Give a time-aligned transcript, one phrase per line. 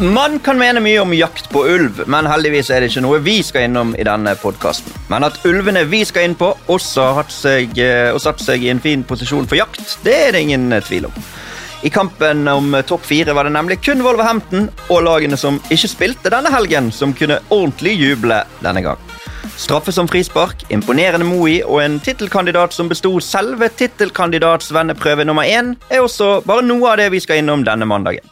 [0.00, 3.34] Man kan mene mye om jakt på ulv, men heldigvis er det ikke noe vi
[3.44, 4.94] skal innom i denne podkasten.
[5.12, 8.64] Men at ulvene vi skal inn på, også har hatt seg, eh, og satt seg
[8.64, 11.20] i en fin posisjon for jakt, det er det ingen eh, tvil om.
[11.84, 16.32] I kampen om topp fire var det nemlig kun Wolverhampton og lagene som ikke spilte
[16.32, 19.06] denne helgen, som kunne ordentlig juble denne gang.
[19.60, 26.00] Straffe som frispark, imponerende Moi og en tittelkandidat som besto selve tittelkandidatsvenneprøve nummer én, er
[26.00, 28.24] også bare noe av det vi skal innom denne mandagen.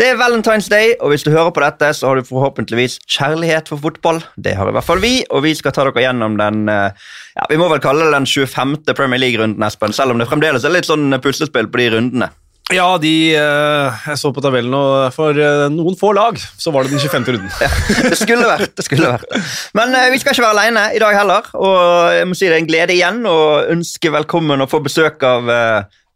[0.00, 3.68] Det er Valentine's Day, og hvis du hører på dette, så har du forhåpentligvis kjærlighet
[3.68, 4.22] for fotball.
[4.40, 7.48] Det har i hvert fall vi, og vi skal ta dere gjennom den eh, ja,
[7.50, 8.78] vi må vel kalle det den 25.
[8.96, 12.32] Premier League-runden, Espen, selv om det fremdeles er litt sånn puslespill på de rundene.
[12.72, 16.88] Ja, de, eh, jeg så på tabellen, og for eh, noen få lag så var
[16.88, 17.28] det den 25.
[17.36, 17.52] runden.
[17.60, 17.72] Ja,
[18.08, 18.88] det skulle vært det.
[18.88, 19.40] skulle vært.
[19.76, 21.52] Men vi skal ikke være alene i dag heller.
[21.60, 23.40] Og jeg må si det er en glede igjen å
[23.74, 25.52] ønske velkommen og få besøk av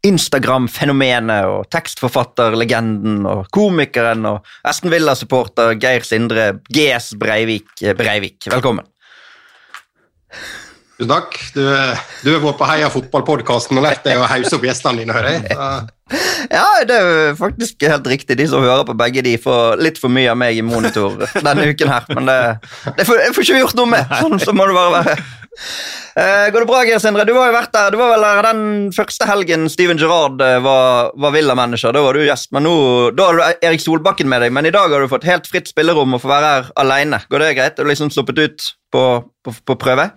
[0.07, 7.69] Instagram-fenomenet og tekstforfatterlegenden og komikeren og Aston Villa-supporter Geir Sindre GS Breivik.
[7.97, 8.47] Breivik.
[8.51, 8.87] Velkommen.
[10.97, 11.35] Tusen takk.
[11.53, 15.13] Du, du har vært på Heia fotball-podkasten og lært deg å hause opp gjestene dine,
[15.13, 15.57] hører jeg.
[16.49, 18.37] Ja, det er faktisk helt riktig.
[18.39, 21.67] De som hører på begge, de får litt for mye av meg i monitor denne
[21.69, 22.07] uken her.
[22.15, 22.37] Men det,
[22.97, 24.15] det får, jeg får ikke gjort noe med.
[24.23, 25.17] Sånn så må det bare være.
[26.17, 27.25] Uh, går det bra, Geir Sindre?
[27.27, 27.91] Du var jo vært der.
[27.93, 28.61] Du var vel den
[28.95, 31.93] første helgen Steven Gerrard uh, var, var Villa-manager.
[31.93, 32.75] Da var du gjest, men nå
[33.17, 34.53] da har du Erik Solbakken med deg.
[34.55, 37.21] Men i dag har du fått helt fritt spillerom og får være her alene.
[37.29, 37.77] Går det greit?
[37.77, 39.03] Er du liksom sluppet ut på,
[39.45, 40.09] på, på, prøve?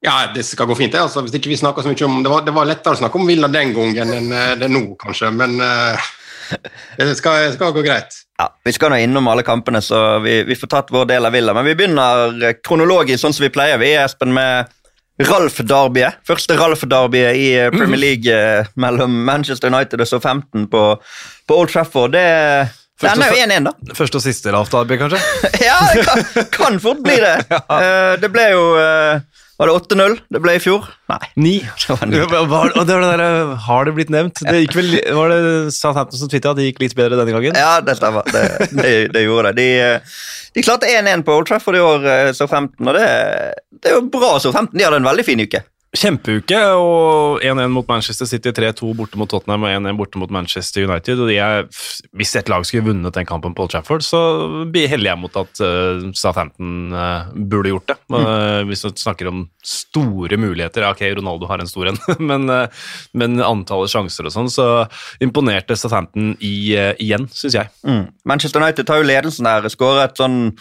[0.00, 0.92] Ja, det skal gå fint.
[0.92, 1.20] det, altså.
[1.24, 3.48] Hvis ikke vi så mye om Det var, det var lettere å snakke om Villa
[3.52, 5.28] den gangen enn eh, det nå, kanskje.
[5.36, 6.10] Men uh,
[6.96, 8.18] det skal, skal, gå greit.
[8.40, 11.34] Ja, Vi skal nå innom alle kampene, så vi, vi, får tatt vår del av
[11.36, 11.54] Villa.
[11.56, 13.80] Men vi begynner kronologisk sånn som vi pleier.
[13.80, 14.70] Vi er Espen med
[15.20, 16.22] Ralf-derbyet.
[16.26, 18.00] Første Ralf-derbyet i eh, Premier mhm.
[18.00, 18.76] League mm.
[18.80, 20.84] mellom Manchester United og så 15 på,
[21.46, 22.14] på Old Trafford.
[22.16, 22.24] Det,
[23.00, 23.96] det ender jo 1-1, da.
[23.98, 25.20] Første og siste Ralf Darby, kanskje?
[25.68, 26.24] ja, det kan,
[26.56, 27.36] kan, fort bli det.
[27.52, 27.60] ja.
[27.68, 30.86] uh, det ble jo uh, var det 8-0 det ble i fjor?
[31.12, 31.18] Nei.
[31.36, 31.50] 9.
[32.08, 33.24] Det var, det var det der,
[33.66, 34.40] har det blitt nevnt?
[34.46, 35.40] Det gikk vel, var det
[35.76, 37.58] Southampton som twittet at det gikk litt bedre denne gangen?
[37.60, 38.24] Ja, det stemmer.
[38.32, 39.66] Det, det, det gjorde det.
[39.66, 43.10] De, de klarte 1-1 på Old Trafford i år, så Southampton, og det,
[43.82, 44.80] det er jo bra Southampton.
[44.80, 45.60] De hadde en veldig fin uke.
[45.90, 46.58] Kjempeuke.
[46.78, 51.18] og 1-1 mot Manchester City, 3-2 borte mot Tottenham og 1-1 borte mot Manchester United.
[51.18, 51.66] og er,
[52.14, 54.20] Hvis et lag skulle vunnet den kampen på Old Trafford, så
[54.70, 57.98] heller jeg mot at uh, Southampton uh, burde gjort det.
[58.06, 61.98] Uh, hvis du snakker om store muligheter Ok, Ronaldo har en stor en,
[62.30, 62.46] men,
[63.12, 64.68] men, antallet sjanser og sånn, så
[65.22, 66.70] imponerte Southampton i,
[67.02, 67.74] igjen, syns jeg.
[67.82, 68.06] Mm.
[68.24, 70.54] Manchester United tar jo ledelsen der, skåret sånn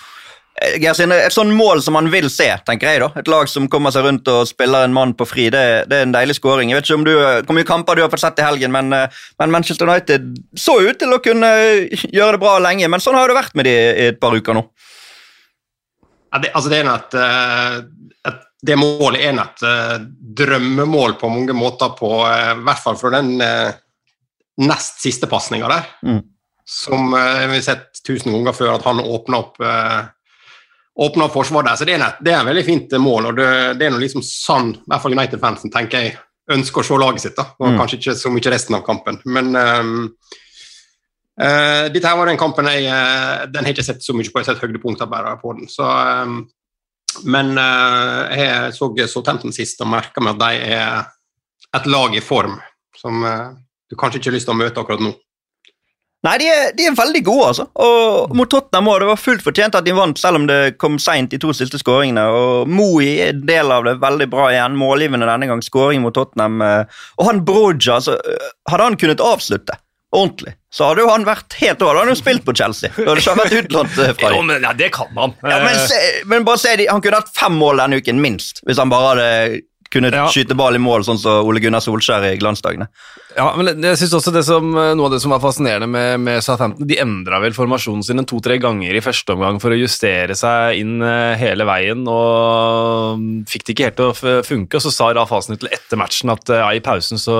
[0.59, 3.01] et sånn mål som man vil se, tenker jeg.
[3.03, 3.09] da.
[3.19, 5.47] Et lag som kommer seg rundt og spiller en mann på fri.
[5.53, 6.71] Det, det er en deilig skåring.
[6.71, 7.13] Jeg vet ikke om du,
[7.47, 10.27] hvor mye kamper du har fått sett i helgen, men, eh, men, Manchester United
[10.59, 11.49] så ut til å kunne
[12.11, 12.91] gjøre det bra lenge.
[12.91, 14.65] Men sånn har det vært med de i et par uker nå.
[16.29, 17.15] Ja, det, altså det, et,
[18.29, 19.63] at det målet er et
[20.43, 23.31] drømmemål på mange måter, på, i hvert fall fra den
[24.59, 25.89] nest siste pasninga der.
[26.05, 26.21] Mm.
[26.69, 29.57] Som vi har sett tusen ganger før, at han åpner opp
[30.99, 31.75] åpna forsvar der.
[31.79, 33.29] Så det er, et, det er en veldig fint mål.
[33.29, 36.17] og Det, det er noe liksom sånn i hvert fall United-fansen tenker jeg
[36.51, 37.37] ønsker å se laget sitt.
[37.37, 37.79] da, og mm.
[37.79, 39.19] Kanskje ikke så mye resten av kampen.
[39.29, 39.93] Men um,
[41.39, 44.27] uh, dette her var den kampen jeg uh, den har jeg ikke sett så mye
[44.27, 44.41] på.
[44.41, 45.71] Jeg har sett høydepunkter bare på den.
[45.71, 45.87] så
[46.25, 46.41] um,
[47.25, 52.21] men uh, jeg så Southampton sist og merka meg at de er et lag i
[52.21, 52.59] form
[52.97, 53.23] som
[53.89, 55.11] du kanskje ikke har lyst til å møte akkurat nå.
[56.27, 57.65] Nei, de er, de er, veldig gode, altså.
[57.79, 60.97] Og mot Tottenham også, Det var fullt fortjent at de vant, selv om det kom
[60.99, 62.25] seint, de to siste skåringene.
[62.35, 63.95] Og Moi er en del av det.
[64.03, 64.75] Veldig bra igjen.
[64.79, 65.63] Målgivende denne gang.
[65.63, 66.59] Skåring mot Tottenham.
[66.65, 67.05] Eh.
[67.19, 69.79] Og han Broja, altså, eh, hadde han kunnet avslutte
[70.09, 71.93] ordentlig, så hadde jo han vært helt over.
[71.93, 72.91] Da hadde han jo spilt på Chelsea.
[72.97, 74.53] Da hadde ikke vært utlånt eh, fra dem.
[74.65, 75.35] Ja, det kan han.
[75.45, 75.99] Ja, men, se,
[76.29, 79.61] men, bare se, Han kunne hatt fem mål denne uken, minst, hvis han bare hadde
[79.93, 80.27] kunne ja.
[80.29, 82.89] skyte ball i mål, sånn som Ole Gunnar Solskjær i glansdagene.
[83.37, 86.17] Ja, men jeg synes også det som, eh, Noe av det som var fascinerende med,
[86.19, 90.33] med Southampton De endra vel formasjonen sin to-tre ganger i første omgang for å justere
[90.37, 94.77] seg inn eh, hele veien, og mm, fikk det ikke helt til å funke.
[94.77, 97.37] og Så sa Ralf Hasenhüttel etter matchen at ja, i pausen så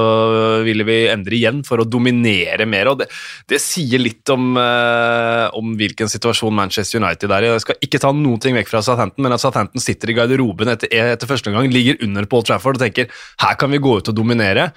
[0.65, 2.91] ville vi endre igjen for å dominere mer.
[2.93, 3.09] og Det,
[3.49, 7.51] det sier litt om, om, hvilken situasjon Manchester United er i.
[7.53, 10.73] Jeg skal ikke ta noen ting vekk fra Southampton, men at Southampton sitter i garderoben
[10.73, 13.09] etter, etter første omgang, ligger under på Old Trafford og tenker
[13.43, 14.69] her kan vi gå ut og dominere,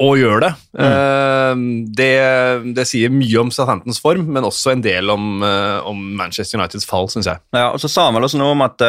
[0.00, 0.52] og gjøre gjør det.
[0.78, 1.68] Mm.
[1.96, 2.14] det.
[2.76, 2.86] det.
[2.88, 7.08] sier mye om Southamptons form, men også en del om, eh, om Manchester Uniteds fall,
[7.12, 7.40] syns jeg.
[7.56, 8.84] Ja, og så sa han vel også noe om at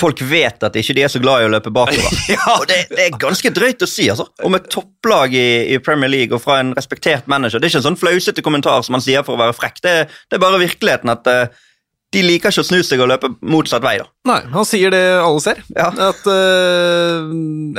[0.00, 2.20] folk vet at ikke de er så glad i å løpe bakover.
[2.34, 2.42] ja.
[2.54, 4.28] Og det, det, er ganske drøyt å si, altså.
[4.46, 7.58] Om et topplag i, i, Premier League og fra en respektert manager.
[7.58, 9.82] Det er ikke en sånn flausete kommentar som han sier for å være frekk.
[9.84, 9.96] Det,
[10.30, 11.66] det er bare virkeligheten at uh,
[12.10, 13.96] de liker ikke å snu seg og løpe motsatt vei.
[14.00, 14.08] da.
[14.26, 15.60] Nei, han sier det alle ser.
[15.76, 15.88] Ja.
[16.10, 17.30] At uh,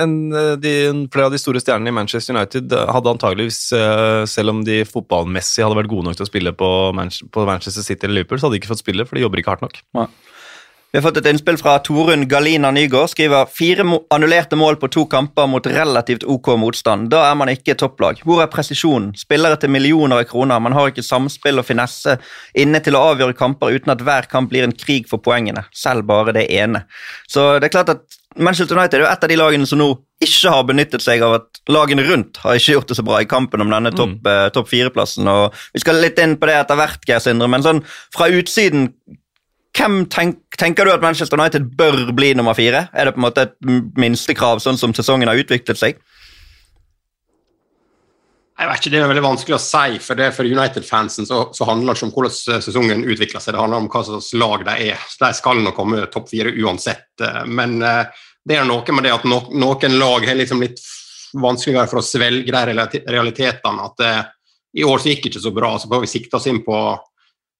[0.01, 0.15] en,
[0.63, 0.73] de,
[1.11, 5.65] flere av de store stjernene i Manchester United hadde antageligvis, uh, selv om de fotballmessig
[5.65, 6.71] hadde vært gode nok til å spille på,
[7.35, 9.55] på Manchester City eller Liverpool, så hadde de ikke fått spille, for de jobber ikke
[9.57, 9.81] hardt nok.
[9.99, 10.07] Nei.
[10.91, 13.13] Vi har fått et innspill fra Torunn Galina Nygaard.
[13.13, 17.07] Skriver fire annullerte mål på to kamper mot relativt ok motstand.
[17.13, 18.19] Da er man ikke topplag.
[18.27, 19.13] Hvor er presisjonen?
[19.15, 20.59] Spillere til millioner av kroner.
[20.59, 22.17] Man har ikke samspill og finesse
[22.59, 25.63] inne til å avgjøre kamper uten at hver kamp blir en krig for poengene.
[25.71, 26.83] Selv bare det ene.
[27.23, 29.89] Så det er klart at Manchester United er jo et av de lagene som nå
[30.23, 33.27] ikke har benyttet seg av at lagene rundt har ikke gjort det så bra i
[33.31, 34.29] kampen om denne topp mm.
[34.31, 35.27] eh, top fire-plassen.
[35.27, 37.83] og Vi skal litt inn på det etter hvert, Geir Sindre, men sånn
[38.15, 38.91] fra utsiden
[39.77, 42.87] hvem tenk, tenker du at Manchester United bør bli nummer fire?
[42.93, 43.55] Er det på en måte et
[43.99, 46.01] minstekrav, sånn som sesongen har utviklet seg?
[48.61, 49.99] Jeg vet ikke, Det er veldig vanskelig å si.
[50.05, 53.61] For det for United-fansen så, så, handler det ikke om hvordan sesongen utvikler seg, det
[53.61, 55.05] handler om hva slags lag de er.
[55.09, 57.09] Så De skal nå komme topp fire uansett.
[57.23, 60.83] Eh, men eh, det er noe med det at noen lag har liksom litt
[61.41, 63.87] vanskeligere for å svelge de realitetene.
[63.87, 64.37] At det, eh,
[64.81, 66.77] i år så gikk det ikke så bra, så får vi sikte oss inn på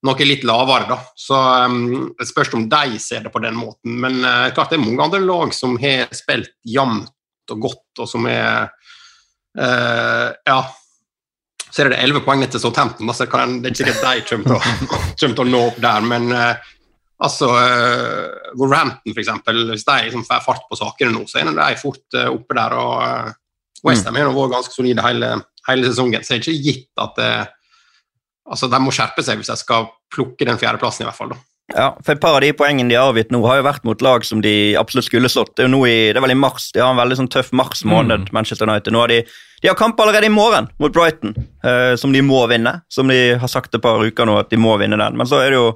[0.08, 0.88] noe litt lavere.
[0.90, 0.98] da.
[1.16, 3.98] Så um, Det spørs om de ser det på den måten.
[4.04, 7.12] Men uh, klart det er mange andre lag som har spilt jevnt
[7.52, 8.70] og godt, og som er
[9.60, 10.62] uh, Ja.
[11.72, 14.24] Så er det elleve poeng ned til Southampton, så kan, det er ikke sikkert de
[15.22, 16.04] kommer til å, nå opp der.
[16.04, 16.74] Men uh,
[17.24, 19.30] altså uh, Wolverhampton, f.eks.,
[19.70, 22.76] hvis de liksom får fart på sakene nå, så er de fort uh, oppe der.
[22.76, 23.38] og uh,
[23.88, 25.32] Westham har vært ganske solide hele,
[25.70, 27.32] hele, sesongen, så det er ikke gitt at det
[28.52, 31.34] altså, De må skjerpe seg hvis de skal plukke den fjerdeplassen, i hvert fall.
[31.34, 31.40] da.
[31.72, 34.04] Ja, for Et par av de poengene de har avgitt nå, har jo vært mot
[34.04, 35.54] lag som de absolutt skulle slått.
[35.56, 37.32] Det er jo nå i, det er vel i mars, De har en veldig sånn
[37.32, 38.34] tøff mars måned, mm.
[38.36, 38.92] Manchester United.
[38.94, 39.22] Nå har de,
[39.62, 42.82] de har kamp allerede i morgen mot Brighton, eh, som de må vinne.
[42.92, 45.18] Som de har sagt et par uker nå at de må vinne den.
[45.18, 45.72] Men så er det jo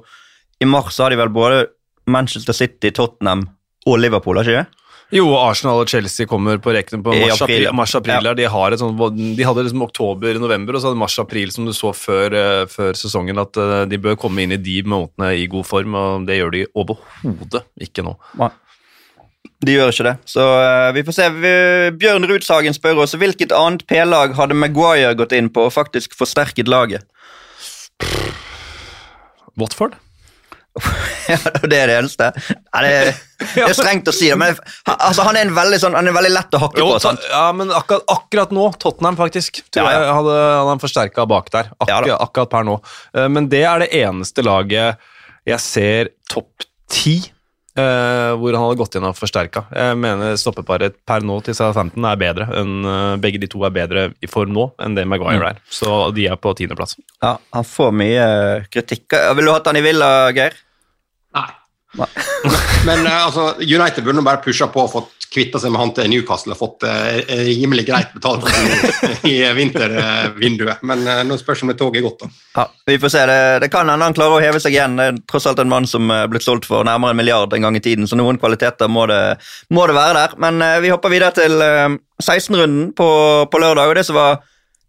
[0.60, 1.66] I mars har de vel både
[2.06, 3.48] Manchester City, Tottenham
[3.86, 4.85] og Liverpool, har ikke det?
[5.14, 7.68] Jo, Arsenal og Chelsea kommer på rekken på mars-april.
[7.78, 8.00] Mars, ja.
[8.34, 8.46] de,
[8.80, 12.96] sånt, de, hadde liksom oktober-november, og så hadde mars-april, som du så før, uh, før,
[12.98, 16.40] sesongen, at uh, de bør komme inn i de månedene i god form, og det
[16.40, 18.16] gjør de overhodet ikke nå.
[18.42, 18.50] Nei.
[19.66, 20.16] De gjør ikke det.
[20.28, 21.28] Så uh, vi får se.
[21.38, 21.52] Vi,
[22.02, 26.68] Bjørn Rudshagen spør oss hvilket annet P-lag hadde Maguire gått inn på og faktisk forsterket
[26.68, 27.06] laget.
[29.56, 29.94] Watford?
[31.70, 32.30] Det er det eneste.
[32.36, 34.56] Ja, det, er, det, er strengt å si det, men
[34.92, 37.02] altså, han, er veldig, sånn, han, er veldig, lett å hakke jo, på.
[37.02, 37.24] Sant?
[37.32, 40.02] Ja, men akkurat, akkurat, nå, Tottenham, faktisk, tror ja, ja.
[40.06, 41.70] jeg hadde, hadde han forsterka bak der.
[41.78, 42.80] Akkurat, akkurat per nå.
[43.16, 45.08] Eh, men det er det eneste laget
[45.46, 47.20] jeg ser topp ti
[47.76, 49.66] Uh, hvor han hadde gått inn og forsterka.
[49.68, 53.74] Jeg mener stoppeparet per nå til Southampton er bedre enn uh, begge de to er
[53.74, 55.48] bedre i form nå enn det Maguire mm.
[55.50, 55.60] er.
[55.68, 56.96] Så de er på tiendeplass.
[57.20, 58.28] Ja, han får mye
[58.72, 59.12] kritikk.
[59.12, 60.56] Vil du hatt han i Villa, Geir?
[62.86, 66.08] Men uh, altså, United burde bare pusha på og fått kvitta seg med han til
[66.12, 67.18] Newcastle og fått uh,
[67.48, 68.46] rimelig greit betalt
[69.32, 70.84] i vintervinduet.
[70.86, 72.24] Men uh, nå spørs om det toget er godt.
[72.24, 72.30] da.
[72.60, 73.24] Ja, Vi får se.
[73.30, 74.98] Det, det kan hende han klarer å heve seg igjen.
[75.00, 77.68] Det er tross alt en mann som er blitt solgt for nærmere en milliard en
[77.68, 79.22] gang i tiden, så noen kvaliteter må det,
[79.74, 80.36] må det være der.
[80.46, 81.58] Men vi hopper videre til
[82.22, 83.08] 16-runden på,
[83.50, 83.90] på lørdag.
[83.90, 84.38] og det som var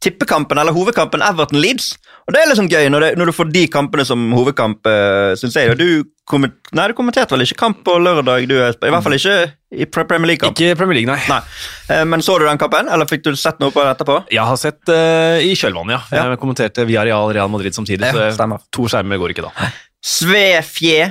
[0.03, 1.95] tippekampen, eller hovedkampen Everton-Leeds.
[2.27, 5.31] Og Det er liksom gøy når, det, når, du får de kampene som hovedkamp, uh,
[5.39, 5.71] syns jeg.
[5.71, 8.49] Og du, komment, nei, du kommenterte vel ikke kamp på lørdag?
[8.49, 9.37] Du, I hvert fall ikke
[9.71, 10.53] i Premier League-kamp.
[10.57, 11.17] Ikke Premier League, nei.
[11.31, 11.39] nei.
[11.87, 14.19] Uh, men så du den kampen, eller fikk du sett noe på den etterpå?
[14.35, 16.27] Jeg har sett uh, i kjølvannet, ja.
[16.27, 19.71] Jeg kommenterte via Real Real Madrid samtidig, ja, så to skjermer går ikke da.
[20.07, 21.07] Sve Fje,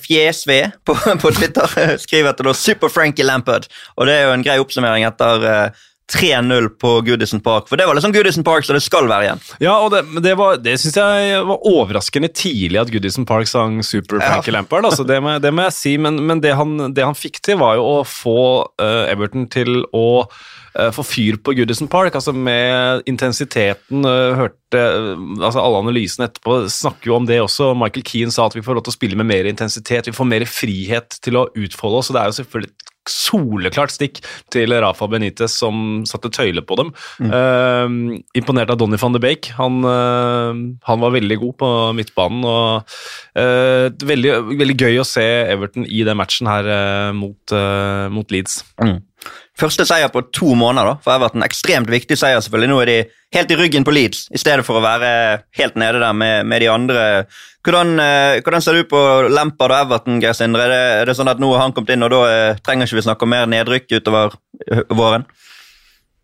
[0.00, 3.66] Fjesve på, på Twitter, skriver etter det er Super Frankie Lampard.
[3.98, 5.74] Og det er jo en grei oppsummering etter
[6.12, 7.68] 3-0 på Goodison Park.
[7.70, 9.42] For det var liksom Goodison Park så det skal være igjen.
[9.64, 13.80] Ja, og det, det, var, det syns jeg var overraskende tidlig at Goodison Park sang
[13.86, 14.58] Super Frankie ja.
[14.58, 14.88] Lampard.
[14.88, 17.60] Altså, det, må, det, må, jeg si, men, men det, han, det, han, fikk til,
[17.62, 18.40] var jo å få
[18.82, 20.06] uh, Everton til å
[20.96, 22.14] få fyr på Goodison Park.
[22.14, 24.04] altså Med intensiteten.
[24.04, 24.82] Uh, hørte
[25.42, 27.72] altså Alle analysene etterpå snakker jo om det også.
[27.76, 30.08] Michael Keane sa at vi får lov til å spille med mer intensitet.
[30.08, 32.10] Vi får mer frihet til å utfolde oss.
[32.10, 34.20] og Det er jo selvfølgelig soleklart stikk
[34.52, 36.92] til Rafa Benitez, som satte tøyle på dem.
[37.18, 37.32] Mm.
[37.32, 39.50] Uh, imponert av Donny van de Beek.
[39.58, 40.52] Han, uh,
[40.86, 42.46] han, var veldig god på midtbanen.
[42.46, 42.96] og
[43.38, 46.70] uh, veldig, veldig, gøy å se Everton i den matchen her
[47.16, 47.54] mot,
[48.12, 48.62] mot, Leeds.
[48.80, 49.00] Mm.
[49.62, 51.44] Første seier på to måneder da, for Everton.
[51.46, 52.40] Ekstremt viktig seier.
[52.42, 52.70] selvfølgelig.
[52.72, 52.96] Nå er de
[53.36, 55.10] helt i ryggen på Leeds, i stedet for å være
[55.58, 57.04] helt nede der med, med de andre.
[57.62, 60.64] Hvordan, eh, hvordan, ser du på Lampard og Everton, Geir Sindre?
[60.66, 62.90] Er det, er det sånn at nå har han kommet inn, og da eh, trenger
[62.90, 64.34] ikke vi snakke om mer nedrykk utover
[64.66, 65.28] eh, våren?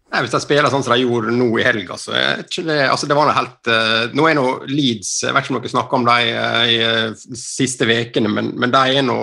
[0.08, 3.06] Nei, Hvis de spiller sånn som de gjorde nå i helga, så er det altså
[3.06, 5.98] det var noe helt uh, Nå er nå Leeds Jeg vet ikke om dere snakker
[5.98, 9.18] om dem uh, i uh, siste ukene, men, men, de er nå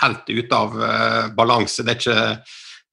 [0.00, 0.74] helt ute av
[1.36, 1.84] balanse.
[1.84, 2.20] Det er ikke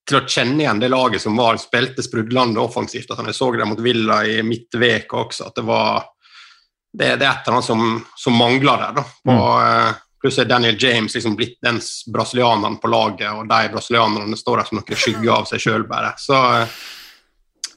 [0.07, 3.11] til å kjenne igjen det laget som var, spilte sprudlende offensivt.
[3.11, 6.07] At jeg så det mot Villa i midtveka også, at det var
[6.91, 7.83] det, det er et eller annet som,
[8.19, 8.95] som mangler der.
[8.99, 9.05] da.
[9.27, 9.35] Mm.
[9.35, 11.79] Og, Pluss er Daniel James liksom blitt den
[12.13, 16.11] brasilianeren på laget, og de brasilianerne står der som noen skygger av seg sjøl, bare.
[16.21, 16.37] Så,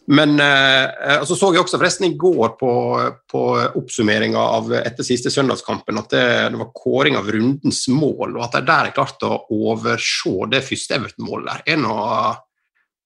[0.06, 2.72] men eh, så så jeg også forresten i går på,
[3.30, 3.42] på
[3.80, 4.42] oppsummeringa
[4.82, 8.90] etter siste søndagskampen at det, det, var kåring av rundens mål, og at de der
[8.90, 12.42] har klart å overse det første Everton-målet er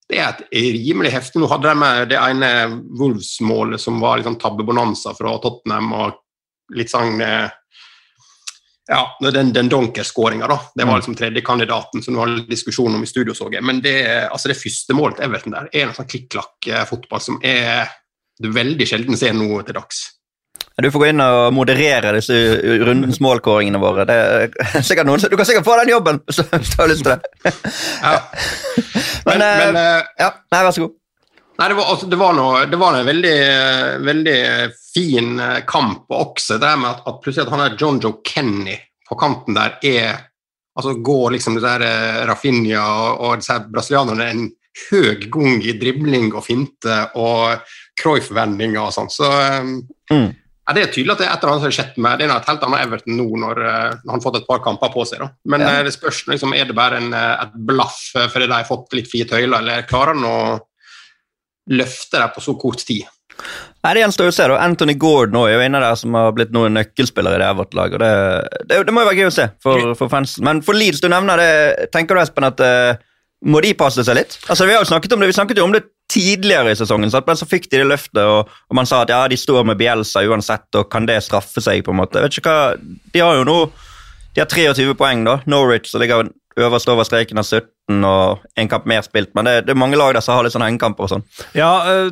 [0.08, 2.50] det er et rimelig heftig Nå hadde de med det ene
[2.98, 7.50] Wolves-målet som var litt sånn tabbebonanza fra Tottenham, og litt sånn eh,
[8.88, 10.58] ja, den, den Donker-skåringa, da.
[10.74, 10.98] Det var mm.
[10.98, 13.64] liksom tredjekandidaten som det var litt diskusjon om i studio, så jeg.
[13.64, 17.90] Men det, altså det første målet til Everton der er en sånn klikk-klakk-fotball som er
[18.38, 20.06] du veldig sjelden ser noe til dags.
[20.78, 22.36] Du får gå inn og moderere disse
[22.86, 24.04] rundens målkåringene våre.
[24.06, 27.16] Det er sikkert noen, Du kan sikkert få den jobben hvis du har lyst til
[27.16, 27.52] det.
[28.04, 28.14] ja.
[29.26, 30.94] Men, men, men eh, eh, ja, nei, vær så god.
[31.58, 33.38] Nei, det var, altså, det var, noe, det var en veldig,
[34.06, 34.38] veldig,
[34.94, 36.58] fin kamp og okse.
[36.62, 38.76] Det med at, at plutselig at han er John Joe Kenny
[39.08, 40.24] på kanten der er
[40.78, 44.44] altså Går liksom det der eh, Rafinha og, og disse brasilianerne en
[44.92, 47.64] høy gang i dribling og finte og
[47.98, 49.10] Cruyff-vendinger og sånn.
[49.10, 49.72] Så um,
[50.12, 50.28] mm.
[50.30, 52.28] ja, det er tydelig at det er et eller annet som har skjedd med Det
[52.28, 55.08] er et helt annet Everton nå når, når han har fått et par kamper på
[55.10, 55.24] seg.
[55.24, 55.32] Da.
[55.50, 55.74] Men ja.
[55.82, 59.26] det spørs liksom, er det bare en, et blaff fordi de har fått litt frie
[59.26, 60.38] tøyler, eller klarer han å
[61.70, 63.06] løfte det på så kort tid.
[63.38, 64.46] Nei, Det gjenstår å se.
[64.50, 64.56] da.
[64.64, 67.76] Anthony Gordon er jo en av dere som har blitt noen nøkkelspillere i det vårt
[67.78, 67.92] lag.
[67.94, 68.14] og Det,
[68.66, 70.44] det, det, må jo være gøy å se for, for fansen.
[70.44, 71.52] Men for Leeds, du nevner det,
[71.94, 72.98] tenker du Espen at uh,
[73.46, 74.40] må de passe seg litt?
[74.48, 77.10] Altså, Vi har jo snakket om det vi snakket jo om det tidligere i sesongen,
[77.12, 79.76] så, så fikk de det løftet, og, og, man sa at ja, de står med
[79.76, 81.84] Bielsa uansett, og kan det straffe seg?
[81.84, 82.18] på en måte?
[82.18, 83.58] Jeg vet ikke hva, De har jo nå
[84.38, 85.40] de har 23 poeng, da.
[85.50, 89.60] Norwich så ligger øverst over streken av 17 og en kamp mer spilt, men det,
[89.68, 91.24] det er mange lag der som har litt sånn hengekamper og sånn.
[91.56, 92.10] Ja, øh,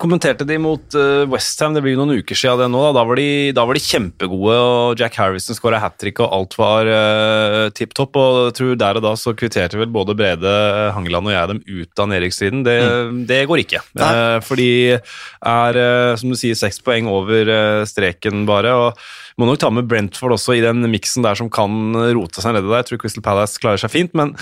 [0.00, 2.80] kommenterte de mot øh, Westham, det blir jo noen uker siden det nå.
[2.88, 6.32] Da, da, var, de, da var, de, kjempegode, og Jack Harrison skåra hat trick, og
[6.36, 8.18] alt var øh, tipp topp.
[8.20, 10.56] Og jeg tror der og da så kvitterte vel både Brede
[10.96, 12.64] Hangeland og jeg dem ut av nedrykksstriden.
[12.66, 13.22] Det, mm.
[13.30, 13.84] det, går ikke.
[13.96, 15.80] Uh, for de er,
[16.20, 18.74] som du sier, seks poeng over streken bare.
[18.76, 19.06] og
[19.36, 22.68] må nok ta med Brentford også i den miksen der som kan rote seg nedi
[22.70, 22.80] der.
[22.80, 24.32] Jeg tror Crystal Palace klarer seg fint, men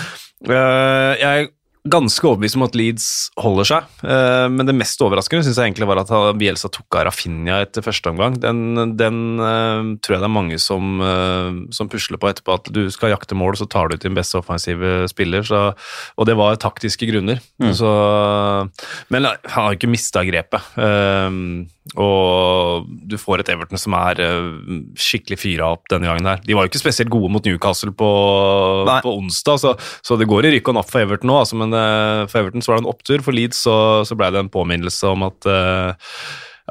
[0.47, 1.49] jeg
[1.85, 3.07] ganske overbevist om at Leeds
[3.41, 7.05] holder seg, uh, men det mest overraskende synes jeg egentlig var at Bielsa tok av
[7.09, 8.39] Rafinha etter første omgang.
[8.41, 12.71] Den, den uh, tror jeg det er mange som, uh, som, pusler på etterpå, at
[12.73, 15.45] du skal jakte mål, så tar du ut din beste offensive spiller.
[15.45, 15.61] Så,
[16.17, 17.41] og det var taktiske grunner.
[17.61, 17.71] Mm.
[17.77, 17.91] Så,
[19.13, 20.73] men han har ikke mista grepet.
[22.01, 24.19] Og du får et Everton som er
[24.97, 26.41] skikkelig fyra opp denne gangen her.
[26.41, 28.09] De var jo ikke spesielt gode mot Newcastle på,
[29.05, 31.74] på onsdag, så, så, det går i rykk og napp for Everton nå, altså, men
[31.74, 31.74] Eh,
[32.31, 33.23] for Everton så var det en opptur.
[33.25, 33.77] For Leeds så,
[34.07, 36.13] så ble det en påminnelse om at, eh,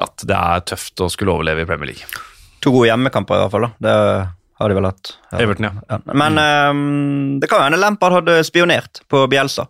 [0.05, 2.23] at det er tøft å skulle overleve i Premier League.
[2.65, 3.67] To gode hjemmekamper, i hvert fall.
[3.67, 3.85] da.
[3.85, 3.95] Det
[4.55, 5.09] har de vel hatt.
[5.33, 5.39] Ja.
[5.43, 5.71] Everton, ja.
[5.89, 5.97] ja.
[6.13, 6.77] Men mm.
[6.77, 9.65] um, det kan jo hende Lampard hadde spionert på Bjelsa.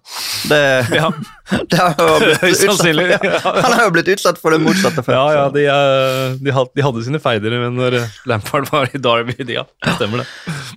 [0.45, 0.59] Det,
[0.93, 1.09] ja.
[1.71, 3.39] det har jo blitt utsatt, ja.
[3.63, 5.17] Han har jo blitt utsatt for det motsatte før.
[5.17, 7.97] Ja, ja, de, eh, de, hadde, de hadde sine feider men når
[8.29, 9.39] Lampard var i Derby.
[9.55, 10.29] ja, ja, stemmer det.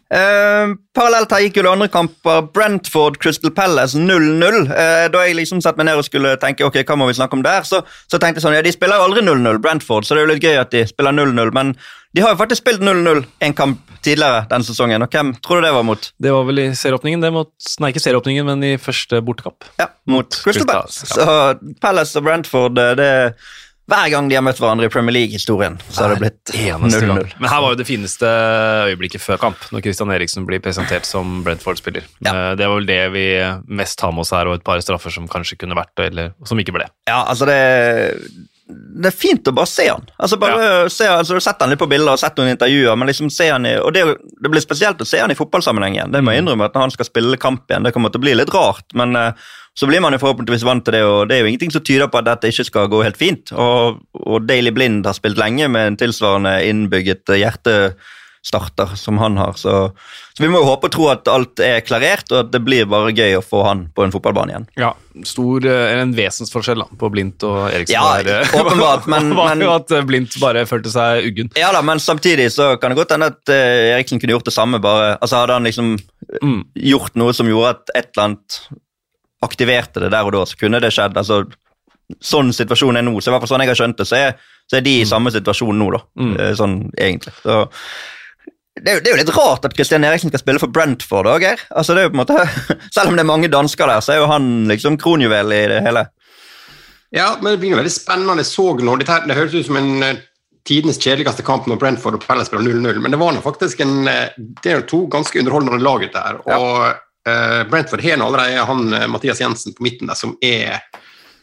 [0.08, 2.48] Uh, parallelt her gikk jo det andre kamper.
[2.56, 4.72] Brentford Crystal Palace 0-0.
[4.72, 7.36] Uh, da jeg liksom satte meg ned og skulle tenke ok, hva må vi snakke
[7.36, 10.16] om der, så, så tenkte jeg sånn, ja, de spiller jo aldri 0-0, Brentford, så
[10.16, 11.52] det er jo litt gøy at de spiller 0-0.
[11.52, 11.76] men
[12.18, 15.04] de har jo faktisk spilt 0-0 en kamp tidligere denne sesongen.
[15.04, 16.08] og Hvem tror du det var mot?
[16.18, 17.22] Det var vel i serieåpningen.
[17.22, 19.68] det mot, Nei, ikke serieåpningen, men i første bortekamp.
[19.78, 21.06] Ja, mot Crystal Palace.
[21.06, 21.14] Ja.
[21.14, 23.32] Så Palace og Brentford det er
[23.88, 26.50] hver gang de har møtt hverandre i Premier League-historien, så har det blitt
[26.82, 27.30] 0-0.
[27.38, 28.28] Men her var jo det fineste
[28.90, 32.04] øyeblikket før kamp, når Christian Eriksen blir presentert som Brentford-spiller.
[32.18, 32.34] Ja.
[32.34, 33.25] Eh, det var vel det vi
[33.80, 36.34] mest har med oss her, og et par straffer som kanskje kunne vært det, eller
[36.50, 36.90] som ikke ble.
[37.08, 37.56] Ja, altså det
[38.68, 40.04] det er fint å bare se han.
[40.20, 40.80] Altså bare ja.
[40.92, 43.64] se, altså Sett han litt på bilder og sett noen intervjuer, men liksom se han
[43.68, 46.12] i, og det, det, blir spesielt å se han i fotballsammenheng igjen.
[46.12, 46.46] Det må jeg mm.
[46.46, 48.84] innrømme at Når han skal spille kamp igjen, det kommer til å bli litt rart,
[48.98, 49.48] men uh,
[49.78, 52.10] så blir man jo forhåpentligvis vant til det, og det er jo ingenting som tyder
[52.10, 53.52] på at dette ikke skal gå helt fint.
[53.54, 57.76] Og, og Daily Blind har spilt lenge med en tilsvarende innbygget hjerte
[58.48, 59.52] starter som han har.
[59.60, 59.74] Så,
[60.32, 62.88] så, vi må jo håpe og tro at alt er klarert, og at det blir
[62.88, 64.66] bare gøy å få han på en fotballbane igjen.
[64.80, 64.94] Ja,
[65.28, 67.94] stor, eller En vesensforskjell da, på Blindt og Eriksen.
[67.96, 71.52] Ja, der, åpenbart, men, var jo at Blindt bare følte seg uggen.
[71.58, 74.82] Ja da, men samtidig så kan det godt hende at Eriksen kunne gjort det samme.
[74.82, 75.96] bare, altså Hadde han liksom
[76.42, 76.60] mm.
[76.88, 78.60] gjort noe som gjorde at et eller annet
[79.44, 81.16] aktiverte det der og da, så kunne det skjedd.
[81.18, 81.44] altså
[82.24, 84.30] Sånn situasjonen er nå, så i hvert fall sånn jeg har skjønt det, så er,
[84.64, 85.10] så er de i mm.
[85.10, 85.98] samme situasjon nå, da.
[86.16, 86.30] Mm.
[86.40, 87.34] Eh, sånn egentlig.
[87.42, 87.58] Så,
[88.82, 91.28] det, er jo, det er jo litt rart at Christian Eriksen skal spille for Brentford
[91.30, 92.47] òg, altså, det er jo på en måte,
[92.94, 95.82] Selv om det er mange dansker der, så er jo han liksom kronjuvel i det
[95.87, 96.06] hele.
[97.14, 98.42] Ja, men det blir jo veldig spennende.
[98.42, 100.23] Jeg så nå, det, det høres ut som en uh,
[100.68, 104.02] tidenes kjedeligste kamp når Brentford og Palace spiller 0-0, men det var nå faktisk en,
[104.04, 106.40] uh, det er jo to ganske underholdende lag ute her.
[106.44, 106.90] og ja.
[107.30, 110.82] uh, Brentford har allerede han Mathias Jensen på midten der som er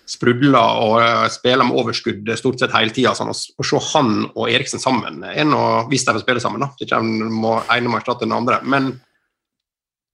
[0.09, 3.15] sprudler og eh, spiller med overskudd stort sett hele tida.
[3.17, 6.71] Sånn, å se han og Eriksen sammen er noe, hvis de får spille sammen, da.
[6.81, 8.61] Ikke må, ene må erstatte den andre.
[8.63, 8.93] Men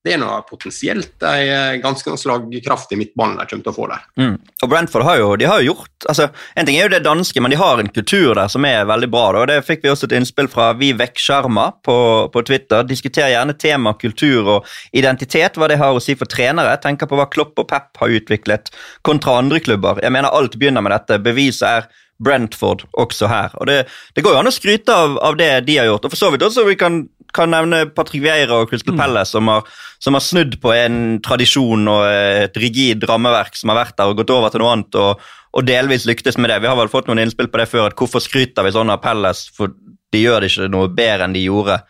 [0.02, 4.06] det er noe potensielt en ganske slagkraftig midtbane de kommer til å få der.
[4.18, 4.34] Mm.
[4.64, 7.42] Og Brentford har jo, de har jo gjort altså, En ting er jo det danske,
[7.44, 9.28] men de har en kultur der som er veldig bra.
[9.36, 9.44] Da.
[9.44, 11.98] og Det fikk vi også et innspill fra Vivek Sharma på,
[12.34, 12.86] på Twitter.
[12.90, 16.74] Diskuter gjerne tema kultur og identitet, hva det har å si for trenere.
[16.82, 18.74] Tenker på hva Klopp og Pep har utviklet
[19.06, 20.02] kontra andre klubber.
[20.02, 21.22] Jeg mener Alt begynner med dette.
[21.22, 21.92] Beviset er
[22.22, 23.54] Brentford også her.
[23.60, 23.78] Og Det,
[24.16, 26.06] det går jo an å skryte av, av, det de har gjort.
[26.06, 27.04] og for så vidt også vi kan
[27.36, 29.02] kan nevne Patrick Vieira og Crystal mm.
[29.02, 29.68] Palace, som har,
[30.04, 34.20] som har, snudd på en tradisjon og et rigid rammeverk som har vært der og
[34.22, 36.62] gått over til noe annet, og, og delvis lyktes med det.
[36.64, 39.02] Vi har vel fått noen innspill på det før, at hvorfor skryter vi sånn av
[39.04, 39.74] Palace, for
[40.12, 41.82] de gjør det ikke noe bedre enn de gjorde.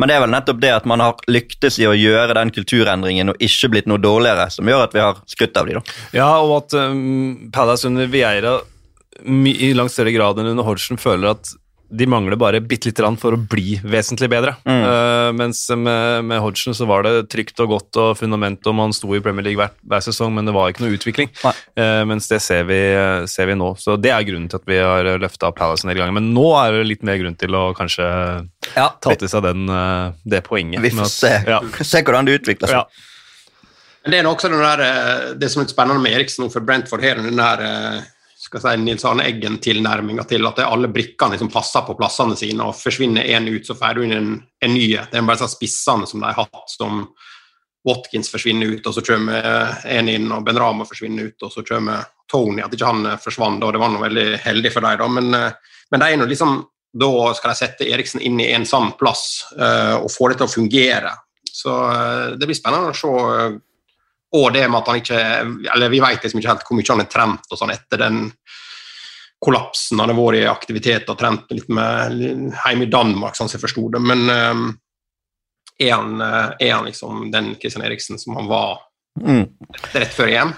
[0.00, 3.32] Men det er vel nettopp det at man har lyktes i å gjøre den kulturendringen
[3.34, 5.82] og ikke blitt noe dårligere, som gjør at vi har skrytt av de da.
[6.16, 8.58] Ja, og at um, Palace under Vieira
[9.22, 11.52] i langt større grad enn under Hodgson føler at
[11.92, 14.54] de mangler bare bitte lite grann for å bli vesentlig bedre.
[14.64, 14.80] Mm.
[14.80, 18.94] Uh, mens med, med, Hodgson så var det trygt og godt og fundament, og man
[18.96, 21.28] sto i Premier League hver, hver sesong, men det var ikke noe utvikling.
[21.44, 22.80] Uh, mens det ser vi,
[23.28, 23.74] ser vi, nå.
[23.80, 26.16] Så det er grunnen til at vi har løfta Palace en del ganger.
[26.16, 28.08] Men nå er det litt mer grunn til å kanskje
[28.72, 28.88] ja.
[28.96, 30.80] ta til seg den, uh, det poenget.
[30.84, 31.34] Vi får se.
[31.52, 31.60] Ja.
[31.82, 32.80] se hvordan det utvikler seg.
[32.80, 33.08] Ja.
[34.08, 34.80] Det er også der,
[35.38, 37.60] det som er spennende med Eriksen for Brentford her, den der
[38.52, 42.76] skal si, Nils Arne Eggen-tilnærminga til at alle brikkene liksom passer på plassene sine, og
[42.76, 44.32] forsvinner én ut, så får du inn en,
[44.64, 44.88] en ny.
[45.10, 47.06] Det er bare spissene som de har hatt, som
[47.88, 51.64] Watkins forsvinner ut, og så kommer en inn, og Ben Rama forsvinner ut, og så
[51.66, 52.60] kommer Tony.
[52.62, 55.08] At ikke han forsvant, og det var noe veldig heldig for dem, da.
[55.16, 55.32] Men,
[55.90, 56.60] men de er nå liksom
[56.92, 60.48] da skal de sette Eriksen inn i en sann plass uh, og få det til
[60.48, 61.12] å fungere.
[61.52, 61.72] Så
[62.36, 63.12] det blir spennende å se
[64.32, 65.22] og det med at han ikke
[65.74, 68.20] Eller vi vet liksom ikke helt hvor mye han har trent og sånn etter den
[69.42, 70.00] kollapsen.
[70.00, 73.64] Han har vært i aktivitet og trent litt med hjemme i Danmark, sånn som jeg
[73.64, 74.00] forsto det.
[74.02, 74.66] Men um,
[75.80, 78.84] er, han, eh, er, han, liksom den Kristian Eriksen som han var
[79.18, 79.42] mm.
[79.96, 80.54] rett før EM?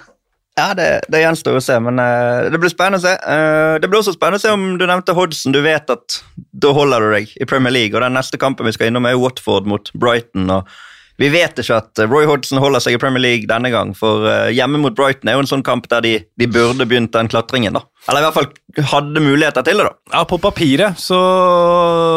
[0.55, 3.15] Ja, det, det gjenstår å se, men uh, det blir spennende å se.
[3.25, 5.57] Uh, det blir også spennende å se om du nevnte Hodgson.
[5.57, 8.77] Du vet at da holder du deg i Premier League, og den neste kampen vi
[8.77, 10.53] skal innom, er Watford mot Brighton.
[10.53, 10.69] og
[11.17, 14.27] vi vet ikke at eh, Roy Hodgson holder seg i Premier League denne gang, for
[14.27, 17.31] uh, hjemme mot Brighton er jo en sånn kamp der de, de burde begynt den
[17.31, 17.79] klatringen.
[17.79, 17.85] da.
[18.09, 19.87] Eller i hvert fall hadde muligheter til det.
[19.87, 20.17] da.
[20.19, 21.19] Ja, På papiret, så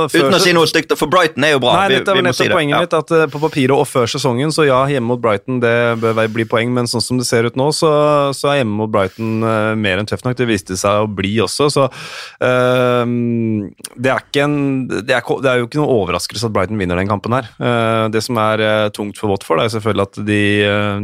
[0.09, 1.75] Uten å si noe stygt, for Brighton er jo bra.
[1.83, 2.81] Nei, dette er nettopp si poenget ja.
[2.83, 6.17] mitt, at uh, På papiret og før sesongen, så ja, hjemme mot Brighton det bør
[6.33, 7.91] bli poeng, men sånn som det ser ut nå, så,
[8.37, 10.37] så er hjemme mot Brighton uh, mer enn tøft nok.
[10.39, 11.87] Det viste seg å bli også, så
[12.37, 14.57] det er, ikke en,
[14.89, 17.47] det, er, det er jo ikke noe overraskelse at Brighton vinner den kampen her.
[18.11, 20.41] det som er tungt for Watford, er selvfølgelig at de,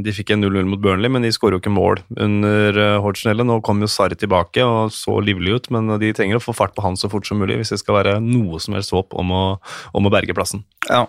[0.06, 3.34] de fikk en 0-0 mot Burnley, men de skårer jo ikke mål under uh, Hodgson
[3.44, 6.76] Nå kom jo Sarri tilbake og så livlig ut, men de trenger å få fart
[6.76, 9.34] på han så fort som mulig hvis det skal være noe som helst håp om
[9.34, 9.44] å,
[9.94, 10.66] om å berge plassen.
[10.90, 11.06] Ja.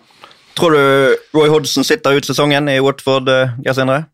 [0.54, 4.04] Tror du Roy Hodgson sitter ut sesongen i Watford, uh, Geir Sindre?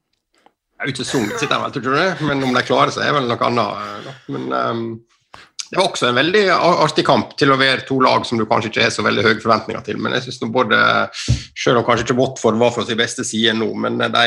[0.80, 2.10] Ut sesongen sitter han vel, tror du det?
[2.24, 4.06] Men om de klarer seg, er vel noe annet.
[4.08, 4.84] Uh, men um
[5.70, 8.72] det var også en veldig artig kamp til å være to lag som du kanskje
[8.72, 10.00] ikke har så veldig høye forventninger til.
[10.02, 10.80] Men jeg synes både,
[11.54, 14.24] Selv om kanskje ikke Watford var fra sin beste side nå, men de,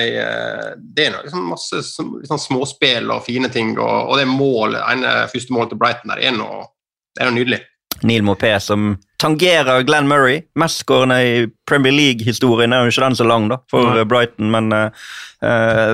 [0.95, 3.75] det er liksom masse liksom småspill og fine ting.
[3.75, 6.63] Og, og det målet, ene første målet til Brighton der er noe,
[7.12, 7.60] det er noe nydelig.
[8.01, 10.41] Neil Mopé som tangerer Glenn Murray.
[10.60, 11.36] Mestskårende i
[11.69, 14.01] Premier League-historien er jo ikke den så lang da, for mm.
[14.12, 14.89] Brighton, men uh,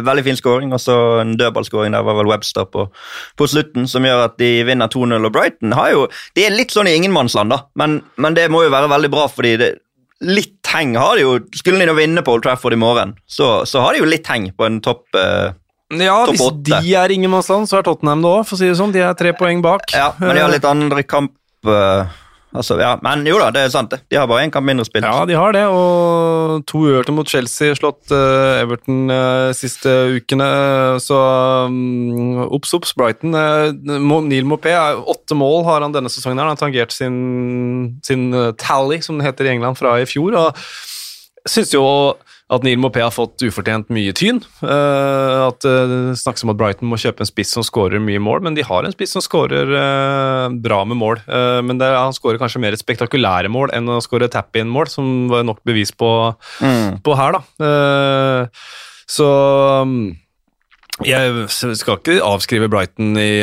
[0.06, 0.74] veldig fin skåring.
[0.74, 2.88] Og så en dødballskåring der var vel Webster på,
[3.38, 5.30] på, slutten, som gjør at de vinner 2-0.
[5.30, 8.66] Og Brighton har jo De er litt sånn i ingenmannsland, da, men, men det må
[8.66, 9.72] jo være veldig bra, fordi det,
[10.26, 13.62] litt heng har de jo Skulle de nå vinne på Old Trafford i morgen, så,
[13.70, 15.52] så har de jo litt heng på en topp uh,
[15.90, 18.92] ja, hvis de er ingenmannsland, så er Tottenham det òg, for å si det sånn.
[18.94, 19.90] De er tre poeng bak.
[19.90, 21.34] Ja, Men de har litt andre kamp
[21.68, 22.08] uh,
[22.50, 22.96] Altså, ja.
[23.06, 23.92] Men jo da, det er sant.
[24.10, 25.06] De har bare én kamp mindre spilt.
[25.06, 30.48] Ja, de har det, og to uavgjorte mot Chelsea, slått uh, Everton uh, siste ukene.
[31.04, 31.20] Så
[31.70, 33.38] um, obs, obs, Brighton.
[33.38, 33.70] Uh,
[34.26, 34.74] Neil Mopé,
[35.14, 36.42] åtte mål har han denne sesongen.
[36.42, 36.50] her.
[36.50, 40.34] Han har tangert sin, sin tally, som det heter i England, fra i fjor.
[40.48, 40.66] og
[41.48, 41.86] synes jo
[42.50, 44.42] at Neil Mopé har fått ufortjent mye tyn.
[44.64, 48.22] Uh, at Det uh, snakkes om at Brighton må kjøpe en spiss som skårer mye
[48.24, 51.22] mål, men de har en spiss som skårer uh, bra med mål.
[51.30, 55.62] Men er, han skårer kanskje mer spektakulære mål enn å skåre tap-in-mål, som var nok
[55.68, 56.10] bevis på,
[56.64, 57.00] mm.
[57.06, 58.50] på her, da.
[59.10, 59.28] så
[59.86, 59.96] um,
[61.06, 63.42] jeg skal ikke avskrive Brighton i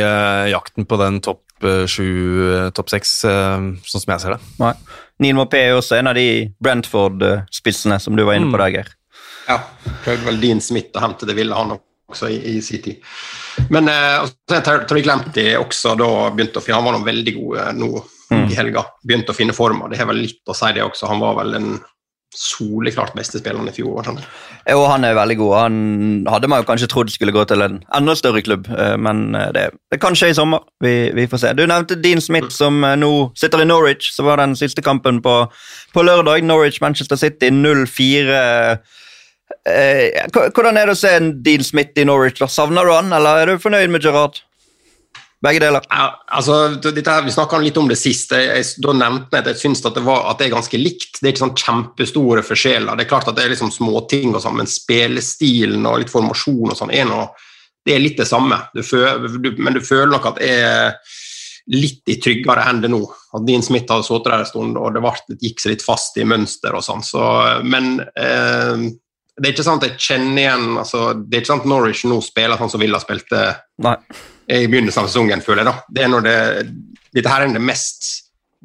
[0.52, 1.42] jakten på den topp
[1.88, 4.40] sju, topp seks, sånn som jeg ser det.
[4.60, 4.74] Nei.
[5.22, 8.62] Neil Mopé er også en av de Brentford-spissene som du var inne på, mm.
[8.62, 8.92] Dager.
[9.46, 9.60] Ja,
[10.04, 13.02] prøvde vel Dean Smith å hente det ville han også i, i sin tid.
[13.72, 14.26] Men eh,
[15.00, 18.46] glemte de også da begynte å finne Han var nå veldig god eh, nå mm.
[18.50, 18.84] i helga.
[19.02, 19.88] Begynte å finne forma.
[19.90, 21.08] Det har vel litt å si, det også.
[21.10, 21.70] Han var vel en
[22.34, 24.02] soleklart beste spilleren i fjor.
[24.06, 24.18] Sånn.
[24.66, 25.54] Jo, han er veldig god.
[25.60, 25.78] Han
[26.30, 29.48] hadde man jo kanskje trodd skulle gå til en enda større klubb, eh, men eh,
[29.56, 30.66] det, det kan skje i sommer.
[30.84, 31.54] Vi, vi, får se.
[31.56, 34.12] Du nevnte Dean Smith, som nå sitter i Norwich.
[34.16, 35.38] Så var den siste kampen på,
[35.94, 36.44] på lørdag.
[36.46, 38.76] Norwich-Manchester City 0-4.
[39.66, 42.38] Eh, hvordan er det å se en Dean Smith i Norwich?
[42.38, 42.48] da?
[42.50, 44.42] Savner du han, eller er du fornøyd med Gerard?
[45.44, 45.84] Begge deler.
[45.92, 48.32] Ja, altså, dette, vi snakka litt om det sist.
[48.32, 51.20] Da nevnte jeg at jeg syns at, at, det er ganske likt.
[51.20, 52.96] Det er ikke sånn kjempestore forskjeller.
[52.96, 56.78] Det er klart at det er liksom småting, sånn, men spillestilen og litt formasjon og
[56.78, 57.28] sånn er noe,
[57.86, 58.58] det er litt det samme.
[58.74, 61.16] Du føler, du, men du føler nok at det er
[61.76, 63.02] litt i tryggere hender nå.
[63.36, 66.16] At Dean Smith hadde sittet der en stund, og det, ble, gikk seg litt fast
[66.18, 67.04] i mønster og sånn.
[67.04, 67.26] Så,
[67.66, 68.86] men eh,
[69.36, 72.06] det er ikke sant at jeg kjenner igjen altså, Det er ikke sant at Norwich
[72.08, 73.42] nå spiller sånn som Villa spilte
[73.84, 73.98] Nei.
[74.48, 75.70] I begynnelsen av sesongen, føler jeg.
[75.70, 75.86] da.
[75.88, 76.36] Det er når det,
[77.16, 78.10] Dette her er det mest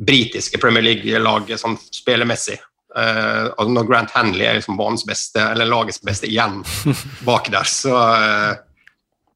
[0.01, 2.59] britiske Premier League-laget sånn spillemessig.
[2.91, 6.59] Uh, altså når Grant Hanley er liksom banens beste, eller lagets beste igjen
[7.27, 8.51] bak der, så uh,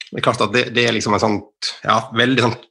[0.09, 2.65] det er klart at det, det er liksom en sånt ja, veldig sånt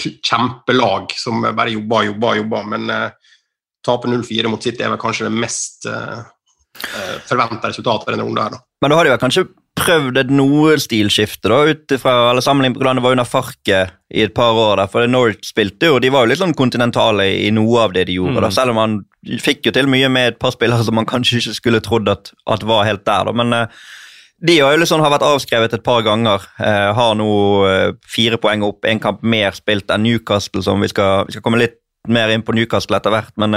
[0.00, 3.34] kjempelag som bare jobber og jobber, jobber, men uh,
[3.84, 6.39] tape 0-4 mot City er vel kanskje det mest uh, Eh,
[7.28, 8.42] forventa resultat for denne runden.
[8.42, 8.56] her.
[8.56, 8.64] Da.
[8.82, 9.46] Men da har de vel kanskje
[9.80, 13.94] prøvd et noe stilskifte, da, ut fra eller sammenlignet med hvordan det var under Farket
[14.12, 14.76] i et par år.
[14.80, 18.06] der, for Norwich spilte jo, De var jo litt sånn kontinentale i noe av det
[18.10, 18.36] de gjorde.
[18.38, 18.42] Mm.
[18.44, 18.98] da, Selv om man
[19.40, 22.32] fikk jo til mye med et par spillere som man kanskje ikke skulle trodd at,
[22.46, 23.30] at var helt der.
[23.30, 23.88] da, men uh,
[24.40, 26.44] de har jo liksom har vært avskrevet et par ganger.
[26.64, 27.32] Eh, har nå
[27.68, 31.44] eh, fire poeng opp, én kamp mer spilt enn Newcastle, som vi skal, vi skal
[31.44, 31.76] komme litt
[32.08, 33.34] mer inn på Newcastle etter hvert.
[33.36, 33.52] men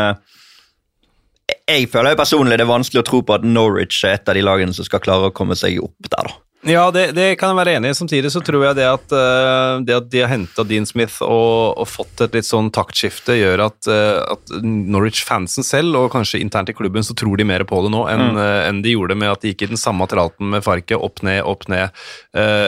[1.52, 4.38] jeg føler jo personlig det er vanskelig å tro på at Norwich er et av
[4.38, 6.30] de lagene som skal klare å komme seg opp der.
[6.30, 6.43] da.
[6.64, 7.96] Ja, det, det, kan jeg være enig i.
[7.98, 11.76] Samtidig så tror jeg det at, uh, det at de har henta Dean Smith og,
[11.76, 16.72] og, fått et litt sånn taktskifte, gjør at, uh, at Norwich-fansen selv, og kanskje internt
[16.72, 18.40] i klubben, så tror de mer på det nå enn mm.
[18.40, 20.96] uh, en de gjorde med at de gikk i den samme tralten med Farke.
[20.96, 21.92] Opp ned, opp ned.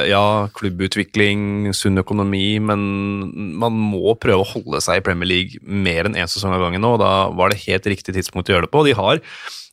[0.10, 0.24] ja,
[0.56, 2.82] klubbutvikling, sunn økonomi, men
[3.60, 6.64] man må prøve å holde seg i Premier League mer enn én en sesong av
[6.64, 8.84] gangen nå, og da var det helt riktig tidspunkt å gjøre det på.
[8.88, 9.22] De har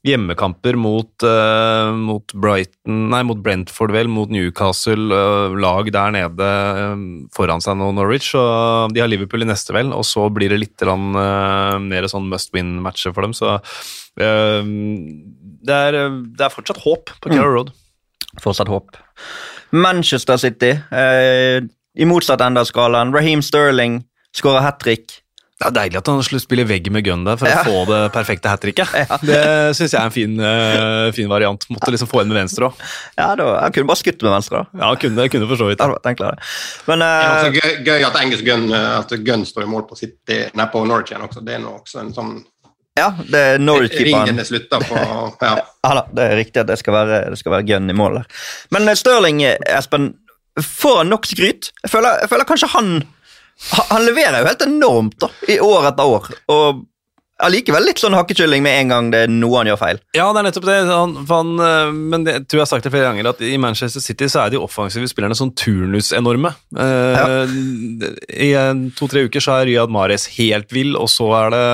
[0.06, 6.48] hjemmekamper mot, uh, mot, Brighton, nei, mot Brentford, vel, mot Newcastle, uh, lag der nede
[6.48, 8.32] uh, foran seg nå, Norwich.
[8.38, 11.12] og De har Liverpool i neste, vel, og så blir det litt rann,
[11.86, 13.36] mer sånn must win-matcher for dem.
[13.36, 13.54] Så
[14.18, 17.56] det er, det, er, fortsatt håp på Carrow mm.
[17.56, 17.72] Road.
[18.42, 18.98] Fortsatt håp.
[19.72, 23.14] Manchester City, i motsatt ende av skalaen.
[23.14, 24.02] Raheem Sterling
[24.36, 25.21] skårer hat trick.
[25.62, 27.60] Det er deilig at han spiller vegg med gun der for ja.
[27.60, 28.90] å få det perfekte hat tricket.
[29.02, 29.18] Ja.
[29.18, 29.38] Det
[29.76, 31.64] syns jeg er en fin, uh, fin, variant.
[31.72, 32.82] Måtte liksom få en med venstre òg.
[33.18, 34.62] Ja, da, han kunne bare skutt med venstre.
[34.62, 34.80] da.
[34.80, 35.82] Ja, han kunne, kunne for så vidt.
[35.82, 36.30] Ja,
[36.86, 39.84] Men, uh, det er gøy, gøy, at engelsk gun, eh, at gun står i mål
[39.90, 41.42] på, City, nei, på Norwich igjen også.
[41.44, 42.34] Det er nå også en sånn
[42.98, 44.26] ja, det er Norwich-keeperen.
[44.28, 45.54] Ringen er slutta på ja.
[45.86, 48.20] ja da, det er riktig at det skal være, det skal være gun i mål
[48.20, 48.42] der.
[48.74, 49.40] Men Stirling,
[49.72, 50.12] Espen,
[50.60, 51.72] får han nok skryt?
[51.82, 52.94] Jeg føler, jeg føler kanskje han
[53.90, 56.32] han leverer jo helt enormt da, i år etter år.
[56.52, 56.82] og
[57.42, 60.00] allikevel litt sånn hakkekylling med en gang det er noe han gjør feil.
[60.16, 60.76] Ja, det er nettopp det.
[60.88, 63.56] Han, han, eh, men det, jeg tror jeg har sagt det flere ganger, at i
[63.60, 66.52] Manchester City så er de offensive spillerne sånn turnusenorme.
[66.84, 67.42] Eh, ja.
[68.46, 68.50] I
[68.98, 71.64] to-tre uker så er Riyad Mares helt vill, og så er det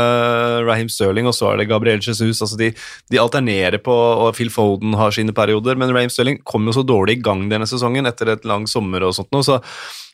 [0.69, 2.43] Raheem Sterling, og så er det Gabriel Jesus.
[2.45, 2.73] altså De,
[3.13, 6.87] de alternerer på, og Phil Foden har sine perioder, men Raheem Sterling kom jo så
[6.87, 9.61] dårlig i gang denne sesongen etter et lang sommer og sånt noe, så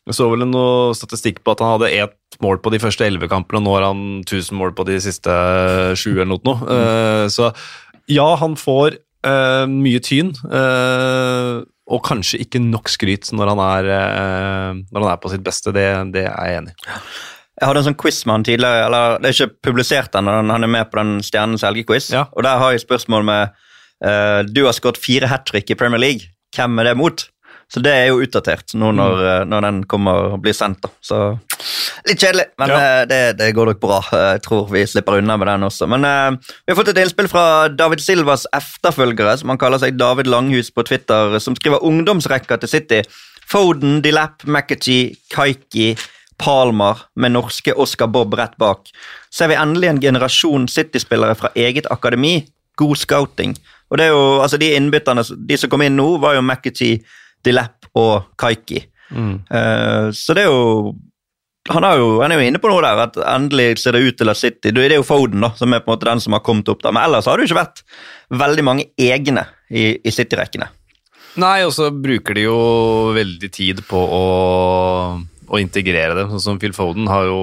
[0.05, 3.29] jeg så vel noe statistikk på at han hadde ett mål på de første elleve
[3.31, 5.33] kampene, og nå har han 1000 mål på de siste
[5.97, 6.59] sju eller noe.
[6.61, 6.69] Mm.
[6.69, 7.49] Uh, så
[8.13, 13.89] ja, han får uh, mye tyn, uh, og kanskje ikke nok skryt når han er,
[14.89, 15.73] når han er på sitt beste.
[15.77, 16.95] Det, det er jeg enig i.
[17.61, 20.65] Jeg hadde en sånn quiz med han tidligere, eller det er ikke publisert ennå, han
[20.65, 22.09] er med på den Stjernens helgequiz.
[22.13, 22.25] Ja.
[22.33, 23.61] Og der har jeg spørsmål med
[24.57, 26.33] Du har skåret fire hat trick i Premier League.
[26.57, 27.27] Hvem er det mot?
[27.75, 29.49] Så det er jo utdatert nå når, Mm.
[29.51, 30.81] når den kommer og blir sendt.
[30.85, 30.89] da.
[31.03, 31.41] Så
[32.07, 32.77] Litt kjedelig, men Ja.
[33.01, 33.99] eh, det, det går nok bra.
[34.13, 35.89] Eh, Jeg tror vi slipper unna med den også.
[35.89, 36.31] Men uh,
[36.67, 40.71] vi har fått et innspill fra David Silvas efterfølgere, som han kaller seg David Langhus
[40.71, 43.03] på Twitter, som skriver ungdomsrekka til City.
[43.49, 45.97] Foden, Dilap, McAtee, Kaiki,
[46.39, 48.87] Palmer med norske Oscar Bob rett bak.
[49.31, 52.47] Ser vi endelig en generasjon City-spillere fra eget akademi.
[52.77, 53.57] God scouting.
[53.91, 57.01] Og det er jo, altså De innbytterne, de som kom inn nå, var jo McAtee,
[57.45, 58.85] Dilap og Kaiki.
[59.15, 60.95] Eh, så det er jo
[61.71, 64.19] han, har jo han er jo inne på noe der, at endelig ser det ut
[64.21, 66.37] til at City Det er jo Foden da, som er på en måte den som
[66.37, 67.85] har kommet opp der, men ellers har det jo ikke vært
[68.45, 70.69] veldig mange egne i, i City-rekkene.
[71.41, 72.59] Nei, og så bruker de jo
[73.17, 74.27] veldig tid på å,
[75.51, 76.29] å integrere dem.
[76.31, 77.41] Sånn som Phil Foden har jo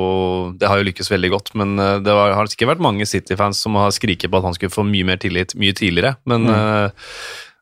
[0.60, 3.60] Det har jo lykkes veldig godt, men eh, det var, har sikkert vært mange City-fans
[3.66, 6.14] som har skriket på at han skulle få mye mer tillit mye tidligere.
[6.30, 7.10] Men eh,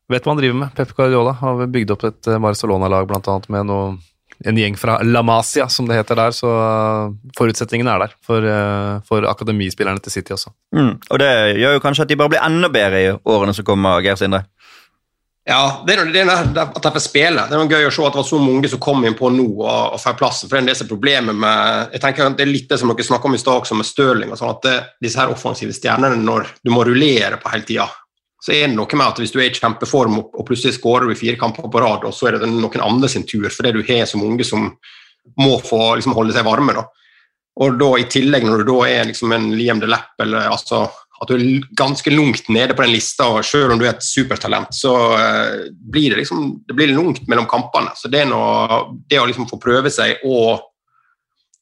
[0.10, 0.74] vet hva han driver med.
[0.78, 3.98] Pep Guardiola har bygd opp et eh, Barcelona-lag annet med noe,
[4.48, 8.46] en gjeng fra La Masia, som det heter der, så eh, forutsetningene er der for,
[8.46, 10.54] eh, for akademispillerne til City også.
[10.76, 10.94] Mm.
[11.10, 14.00] Og det gjør jo kanskje at de bare blir enda bedre i årene som kommer,
[14.06, 14.46] Geir Sindre.
[15.50, 17.42] Ja, det er, noe- det er noe- at de får spille.
[17.50, 19.32] Det er noe gøy å se at det var så mange som kom inn på
[19.34, 20.50] nå og, og får plassen.
[20.50, 22.78] for Det er det som er problemet med jeg tenker at Det er litt det
[22.78, 24.30] som dere snakka om i stad også med Stirling.
[24.32, 27.88] og sånn at det, Disse her offensive stjernene, når du må rullere på hele tida,
[28.40, 31.16] så er det noe med at hvis du er i kjempeform og, plutselig skårer du
[31.16, 33.84] i fire kamper på rad, og så er det noen andre sin tur fordi du
[33.88, 34.72] har så mange som
[35.40, 36.74] må få liksom, holde seg varme.
[36.78, 36.86] da.
[37.60, 40.86] Og da i tillegg, når du da er liksom en Liam Delap, eller altså
[41.20, 44.06] at du er ganske langt nede på den lista, og selv om du er et
[44.06, 47.92] supertalent, så uh, blir det liksom det blir langt mellom kampene.
[48.00, 50.69] Så det, noe, det å liksom få prøve seg og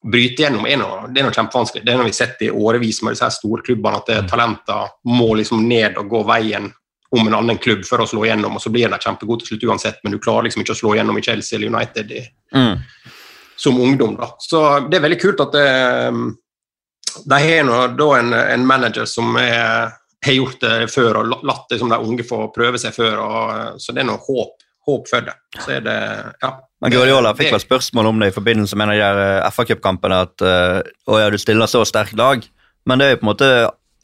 [0.03, 1.85] bryte gjennom er noe, det er noe kjempevanskelig.
[1.85, 4.27] Det er noe vi har sett i årevis med disse her storklubbene, at mm.
[4.29, 6.69] talenter må liksom ned og gå veien
[7.09, 9.69] om en annen klubb for å slå gjennom, og så blir de kjempegode til slutt
[9.69, 12.77] uansett, men du klarer liksom ikke å slå gjennom i Chelsea eller United i, Mm.
[13.57, 14.15] som ungdom.
[14.15, 14.35] da.
[14.39, 16.11] Så det er veldig kult at det,
[17.25, 19.91] de har nå da en, en manager som er,
[20.25, 23.17] har gjort det før og latt det, som de unge få prøve seg før.
[23.23, 25.35] Og, så det er noe håp, håp for det.
[25.57, 25.97] Så er det,
[26.41, 26.53] ja.
[26.83, 29.65] Men Guardiola fikk vel spørsmål om det i forbindelse med en av de der FA
[29.71, 32.45] Cup-kampene, at eh, å ja, du stiller så sterkt lag,
[32.87, 33.51] men det er jo på en måte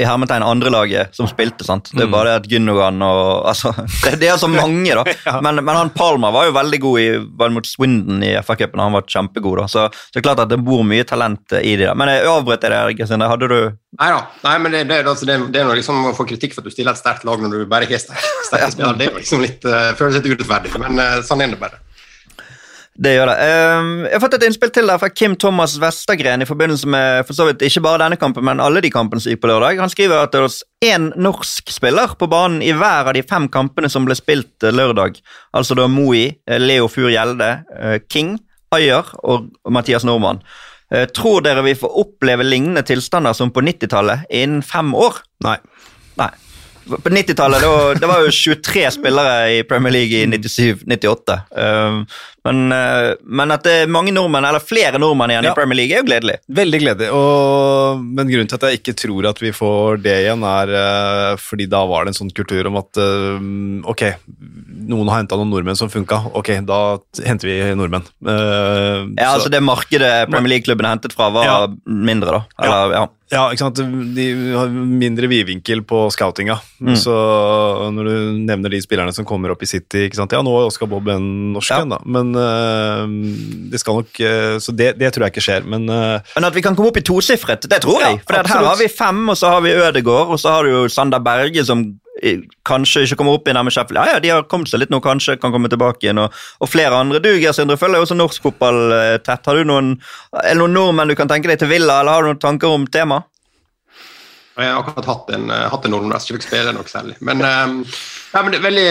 [0.02, 1.92] i hermetegn andre laget som spilte, sant.
[1.94, 5.04] Det er bare det at Gunnogan, og altså, det, det er så mange, da.
[5.46, 7.08] Men, men han Palma var jo veldig god i,
[7.38, 9.68] var mot Swindon i FA-cupen, han var kjempegod, da.
[9.70, 11.94] Så, så det er klart at det bor mye talent i de der.
[12.00, 13.30] Men jeg avbrøt deg der, Gesine.
[13.30, 13.58] Hadde du
[14.02, 14.22] Nei da.
[14.42, 16.72] Nei, men det, det, altså, det, det er noe liksom å få kritikk for at
[16.72, 18.98] du stiller et sterkt lag når du bare sterke, sterke spillere.
[18.98, 21.83] Det er liksom litt, uh, føles litt urettferdig, men uh, sånn er det bare.
[22.94, 23.36] Det gjør det.
[23.42, 27.24] Ehm, jeg har fått et innspill til der fra Kim Thomas Vestergren i forbindelse med
[27.26, 29.82] for så vidt ikke bare denne kampen, men alle de kampene som gikk på lørdag.
[29.82, 33.48] Han skriver at det er én norsk spiller på banen i hver av de fem
[33.50, 35.18] kampene som ble spilt eh, lørdag.
[35.58, 38.36] Altså da Moi, eh, Leo Fur Gjelde, eh, King,
[38.74, 40.44] Ayer og Mathias Nordmann.
[41.10, 45.16] Tror dere vi får oppleve lignende tilstander som på 90-tallet innen fem år?
[45.42, 45.56] Nei.
[46.90, 51.38] På 90-tallet det, var- det var jo 23 spillere i Premier League i 97-98.
[51.56, 52.06] Um,
[52.44, 55.54] men, uh, men at det er mange nordmenn, eller flere nordmenn igjen Ja.
[55.54, 56.36] i Premier League, er jo gledelig.
[56.52, 60.44] Veldig gledelig, og, men grunnen til at jeg ikke tror at vi får det igjen,
[60.44, 63.40] er eh, fordi da var det en sånn kultur om at eh,
[63.94, 64.04] ok,
[64.92, 66.82] noen har henta noen nordmenn som funka, ok, da
[67.24, 68.04] henter vi nordmenn.
[68.28, 71.58] Eh, Ja, så- altså Det markedet Premier League-klubben hentet fra, var Ja.
[71.88, 72.46] mindre, da.
[72.60, 73.00] Eller, ja.
[73.04, 73.80] Ja, ikke sant?
[74.16, 76.60] De har mindre vidvinkel på scoutinga.
[76.84, 76.94] Mm.
[77.00, 77.14] Så
[77.96, 78.16] når du
[78.46, 80.36] nevner de spillerne som kommer opp i City ikke sant?
[80.36, 81.82] Ja, nå er Oscar Bob en norsk Ja.
[81.86, 82.00] en, da.
[82.06, 83.08] Men uh,
[83.72, 85.68] det skal nok uh, Så det, det tror jeg ikke skjer.
[85.70, 88.20] Men uh, Men at vi kan komme opp i tosifret, det tror jeg.
[88.20, 90.74] Ja, For her har vi fem, og så har vi Ødegård, og så har du
[90.76, 91.86] jo Sander Berge, som
[92.68, 94.00] kanskje ikke kommer opp her med Sheffield.
[94.00, 96.22] Ja, ja, de har kommet seg litt nå, kanskje kan komme tilbake igjen.
[96.24, 97.22] Og, og flere andre.
[97.24, 99.46] Du, Geir Sindre, følger jo også norsk fotball eh, tett.
[99.50, 99.94] Har du noen,
[100.40, 102.74] er det noen nordmenn du kan tenke deg til Villa, eller har du noen tanker
[102.74, 103.30] om temaet?
[104.54, 107.16] Jeg har akkurat hatt en, eh, hatt en nordmest, ikke fikk spille noe særlig.
[107.26, 107.96] Men, eh,
[108.36, 108.90] nei, men veldig,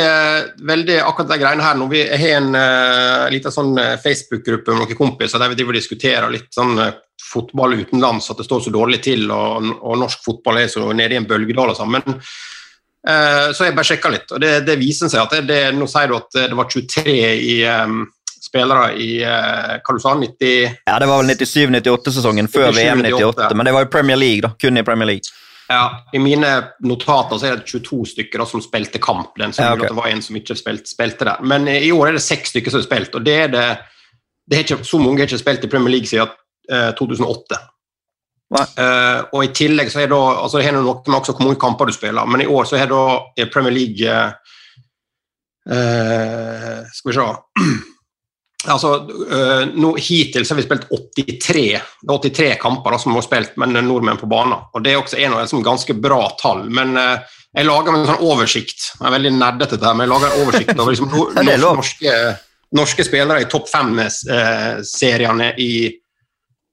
[0.73, 4.99] veldig akkurat de greiene her, når vi har en uh, liten sånn Facebook-gruppe med noen
[4.99, 6.77] kompiser der vi driver og diskuterer litt sånn
[7.23, 11.17] fotball utenlands, at det står så dårlig til, og, og norsk fotball er så nede
[11.17, 12.03] i en bølgedal og sånn.
[13.03, 16.07] Så jeg bare sjekka litt, og det, det viser seg at det, det, nå sier
[16.07, 18.05] du at det var 23 i um,
[18.53, 23.03] spillere i uh, hva du sa, 90 Ja, Det var vel 97-98-sesongen før 97, VM
[23.07, 23.57] 98, 98.
[23.59, 24.53] men det var jo Premier League, da.
[24.61, 25.39] Kun i Premier League.
[25.73, 26.51] Ja, I mine
[26.85, 29.33] notater så er det 22 stykker da, som spilte kamp.
[29.41, 29.89] Den, så Ja, okay.
[29.89, 31.41] det var en som ikke spilte, spilte der.
[31.41, 33.67] Men eh, i år er det seks stykker som har spilt, og det er det,
[34.51, 36.35] det er ikke, så mange har ikke spilt i Premier League siden
[36.73, 37.61] uh, 2008.
[38.53, 41.61] Eh, og i tillegg så er det, altså det er noe med også hvor mange
[41.61, 43.05] kamper du spiller, men i år så er det
[43.41, 44.35] i Premier League eh,
[45.73, 47.31] eh, Skal vi se
[48.71, 51.63] Altså, uh, no, Hittil så har vi spilt 83,
[52.03, 54.55] det er 83 kamper da, som vi har spilt med nordmenn på banen.
[54.71, 56.69] og Det er også en av de ganske bra tall.
[56.71, 58.85] men eh, jeg lager en sånn oversikt.
[58.95, 61.45] Jeg er veldig nerdete, dette, her, men jeg lager en oversikt over liksom, no, Ja,
[61.51, 61.81] det lov.
[61.83, 62.15] norske,
[62.79, 65.73] norske spillere i topp fem-seriene i,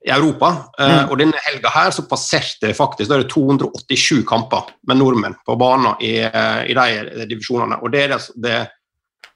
[0.07, 0.71] i Europa.
[0.79, 1.09] Eh, Mm.
[1.11, 5.57] og denne helga her så passerte faktisk da er det 287 kamper med nordmenn på
[5.59, 7.81] banen i, eh, i de divisjonene.
[7.83, 8.67] og det er det, det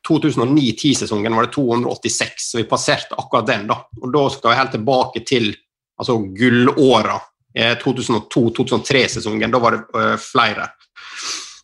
[0.07, 3.67] 2009-10-sesongen var det 286, så vi passerte akkurat den.
[3.67, 3.77] da.
[4.01, 5.55] Og Da skal vi helt tilbake til
[5.99, 7.19] altså gullåra.
[7.55, 9.51] eh, 2002-2003-sesongen.
[9.51, 10.67] Da var det eh, flere.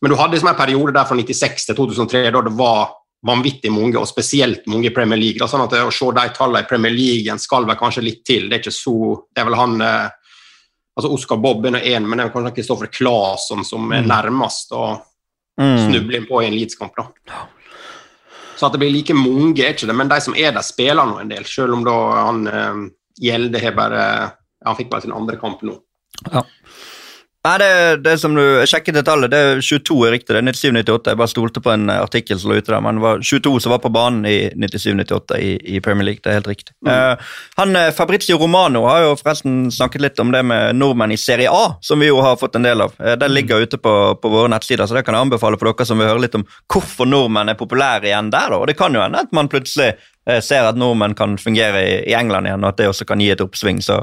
[0.01, 2.91] Men du hadde liksom en periode der fra 96 til 2003 da det var
[3.25, 5.47] vanvittig mange, og spesielt mange i Premier League.
[5.47, 8.47] Sånn at Å se de tallene i Premier League skal vel kanskje litt til.
[8.49, 8.95] Det er ikke så
[9.33, 10.09] Det er vel han eh,
[10.97, 14.07] altså Oscar Bob er én, men det er kanskje Kristoffer Claesson som er Mm.
[14.07, 15.01] nærmest å
[15.59, 15.77] Mm.
[15.91, 16.93] snuble inn på i en Leeds-kamp.
[18.57, 21.05] Så at det blir like mange, er ikke det, men de som er der, spiller
[21.05, 21.43] nå en del.
[21.43, 22.89] Selv om da han eh,
[23.21, 24.31] Gjelde har bare ja,
[24.65, 25.77] Han fikk bare sin andre kamp nå.
[27.47, 30.33] Nei, det, det som du sjekket det tallet, det er 22 er riktig.
[30.35, 31.13] Det er 97-98.
[31.13, 33.71] Jeg bare stolte på en artikkel som lå ute der, men det var 22 som
[33.71, 36.19] var på banen i 97-98 i, i Premier League.
[36.25, 36.75] Det er helt riktig.
[36.83, 41.19] Eh, han eh, Fabrizio Romano har jo forresten snakket litt om det med nordmenn i
[41.21, 42.99] Serie A, som vi jo har fått en del av.
[42.99, 45.87] Uh, den ligger ute på, på våre nettsider, så det kan jeg anbefale for dere
[45.87, 48.51] som vil høre litt om hvorfor nordmenn er populære igjen der.
[48.51, 48.59] da.
[48.59, 49.93] Og det kan jo hende at man plutselig
[50.45, 53.41] ser at nordmenn kan fungere i, England igjen, og at det også kan gi et
[53.43, 53.81] oppsving.
[53.83, 53.97] Så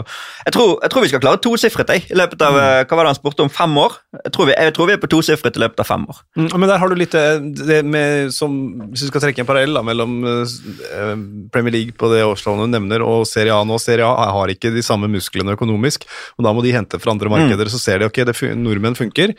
[0.47, 3.07] jeg tror, jeg tror vi skal klare tosifret jeg, i løpet av eh, hva var
[3.07, 3.99] det han spurte om, fem år.
[4.25, 6.23] Jeg tror vi, jeg tror vi er på tosifret i løpet av fem år.
[6.39, 8.57] Mm, Men der har du litt eh, det med som,
[8.91, 11.13] Hvis du skal trekke en parallell da, mellom eh,
[11.55, 13.79] Premier League på det årslånet du nevner, og Serie A nå.
[13.83, 17.33] Serie A har ikke de samme musklene økonomisk, og da må de hente fra andre
[17.33, 17.71] markeder.
[17.73, 19.37] Så ser de ok, det nordmenn funker.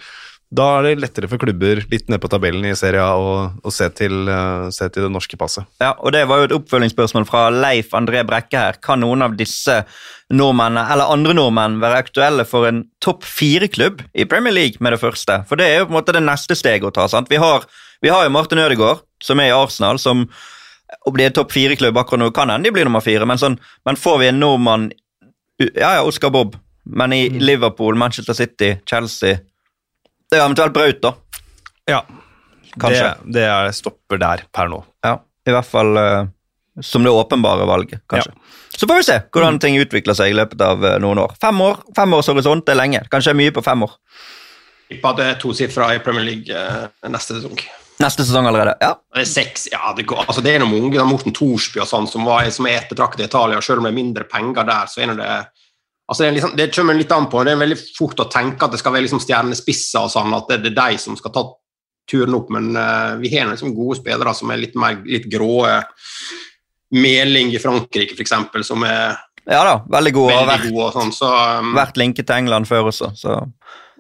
[0.48, 3.32] Da er det lettere for klubber litt ned på tabellen i Serie A å,
[3.68, 5.68] å se, til, uh, se til det norske passet.
[5.84, 8.78] Ja, og Det var jo et oppfølgingsspørsmål fra Leif André Brekke her.
[8.84, 9.82] Kan noen av disse
[10.32, 15.02] nordmennene eller andre nordmenn være aktuelle for en topp fire-klubb i Premier League med det
[15.02, 15.42] første?
[15.50, 17.10] For det er jo på en måte det neste steget å ta.
[17.12, 17.28] sant?
[17.28, 17.68] Vi har,
[18.00, 20.24] vi har jo Martin Ødegaard, som er i Arsenal, som
[21.04, 23.60] å bli en topp fire-klubb akkurat nå kan hende de blir nummer fire, men, sånn,
[23.84, 24.88] men får vi en nordmann
[25.58, 26.56] Ja, ja, Oscar Bob,
[26.86, 29.42] men i Liverpool, Manchester City, Chelsea
[30.28, 31.13] Det er eventuelt Braut, da.
[31.88, 32.02] Ja,
[32.80, 33.13] Kanskje.
[33.24, 34.82] Det, det er stopper der per nå.
[35.06, 36.30] Ja, I hvert fall uh,
[36.84, 38.34] som det åpenbare valget, kanskje.
[38.78, 41.34] Så får vi se hvordan ting utvikler seg i løpet av uh, noen år.
[41.42, 43.04] Fem år, Femårshorisont det er lenge.
[43.13, 43.98] Kanskje mye på fem år.
[44.88, 47.58] Tipper det er tosifra i Premier League uh, neste sesong.
[47.98, 48.76] Neste sesong allerede.
[48.84, 48.94] Ja.
[49.16, 52.06] Det er seks, ja, det, går, altså det er noen unge, Morten Thorsby og sånn,
[52.10, 55.02] som, var, som er ettertraktet i Italia, selv om det er mindre penger der, så
[55.02, 55.32] er det
[56.08, 57.43] altså det, liksom, det kommer litt an på.
[57.46, 60.52] Det er veldig fort å tenke at det skal være liksom stjernespisser og sånn, at
[60.52, 61.46] det, det er de som skal ta
[62.08, 65.65] turen opp, men uh, vi har liksom gode spillere som er litt mer litt grå.
[66.96, 68.32] Meling i Frankrike, f.eks.,
[68.63, 69.17] som er
[69.48, 70.30] ja da, veldig god.
[70.32, 71.12] Veldig vært, god sånn.
[71.15, 73.41] Så, um, vært linket til England før også, så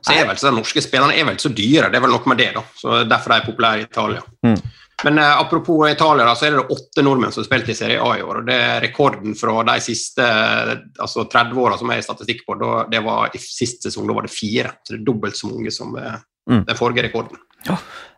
[0.07, 2.29] så er vel så de norske spillerne er vel så dyre, det er vel noe
[2.29, 2.61] med det, da.
[2.77, 4.21] Så Derfor de er populære i Italia.
[4.45, 4.59] Mm.
[5.05, 7.99] Men eh, apropos Italia, da, så er det åtte nordmenn som har spilt i Serie
[8.01, 8.39] A i år.
[8.39, 12.55] og Det er rekorden fra de siste altså 30 åra som jeg har statistikk på.
[12.61, 15.51] Da, det var I siste sesong da var det fire, så det er dobbelt så
[15.51, 16.61] mange som eh, Mm.
[16.63, 17.35] den forrige rekorden.
[17.67, 17.75] ja,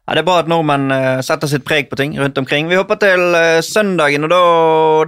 [0.10, 2.66] Det er bra at nordmenn eh, setter sitt preg på ting rundt omkring.
[2.72, 4.40] Vi hopper til eh, søndagen, og da,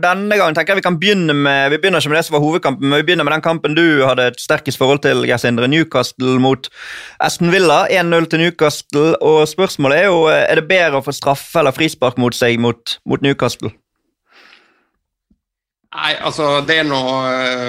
[0.03, 2.43] denne gangen tenker jeg vi kan begynne med Vi begynner ikke med det som var
[2.43, 5.69] hovedkampen, men vi begynner med den kampen du hadde et sterkest forhold til, Geir Sindre.
[5.71, 6.69] Newcastle mot
[7.19, 7.87] Aston Villa.
[7.89, 9.15] 1-0 til Newcastle.
[9.25, 12.61] Og spørsmålet er jo eh, er det bedre å få straffe eller frispark mot seg
[12.61, 13.73] mot, mot Newcastle.
[15.97, 17.65] Nei, altså, det er noe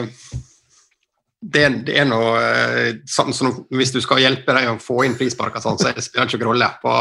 [1.42, 2.38] det, det er noe
[3.08, 6.36] sånn, sånn Hvis du skal hjelpe deg å få inn frisparker, sånn, så spiller det
[6.36, 6.68] ikke rolle.
[6.84, 7.00] På,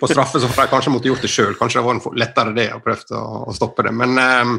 [0.00, 1.54] På straffe så får de kanskje måtte gjort det sjøl.
[1.58, 3.94] Kanskje det var lettere det å prøve å, å stoppe det.
[3.96, 4.58] Men um,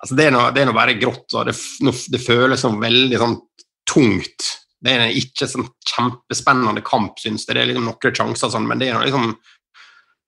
[0.00, 1.26] altså, det er er bare grått.
[1.34, 1.54] Og det,
[2.14, 3.36] det føles som veldig sånn
[3.88, 4.48] tungt.
[4.78, 7.56] Det er ikke sånn kjempespennende kamp, syns jeg.
[7.56, 9.32] Det er liksom noen sjanser, sånn, men det er liksom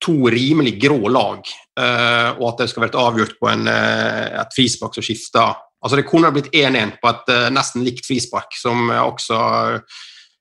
[0.00, 1.44] to rimelig grå lag,
[1.80, 5.96] Uh, og at det skal vært avgjort på en, uh, et frispark som skifter Altså
[5.96, 9.38] Det kunne blitt 1-1 på et uh, nesten likt frispark, som også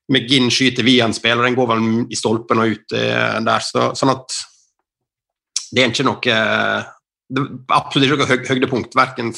[0.09, 3.65] McGinn skyter via en spiller, den går vel i stolpen og ut eh, der.
[3.65, 4.39] Så, sånn at
[5.69, 6.37] det er ikke noe
[7.29, 9.29] det er absolutt ikke noe høy, høydepunkt, verken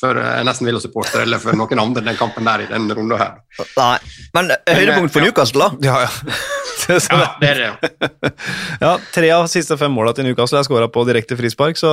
[0.00, 3.16] for eh, nesten ville supporter eller for noen andre den kampen der i den runden
[3.20, 3.38] her.
[3.76, 3.96] Nei,
[4.36, 5.90] men eh, høydepunkt for Newcastle, da?
[5.92, 6.36] Ja, ja.
[6.86, 8.10] Ja, det er det.
[8.84, 11.90] ja, Tre av siste fem måla til Newcastle er skåra på direkte frispark, så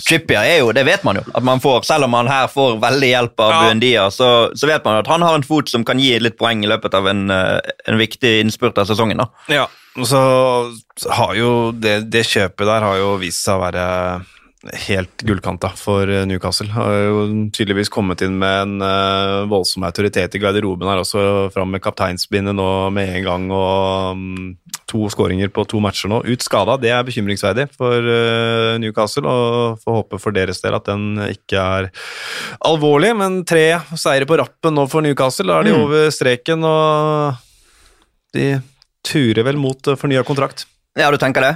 [0.00, 1.84] Trippier er jo, det vet man jo, at man får.
[1.86, 3.60] Selv om han her får veldig hjelp av Ja.
[3.62, 6.64] Buendia, så, så vet man at han har en fot som kan gi litt poeng
[6.64, 9.22] i løpet av en, eh, en viktig innspurt av sesongen.
[9.22, 9.28] da.
[9.60, 10.20] Ja, og så
[11.14, 13.86] har jo det, det kjøpet der har jo vist seg å være
[14.86, 16.70] helt gullkanta for eh, Newcastle.
[16.72, 21.70] Har jo tydeligvis kommet inn med en eh, voldsom autoritet i garderoben her også, fram
[21.74, 24.48] med kapteinsbindet nå med en gang, og mm,
[24.90, 26.22] to skåringer på to matcher nå.
[26.24, 30.88] Ut skada, det er bekymringsverdig for eh, Newcastle, og får håpe for deres del at
[30.88, 31.90] den ikke er
[32.64, 33.66] alvorlig, men tre
[34.00, 35.80] seire på rappen nå for Newcastle, da er de Mm.
[35.88, 37.40] over streken, og
[38.34, 38.48] de
[39.04, 40.64] turer vel mot fornya kontrakt.
[40.96, 41.54] Ja, du tenker det?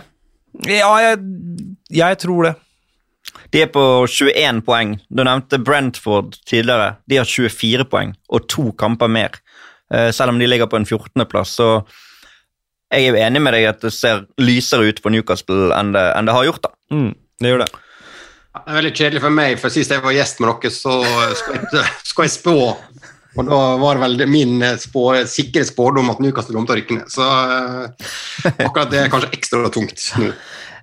[0.66, 1.20] Ja, jeg,
[1.94, 2.54] jeg tror det.
[3.53, 4.97] De er på 21 poeng.
[5.09, 6.97] Du nevnte Brentford tidligere.
[7.09, 9.39] De har 24 poeng og to kamper mer,
[9.93, 11.57] eh, selv om de ligger på en 14.-plass.
[11.61, 11.68] Så
[12.93, 16.07] jeg er jo enig med deg at det ser lysere ut for Newcastle enn det,
[16.16, 16.64] enn det har gjort.
[16.68, 16.74] da.
[16.95, 17.70] Mm, det gjør det.
[18.59, 20.95] Det er veldig kjedelig for meg, for sist jeg var gjest med dere, så
[21.39, 22.59] skal jeg, skal jeg spå.
[23.39, 26.97] Og da var vel det min spå, sikre spådom at Newcastle kom til å rykke
[26.97, 27.12] ned.
[27.12, 28.09] Så eh,
[28.64, 30.33] akkurat det er kanskje ekstra tungt nå.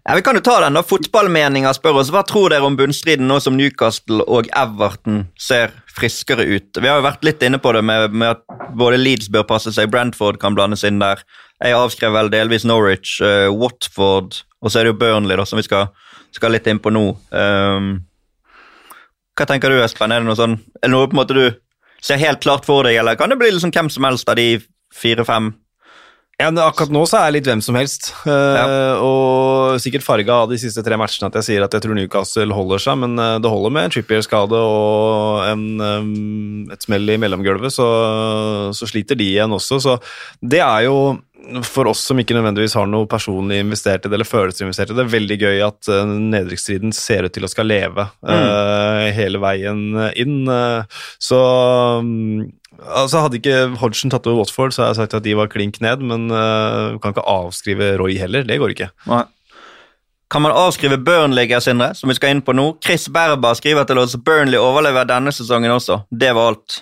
[0.08, 0.84] Ja, Vi kan jo ta den da.
[0.86, 6.45] Fotballmeninga spør oss hva tror dere om bunnstriden nå som Newcastle og Everton ser friskere
[6.45, 6.78] ut.
[6.78, 8.43] Vi har jo vært litt inne på det med, med at
[8.78, 11.24] både Leeds bør passe seg, Brentford kan blandes inn der.
[11.58, 15.58] Jeg avskrev vel delvis Norwich, uh, Watford, og så er det jo Burnley da, som
[15.58, 15.89] vi skal,
[16.36, 17.06] skal litt inn på nå.
[17.34, 17.91] Um,
[19.34, 20.14] hva tenker du, Espen?
[20.14, 21.45] Er det noe sånn, er det noe på en måte du
[22.06, 24.51] ser helt klart for deg, eller kan det bli liksom hvem som helst av de
[24.93, 25.56] fire-fem?
[26.36, 28.09] Ja, akkurat nå så er jeg litt hvem som helst.
[28.27, 28.65] Ja.
[28.99, 32.57] Og sikkert farga av de siste tre matchene at jeg sier at jeg tror Newcastle
[32.57, 37.15] holder seg, men eh, det holder med en Trippier-skade og en, eh, et smell i
[37.23, 37.88] mellomgulvet, så,
[38.75, 39.79] så sliter de igjen også.
[39.79, 39.95] Så
[40.43, 40.97] det er jo
[41.68, 45.08] for oss som ikke nødvendigvis har noe personlig investert i det, eller følelsesinvestert i det,
[45.14, 49.84] veldig gøy at uh, nedrykksstriden ser ut til å skal leve eh, hele veien
[50.18, 50.43] inn.
[50.50, 50.86] Uh,
[51.22, 51.41] så
[52.02, 55.48] um, Altså Hadde ikke Hodgson tatt over Watford, så hadde jeg sagt at de var
[55.48, 58.43] klink ned, men uh, kan ikke avskrive Roy heller.
[58.43, 58.89] Det går ikke.
[59.08, 59.24] Nei.
[60.32, 62.66] Kan man avskrive Burnley, Geir Sindre, som vi skal inn på nå?
[62.84, 66.02] Chris Berber skriver til oss Burnley overlever denne sesongen også.
[66.10, 66.82] Det var alt.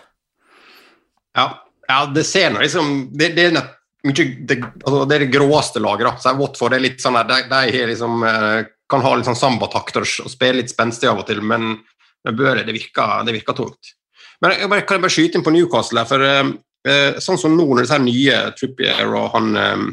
[1.38, 1.48] Ja,
[1.90, 3.72] ja det ser nå liksom Det, det er nett,
[4.04, 6.08] mye, det, altså, det er det gråeste laget.
[6.10, 6.14] da.
[6.20, 8.60] Så Watford er litt sånn der, de, de liksom, eh,
[8.92, 11.76] kan ha litt sånn sambatakter og spille litt spenstig av og til, men
[12.24, 13.96] med Børe, det virker, det virker tungt.
[14.44, 16.54] Men jeg bare, kan jeg bare skyte inn på Newcastle for eh,
[16.88, 19.84] eh, sånn som nå når disse nye Trippier og han eh,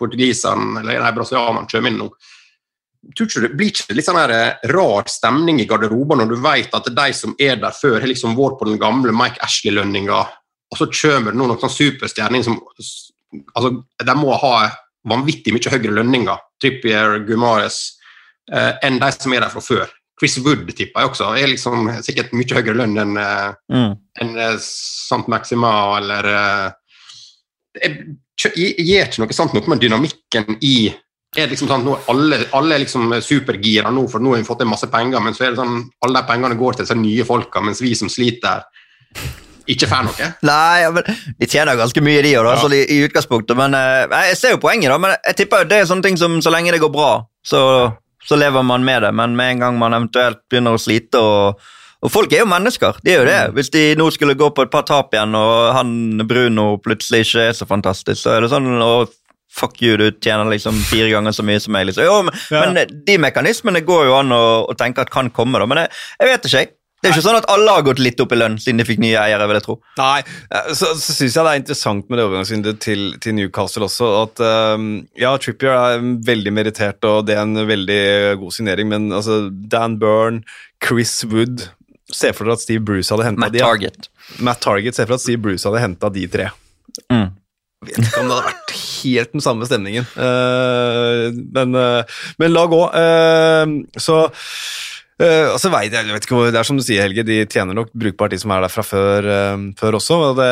[0.00, 2.08] portugiseren, eller nei, brasilianeren kommer inn nå,
[3.16, 6.32] tror ikke det blir ikke det litt sånn her eh, rar stemning i garderoben når
[6.32, 9.42] du vet at de som er der før, har liksom vært på den gamle Mike
[9.44, 10.20] Ashley-lønninga,
[10.72, 12.60] og så kommer det nå noen sånn superstjerner som
[13.54, 14.70] altså, De må ha
[15.08, 17.98] vanvittig mye høyere lønninger, Trippier, Gumares,
[18.52, 19.88] eh, enn de som er der fra før.
[20.20, 23.96] Chris Wood tipper jeg også, er liksom sikkert mye høyere lønn enn eh, Mm.
[24.20, 26.70] en, eh, Sant Maxima eller eh,
[27.74, 28.04] Det er-
[28.42, 30.94] gir ikke noe sant noe med dynamikken i
[31.34, 34.60] er liksom sånn, nå, alle, alle er liksom supergira nå, for nå har vi fått
[34.60, 37.24] inn masse penger, men så er det sånn, alle de pengene går til disse nye
[37.24, 38.64] folka, mens vi som sliter,
[39.70, 40.28] ikke får noe.
[40.50, 41.04] Nei, men
[41.38, 42.70] de tjener ganske mye, de òg, Ja.
[42.74, 43.56] i, i utgangspunktet.
[43.58, 44.98] Men eh, jeg ser jo poenget, da.
[44.98, 47.12] Men jeg tipper det er sånne ting som så lenge det går bra,
[47.46, 47.62] så,
[48.26, 49.12] så lever man med det.
[49.14, 51.62] Men med en gang man eventuelt begynner å slite og
[52.02, 52.96] og folk er jo mennesker.
[53.06, 53.40] de er jo det.
[53.54, 57.44] Hvis de nå skulle gå på et par tap igjen, og han Bruno plutselig ikke
[57.44, 59.12] er så fantastisk, så er det sånn og
[59.52, 61.84] Fuck you, du tjener liksom fire ganger så mye som meg.
[61.86, 62.02] Liksom.
[62.08, 62.64] Jo, men, Ja.
[62.72, 65.66] men de mekanismene går jo an å, å tenke at kan komme, da.
[65.68, 66.70] Men jeg, jeg vet ikke, jeg.
[67.02, 68.84] Det er jo ikke sånn at alle har gått litt opp i lønn siden de
[68.86, 69.74] fikk nye eiere, vil jeg tro.
[69.98, 70.20] Nei,
[70.54, 74.10] eh, så, så syns jeg det er interessant med det overgangsvinduet til, til Newcastle også.
[74.20, 74.42] At
[74.78, 74.86] um,
[75.18, 78.02] ja, Trippier er veldig merittert, og det er en veldig
[78.38, 80.44] god signering, men altså Dan Byrne,
[80.82, 81.68] Chris Wood
[82.12, 83.60] Se for dere at Steve Bruce hadde henta de.
[83.62, 84.10] Target.
[84.44, 84.96] Matt Target.
[84.96, 86.50] Se for dere at Steve Bruce hadde henta de tre.
[87.08, 87.30] Mm.
[87.88, 90.06] Vet ikke om det hadde vært helt den samme stemningen.
[90.12, 92.82] Uh, men, uh, men la gå.
[92.92, 94.26] Uh, så
[95.22, 97.22] Uh, og så vet jeg, jeg vet ikke hvor, Det er som du sier, Helge,
[97.26, 100.18] de tjener nok brukbart, de som er der fra før, uh, før også.
[100.30, 100.48] og det,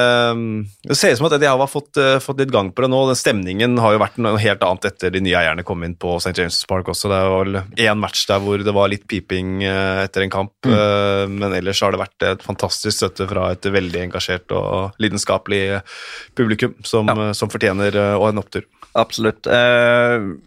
[0.87, 2.91] det, ser ut som at Eddie Howe har fått, uh, fått, litt gang på det
[2.93, 3.01] nå.
[3.09, 6.17] Den Stemningen har jo vært noe helt annet etter de nye eierne kom inn på
[6.21, 6.37] St.
[6.39, 7.11] James' Park også.
[7.11, 7.61] Det er vel
[7.91, 11.35] én match der hvor det var litt piping etter en kamp, mm.
[11.35, 15.81] men ellers har det vært et fantastisk støtte fra et veldig engasjert og lidenskapelig
[16.39, 17.33] publikum som, ja.
[17.37, 18.67] som fortjener en opptur.
[18.93, 19.47] Absolutt.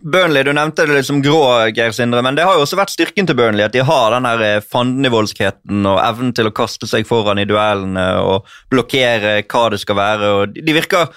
[0.02, 3.28] Burnley, du nevnte det liksom grå, Geir Sindre, men det har jo også vært styrken
[3.28, 7.40] til Burnley at de har den eh, fandenivoldskheten og evnen til å kaste seg foran
[7.40, 10.32] i duellene og blokkere hva det skal være.
[10.36, 11.14] og De virker,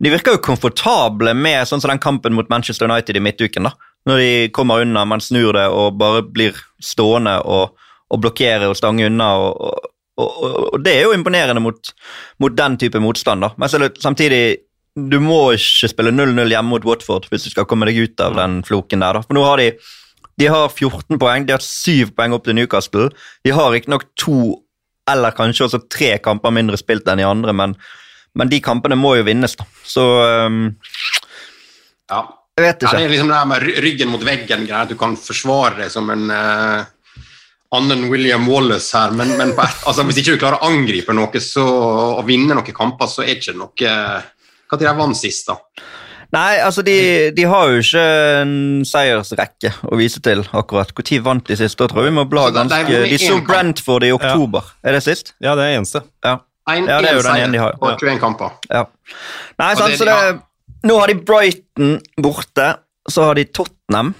[0.00, 3.68] de virker jo komfortable med sånn som den kampen mot Manchester United i midtuken.
[3.68, 3.74] da.
[4.08, 7.76] Når de kommer unna, man snur det og bare blir stående og,
[8.08, 9.34] og blokkere og stange unna.
[9.36, 11.92] og, og, og, det er jo imponerende mot,
[12.40, 13.44] mot den type motstand.
[13.44, 13.52] da.
[13.56, 14.44] Men samtidig,
[14.94, 18.36] du må ikke spille 0-0 hjemme mot Watford hvis du skal komme deg ut av
[18.38, 19.20] den floken der.
[19.26, 19.72] For nå har de
[20.34, 23.10] de har 14 poeng, de har 7 poeng opp til Newcastle.
[23.46, 24.56] De har riktignok to
[25.10, 27.74] eller kanskje også tre kamper mindre spilt enn de andre, men,
[28.34, 29.66] men de kampene må jo vinnes, da.
[29.84, 30.06] Så
[30.48, 30.64] um,
[32.10, 32.24] Ja.
[32.54, 32.90] Jeg vet ikke.
[32.94, 35.88] Ja, det er liksom det her med ryggen mot veggen-greia, at du kan forsvare deg
[35.90, 36.84] som en uh,
[37.74, 41.42] annen William Wallace her, men, men et, altså, hvis ikke du klarer å angripe noe
[41.42, 41.64] så,
[42.20, 43.96] og vinne noen kamper, så er det ikke noe
[44.74, 45.58] Når de vant sist, da?
[46.34, 46.96] Nei, altså de,
[47.36, 48.04] de, har jo ikke
[48.40, 48.54] en
[48.88, 50.90] seiersrekke å vise til akkurat.
[50.90, 51.78] Når vant de sist?
[51.78, 54.72] Da tror jeg vi må bla ganske De så Brentford i oktober.
[54.80, 54.88] Ja.
[54.88, 55.34] Er det sist?
[55.44, 56.02] Ja, det er eneste.
[56.26, 56.40] Ja,
[56.72, 57.78] en, ja det er jo den ene de har.
[57.78, 58.58] På 21 kamper.
[58.72, 58.82] Ja.
[59.62, 60.18] Nei, sant, så det,
[60.88, 62.68] nå har de Brighton borte,
[63.10, 64.14] så har de Tottenham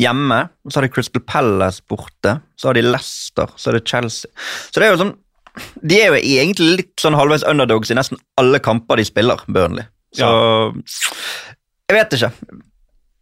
[0.00, 4.30] hjemme, så har de Crystal Palace borte, så har de Leicester, så er det Chelsea.
[4.70, 5.18] Så det er jo sånn
[5.82, 9.88] De er jo egentlig litt sånn halvveis underdogs i nesten alle kamper de spiller, Burnley.
[10.16, 10.72] Så ja.
[11.90, 12.32] Jeg vet ikke.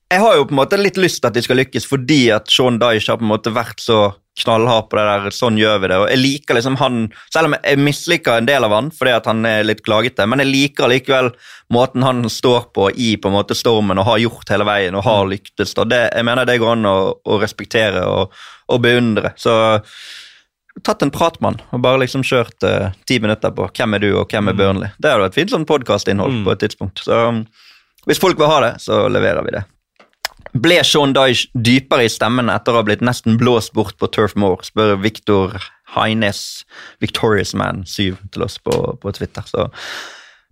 [0.09, 2.49] Jeg har jo på en måte litt lyst til at de skal lykkes, fordi at
[2.53, 5.91] Sean Dyche har på en måte vært så knallhard på det der, sånn gjør vi
[5.91, 5.99] det.
[5.99, 7.01] Og jeg liker liksom han,
[7.33, 10.43] Selv om jeg misliker en del av han fordi at han er litt klagete, men
[10.45, 11.33] jeg liker likevel
[11.75, 15.05] måten han står på i på en måte stormen og har gjort hele veien og
[15.09, 15.75] har lyktes.
[15.75, 18.37] Det, jeg mener det går an å, å respektere og,
[18.73, 19.35] og beundre.
[19.37, 19.53] Så
[20.85, 24.05] tatt en prat med han og bare liksom kjørt uh, ti minutter på hvem er
[24.05, 24.61] du og hvem er mm.
[24.61, 24.93] Burnley.
[24.99, 26.45] Det hadde vært fint sånn podkastinnhold mm.
[26.47, 27.03] på et tidspunkt.
[27.07, 27.43] Så um,
[28.09, 29.65] hvis folk vil ha det, så leverer vi det.
[30.59, 34.37] Ble Sean Dyche dypere i stemmen etter å ha blitt nesten blåst bort på Turf
[34.39, 35.59] Moor, spør Victor
[35.93, 36.65] Heines,
[37.05, 39.45] Victorious Man 7 til oss på, på Twitter.
[39.49, 39.69] Så.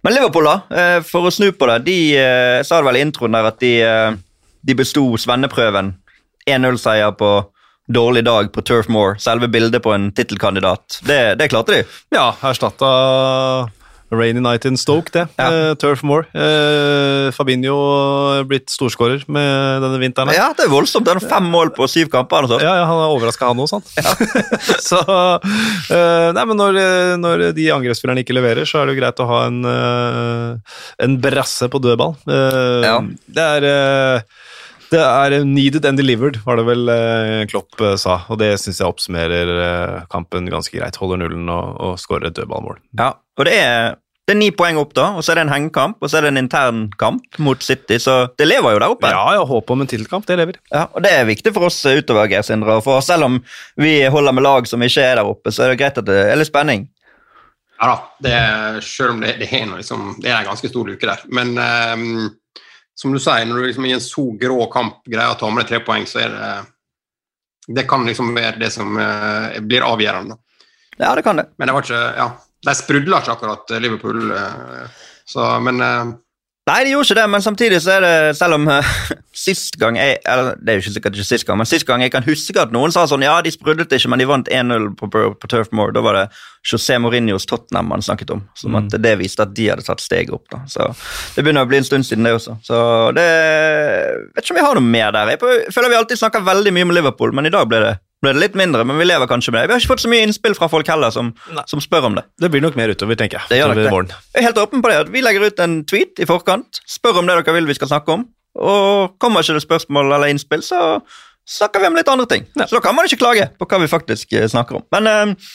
[0.04, 3.04] Men Liverpool, da, eh, for å snu på det, de eh, sa det vel i
[3.06, 3.72] introen der at de,
[4.68, 5.94] de besto svenneprøven.
[6.46, 7.30] 1-0-seier på
[7.86, 11.00] dårlig dag på Turf Moor, selve bildet på en tittelkandidat.
[11.06, 11.82] Det, det, klarte de.
[12.14, 12.90] Ja, erstatta
[14.10, 15.24] Rainy Night in Stoke, det.
[15.38, 15.46] Ja.
[15.50, 16.26] Uh, Turf Moor.
[16.34, 17.74] Uh, Fabinho
[18.46, 20.30] blitt storskårer med denne vinteren.
[20.34, 21.06] Ja, det er voldsomt.
[21.06, 22.46] Det er fem mål på syv kamper.
[22.62, 23.90] Ja, ja, han er overraska, han òg, sant.
[23.98, 24.14] Ja.
[24.90, 26.80] så uh, Nei, men når,
[27.22, 29.62] når de angrepsspillerne ikke leverer, så er det jo greit å ha en,
[31.06, 32.18] en brasse på dødball.
[32.26, 32.98] Ja.
[33.26, 33.70] Det er
[34.92, 38.20] det er needed and delivered, var det vel eh, Klopp eh, sa.
[38.30, 40.98] Og det syns jeg oppsummerer eh, kampen ganske greit.
[41.00, 42.78] Holder nullen og, og skårer et dødballmål.
[42.98, 45.54] Ja, og det er, det er ni poeng opp, da, og så er det en
[45.54, 47.98] hengekamp og så er det en intern kamp mot City.
[48.02, 49.10] Så det lever jo der oppe.
[49.12, 50.60] Ja, ja håpet om en tittelkamp, det lever.
[50.70, 52.78] Ja, og Det er viktig for oss utover, Geir Sindre.
[52.84, 53.40] For selv om
[53.80, 56.22] vi holder med lag som ikke er der oppe, så er det greit at det
[56.30, 56.88] er litt spenning.
[57.76, 60.86] Ja da, det er, selv om det, det, er, liksom, det er en ganske stor
[60.88, 61.26] luke der.
[61.28, 62.36] Men um
[62.96, 65.64] som du sier, når du liksom i en så grå kamp greier å ta med
[65.64, 66.50] deg tre poeng, så er det
[67.76, 70.36] Det kan liksom være det som uh, blir avgjørende.
[70.96, 71.48] Ja, det kan det.
[71.58, 72.28] Men det var ikke Ja,
[72.62, 74.30] de sprudla ikke akkurat, eh, Liverpool.
[74.30, 74.86] Uh,
[75.26, 76.14] så, men uh,
[76.70, 78.70] Nei, de gjorde ikke det, men samtidig så er det, selv om
[79.36, 82.02] sist gang jeg, eller Det er jo ikke sikkert ikke sist gang, men sist gang
[82.04, 84.88] jeg kan huske at noen sa sånn Ja, de sprudlet ikke, men de vant 1-0
[84.98, 85.92] på, på, på, Turf Moor.
[85.94, 86.24] Da var det
[86.66, 88.42] José Mourinhos Tottenham man snakket om.
[88.58, 88.80] Som mm.
[88.80, 90.48] at det viste at de hadde tatt steget opp.
[90.52, 90.62] da.
[90.70, 90.88] Så
[91.36, 92.58] Det begynner å bli en stund siden, det også.
[92.66, 92.80] Så
[93.16, 93.28] det
[94.36, 95.36] Vet ikke om vi har noe mer der.
[95.36, 98.32] Jeg føler vi alltid snakker veldig mye om Liverpool, men i dag ble det ble
[98.32, 99.68] det litt mindre, men vi lever kanskje med det.
[99.68, 101.34] Vi har ikke fått så mye innspill fra folk heller som,
[101.68, 102.24] som spør om det.
[102.40, 103.50] Det blir nok mer utover, tenker jeg.
[103.52, 103.90] Det gjør det.
[104.32, 105.02] Jeg er helt åpen på det.
[105.12, 108.16] Vi legger ut en tweet i forkant, spør om det dere vil vi skal snakke
[108.16, 108.24] om.
[108.56, 110.98] Og kommer ikke det spørsmål eller innspill, så
[111.46, 112.46] snakker vi om litt andre ting.
[112.56, 112.66] Ja.
[112.66, 114.86] Så da kan man ikke klage på hva vi faktisk eh, snakker om.
[114.94, 115.48] Men eh,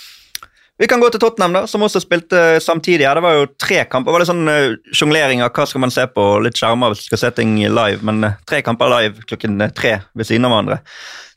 [0.81, 3.03] vi kan gå til Tottenham, da, som også spilte samtidig.
[3.05, 4.09] Ja, det var jo tre kamper.
[4.09, 7.03] Det var litt sånn uh, sjonglering av hva skal man se på, litt skjermer hvis
[7.03, 10.55] du skal se ting live, men eh, tre kamper live klokken tre ved siden av
[10.55, 10.79] hverandre.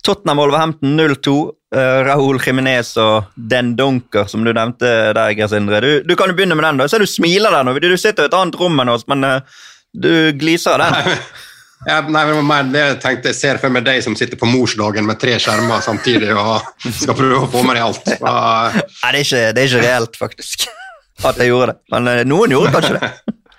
[0.08, 1.36] Tottenham-Wolverhampton 0-2.
[1.74, 5.82] Uh, eh, Raúl Jiminez og Den Dunker, som du nevnte der, Geir Sindre.
[5.84, 6.80] Du, du, kan jo begynne med den.
[6.80, 6.88] da.
[6.88, 7.76] Jeg ser du smiler der nå.
[7.84, 11.20] Du sitter i et annet rom enn oss, men uh, du gliser av den.
[11.84, 13.32] Ja, nei, men det jeg tenkte.
[13.32, 17.18] Jeg ser for meg deg som sitter på morsdagen med tre skjermer samtidig og skal
[17.18, 18.08] prøve å få med deg alt.
[18.24, 20.66] Og, Nei, det er, ikke, det er ikke reelt, faktisk,
[21.28, 21.78] at jeg gjorde det.
[21.94, 23.12] Men eh, noen gjorde kanskje det.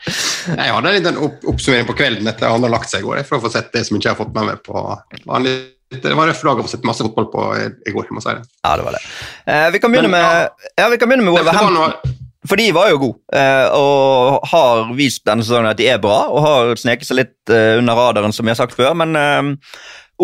[0.61, 3.23] jeg hadde en liten opp oppsummering på kvelden etter han hadde lagt seg i går,
[3.29, 4.83] for å få sett det som ikke jeg har fått med meg på
[5.29, 5.55] vanlig
[5.93, 8.07] det var røff dag å få sett masse fotball på i, går.
[8.09, 9.01] Ja, det var det.
[9.45, 12.15] Eh, vi kan begynne Men, med, ja, vi kan begynne med Wolverhampton.
[12.45, 16.25] For de var jo gode, eh, og har vist denne sesongen at de er bra,
[16.29, 18.93] og har sneket seg litt eh, under radaren, som jeg har sagt før.
[18.97, 19.71] Men eh,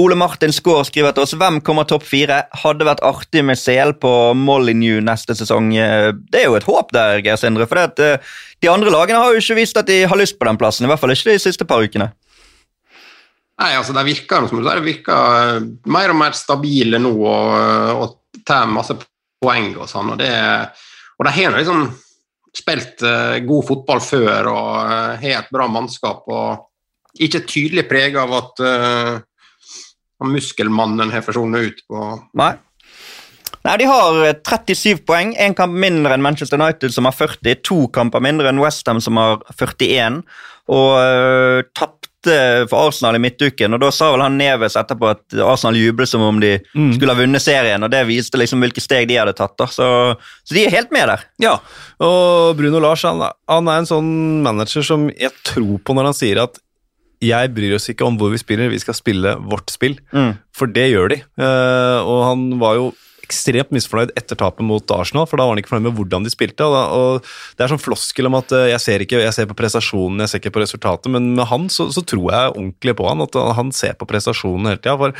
[0.01, 2.43] Ole Martin Skaar skriver til oss hvem kommer topp fire.
[2.61, 5.73] Hadde vært artig med CL på Molyneux neste sesong.
[5.73, 7.67] Det er jo et håp der, Geir Sindre.
[7.67, 8.13] For det
[8.61, 10.85] de andre lagene har jo ikke vist at de har lyst på den plassen.
[10.87, 12.11] I hvert fall ikke de siste par ukene.
[13.61, 17.99] Nei, altså Det virker som du sier, de virker mer og mer stabile nå og,
[18.05, 18.95] og tar masse
[19.43, 20.13] poeng og sånn.
[20.13, 20.31] Og, det,
[21.19, 21.89] og det har liksom
[22.55, 26.25] spilt eh, god fotball før og eh, har et bra mannskap.
[26.27, 29.13] og Ikke tydelig prega av at eh,
[30.27, 32.53] muskelmannen har forsvunnet ut på Nei.
[33.61, 37.61] Nei, De har eh, 37 poeng, én kamp mindre enn Manchester United, som har 40.
[37.67, 40.21] To kamper mindre enn Westham, som har 41.
[40.71, 41.59] Og uh,
[42.21, 43.73] tapte for Arsenal i midtuken.
[43.73, 46.93] og Da sa vel han Neves etterpå at Arsenal jublet som om de Mm.
[46.95, 47.83] skulle ha vunnet serien.
[47.83, 49.57] og Det viste liksom hvilke steg de hadde tatt.
[49.57, 50.15] da, Så,
[50.45, 51.23] så de er helt med der.
[51.39, 51.59] Ja,
[51.99, 56.13] og Bruno Lars han, han er en sånn manager som jeg tror på når han
[56.13, 56.59] sier at
[57.21, 59.99] jeg bryr oss ikke om hvor vi spiller, vi skal spille vårt spill.
[60.11, 60.37] Mm.
[60.57, 61.15] For det gjør de.
[61.37, 62.93] Eh, og han var jo
[63.31, 66.33] ekstremt misfornøyd etter tapet mot Arsenal, for da var han ikke fornøyd med hvordan de
[66.33, 66.67] spilte.
[66.67, 69.49] Og, da, og Det er sånn floskel om at eh, jeg ser ikke, jeg ser
[69.49, 72.97] på prestasjonen, jeg ser ikke på resultatet, men med han så, så tror jeg ordentlig
[72.99, 74.99] på han, at han ser på prestasjonen hele tida.
[74.99, 75.15] For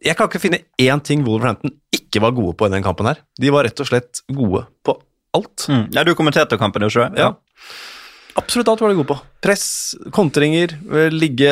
[0.00, 3.20] jeg kan ikke finne én ting Wolverhampton ikke var gode på i den kampen her.
[3.40, 4.96] De var rett og slett gode på
[5.36, 5.66] alt.
[5.68, 5.86] Mm.
[5.94, 7.10] Ja, Du kommenterte kampen, du ikke?
[7.20, 7.34] Ja.
[8.38, 9.18] Absolutt alt var de gode på.
[9.44, 9.66] Press,
[10.14, 11.50] kontringer, eh, ligge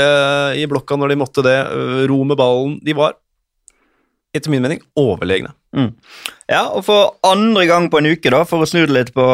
[0.57, 2.79] i blokka når de måtte det, eh, ro med ballen.
[2.85, 3.19] De var,
[4.39, 5.53] etter min mening, overlegne.
[5.77, 5.91] Mm.
[6.49, 9.27] Ja, og for andre gang på en uke, da, for å snu det litt på,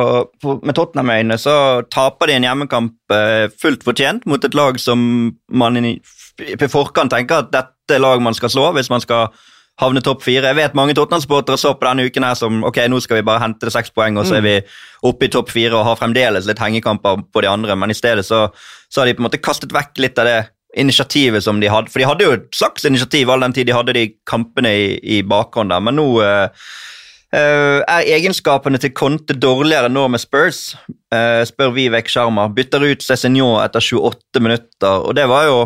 [0.43, 1.57] på, med Tottenham-øyne, så
[1.93, 5.97] taper de en hjemmekamp eh, fullt fortjent mot et lag som man i,
[6.59, 9.29] på forkant tenker at dette er lag man skal slå hvis man skal
[9.81, 10.47] havne topp fire.
[10.51, 13.43] Jeg vet mange Tottenham-sportere så på denne uken her som ok, nå skal vi bare
[13.43, 14.55] hente seks poeng, og så er vi
[15.07, 18.27] oppe i topp fire og har fremdeles litt hengekamper på de andre, men i stedet
[18.27, 18.47] så,
[18.89, 20.39] så har de på en måte kastet vekk litt av det
[20.77, 21.93] initiativet som de hadde.
[21.93, 24.89] For de hadde jo et slags initiativ all den tid de hadde de kampene i,
[25.19, 26.67] i bakhånd der, men nå eh,
[27.37, 30.75] eh, er egenskapene til Conte dårligere nå med Spurs,
[31.15, 32.49] eh, spør Vivek Sharma.
[32.55, 35.59] Bytter ut Cézinho etter 28 minutter, og det var jo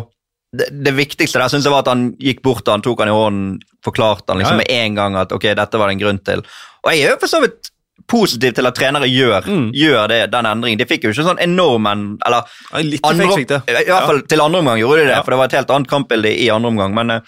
[0.55, 3.11] det, det viktigste der synes jeg var at han gikk bort og han, tok han
[3.11, 3.49] i hånden,
[3.85, 4.65] forklarte han liksom Ja, ja.
[4.65, 6.41] med en gang at ok, dette var det en grunn til.
[6.81, 7.69] Og jeg er jo for så vidt
[8.09, 9.69] positiv til at trenere gjør, Mm.
[9.73, 10.79] gjør det, den endringen.
[10.81, 12.43] De fikk jo ikke sånn enorm en, eller
[12.83, 13.61] Litt andre, fikk det.
[13.69, 15.23] I hvert fall til andre omgang gjorde de det, Ja.
[15.23, 16.93] for det var et helt annet kampbilde i andre omgang.
[16.93, 17.21] Men, eh,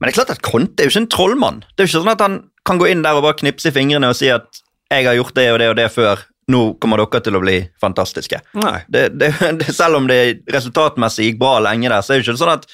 [0.00, 1.60] men det er klart at Conte er jo ikke en trollmann.
[1.76, 3.70] Det er jo ikke sånn at han kan gå inn der og bare knipse i
[3.72, 4.46] fingrene og si at
[4.90, 7.68] 'jeg har gjort det og det og det før', nå kommer dere til å bli
[7.80, 8.40] fantastiske.
[8.90, 12.52] Det, det, selv om det resultatmessig gikk bra lenge der, så er det ikke sånn
[12.52, 12.66] at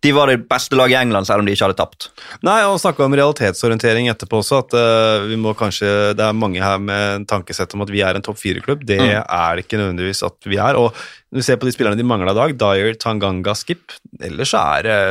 [0.00, 2.08] de var det beste laget i England, selv om de ikke hadde tapt.
[2.46, 6.62] Nei, og snakka om realitetsorientering etterpå også, at uh, vi må kanskje Det er mange
[6.62, 8.84] her med en tankesett om at vi er en topp fire-klubb.
[8.86, 9.24] Det Mm.
[9.24, 10.76] er det ikke nødvendigvis at vi er.
[10.78, 10.92] Og
[11.32, 13.90] når vi ser på de spillerne de mangla i dag, Dyer, Tanganga, Skip,
[14.22, 15.02] ellers så er det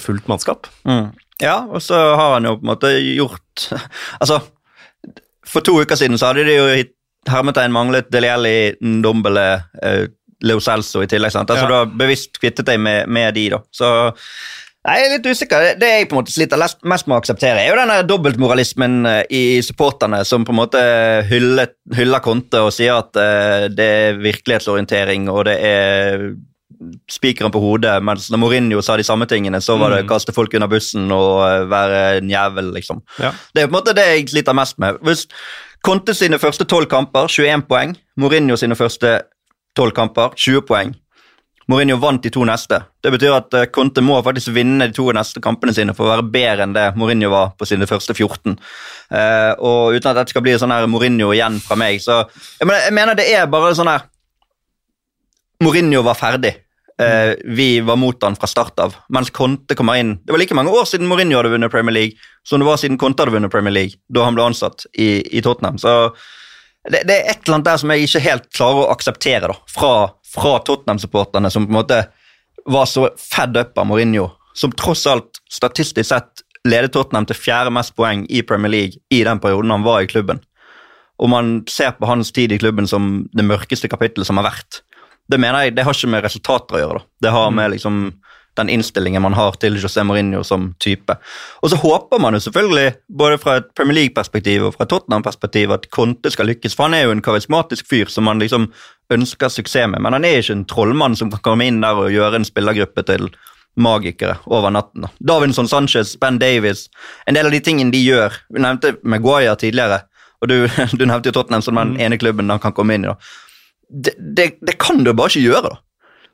[0.00, 0.66] fullt mannskap.
[0.88, 1.12] Mm.
[1.42, 3.68] Ja, og så har han jo på en måte gjort
[4.22, 4.40] Altså,
[5.44, 6.66] for to uker siden så hadde de jo
[7.28, 9.46] hermetegn manglet Delielli, Ndombele,
[9.82, 10.06] eh,
[10.42, 11.32] Leo Celso i tillegg.
[11.32, 11.48] sant?
[11.50, 11.68] Altså, Ja.
[11.68, 13.58] Du har bevisst kvittet deg med, med de, da.
[13.72, 13.92] Så
[14.84, 15.60] Nei, Jeg er litt usikker.
[15.62, 19.06] Det- Det jeg på en måte sliter mest med å akseptere, er jo denne dobbeltmoralismen
[19.06, 20.80] eh, i supporterne som på en måte
[21.28, 23.78] hyller, hyller Konte og sier at uh, det
[24.08, 26.34] er virkelighetsorientering og det er
[27.08, 30.08] spikeren på hodet, mens når Mourinho sa de samme tingene, så var det Mm.
[30.08, 33.02] kaste folk under bussen og eh, være en jævel, liksom.
[33.20, 33.30] Ja.
[33.54, 34.98] Det er på en måte det jeg sliter mest med.
[35.00, 35.26] Hvis
[35.84, 37.96] Conte sine første tolv kamper, 21 poeng.
[38.16, 39.20] Mourinho sine første
[39.76, 40.92] tolv kamper, 20 poeng.
[41.70, 42.80] Mourinho vant de to neste.
[43.02, 46.16] Det betyr at eh, Conte må faktisk vinne de to neste kampene sine for å
[46.16, 48.56] være bedre enn det Mourinho var på sine første 14.
[49.14, 52.66] Eh, og uten at dette skal bli sånn her Mourinho igjen fra meg, så jeg
[52.66, 54.08] mener, jeg mener det er bare sånn her
[55.62, 56.56] Mourinho var ferdig.
[57.00, 58.98] Eh, vi var mot han fra start av.
[59.14, 62.18] Mens Conte kommer inn Det var like mange år siden Mourinho hadde vunnet Premier League
[62.46, 65.42] som det var siden Conte hadde vunnet Premier League, da han ble ansatt i, i
[65.42, 65.78] Tottenham.
[65.78, 66.12] Så
[66.90, 69.58] det, det er et eller annet der som jeg ikke helt klarer å akseptere da,
[69.70, 69.92] fra,
[70.26, 72.00] fra Tottenham-supporterne, som på en måte
[72.66, 77.72] var så fed up av Mourinho, som tross alt statistisk sett ledet Tottenham til fjerde
[77.74, 80.42] mest poeng i Premier League i den perioden han var i klubben.
[81.22, 84.82] Og man ser på hans tid i klubben som det mørkeste kapittelet som har vært.
[85.30, 87.02] Det mener jeg, det har ikke med resultater å gjøre.
[87.02, 87.10] da.
[87.26, 87.98] Det har med liksom
[88.56, 91.16] den innstillingen man har til José Mourinho som type.
[91.62, 95.88] Og så håper man jo selvfølgelig, både fra et Premier League-perspektiv og fra Tottenham-perspektiv, at
[95.90, 98.68] Conte skal lykkes, for han er jo en karismatisk fyr som man liksom
[99.12, 102.12] ønsker suksess med, men han er ikke en trollmann som kan komme inn der og
[102.12, 103.30] gjøre en spillergruppe til
[103.76, 105.06] magikere over natten.
[105.20, 106.88] Davinson Sanchez, Ben Davies,
[107.26, 110.02] en del av de tingene de gjør Vi nevnte Maguire tidligere,
[110.42, 110.58] og du,
[110.98, 113.12] du nevnte jo Tottenham som den ene klubben han kan komme inn i.
[113.12, 113.16] da.
[113.88, 115.80] Det, det, det kan du bare ikke gjøre, da.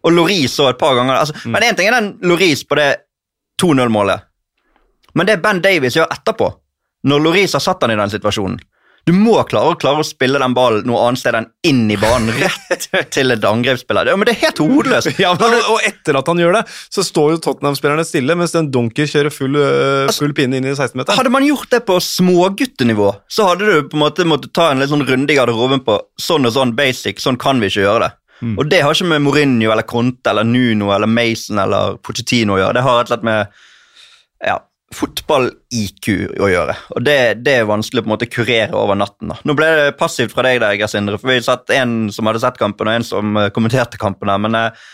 [0.07, 1.19] Og Loris så et par ganger.
[1.19, 2.91] Altså, Men én ting er den Loris på det
[3.63, 4.25] 2-0-målet,
[5.19, 6.53] men det Ben Davies gjør etterpå,
[7.09, 8.59] når Loris har satt han i den situasjonen
[9.09, 12.29] Du må klare, klare å spille den ballen noe annet sted enn inn i banen,
[12.43, 14.05] rett til et angrepsspiller.
[14.05, 15.15] Det, men det er helt hodeløst.
[15.25, 18.69] Ja, men, og etter at han gjør det, så står jo Tottenham-spillerne stille, mens den
[18.75, 21.17] Dunker kjører full, øh, full pinne inn i 16-meteren.
[21.19, 24.85] Hadde man gjort det på småguttenivå, så hadde du på en måte måttet ta en
[24.85, 28.07] litt sånn runde i garderoben på sånn og sånn basic, sånn kan vi ikke gjøre
[28.07, 28.15] det.
[28.59, 32.61] Og det har ikke med Mourinho eller Conte eller Nuno eller Mason eller Pochettino å
[32.61, 32.77] gjøre.
[32.77, 33.57] Det har rett og slett med
[34.47, 34.59] ja,
[34.95, 36.77] fotball-IQ å gjøre.
[36.97, 39.33] Og det, det er vanskelig å på en måte kurere over natten.
[39.33, 39.41] da.
[39.45, 42.61] Nå ble det passivt fra deg, der, Sindre, for vi satt en som hadde sett
[42.61, 44.31] kampen, og en som eh, kommenterte kampen.
[44.33, 44.87] her, men eh,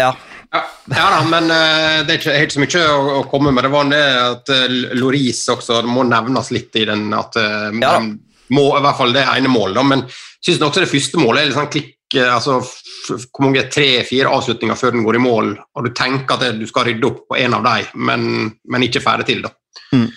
[0.00, 0.10] ja.
[0.52, 3.64] Ja, ja da, men uh, det er ikke helt så mye å, å komme med.
[3.68, 7.68] Det var det at uh, Loris også det må nevnes litt i den at uh,
[7.76, 8.14] Ja den
[8.52, 9.78] må, I hvert fall det ene målet.
[9.78, 13.26] da, Men jeg syns også det første målet er litt sånn klikk altså f- f-
[13.32, 16.88] Hvor mange tre-fire avslutninger før den går i mål, og du tenker at du skal
[16.90, 18.26] rydde opp på en av dem, men,
[18.68, 19.42] men ikke ferdig til.
[19.46, 19.52] da.
[19.92, 20.08] Mm.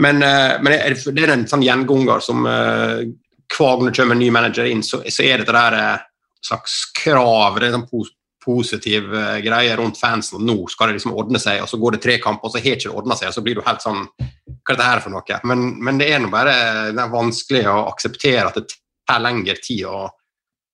[0.00, 3.02] Men, eh, men det, er, en sånn gjenganger som uh,
[3.50, 6.06] hver gang det kommer en ny manager inn, så, så er det det der eh,
[6.46, 10.96] slags krav, det er sånn pos positiv eh, greie rundt fansen, og nå skal det
[10.96, 13.16] liksom ordne seg, og så går det tre kamper, og så har ikke det ordna
[13.18, 15.40] seg, og så blir du helt sånn Hva er dette her for noe?
[15.50, 16.54] Men, men det er nå bare
[16.94, 20.06] det er vanskelig å akseptere at det tar lengre tid å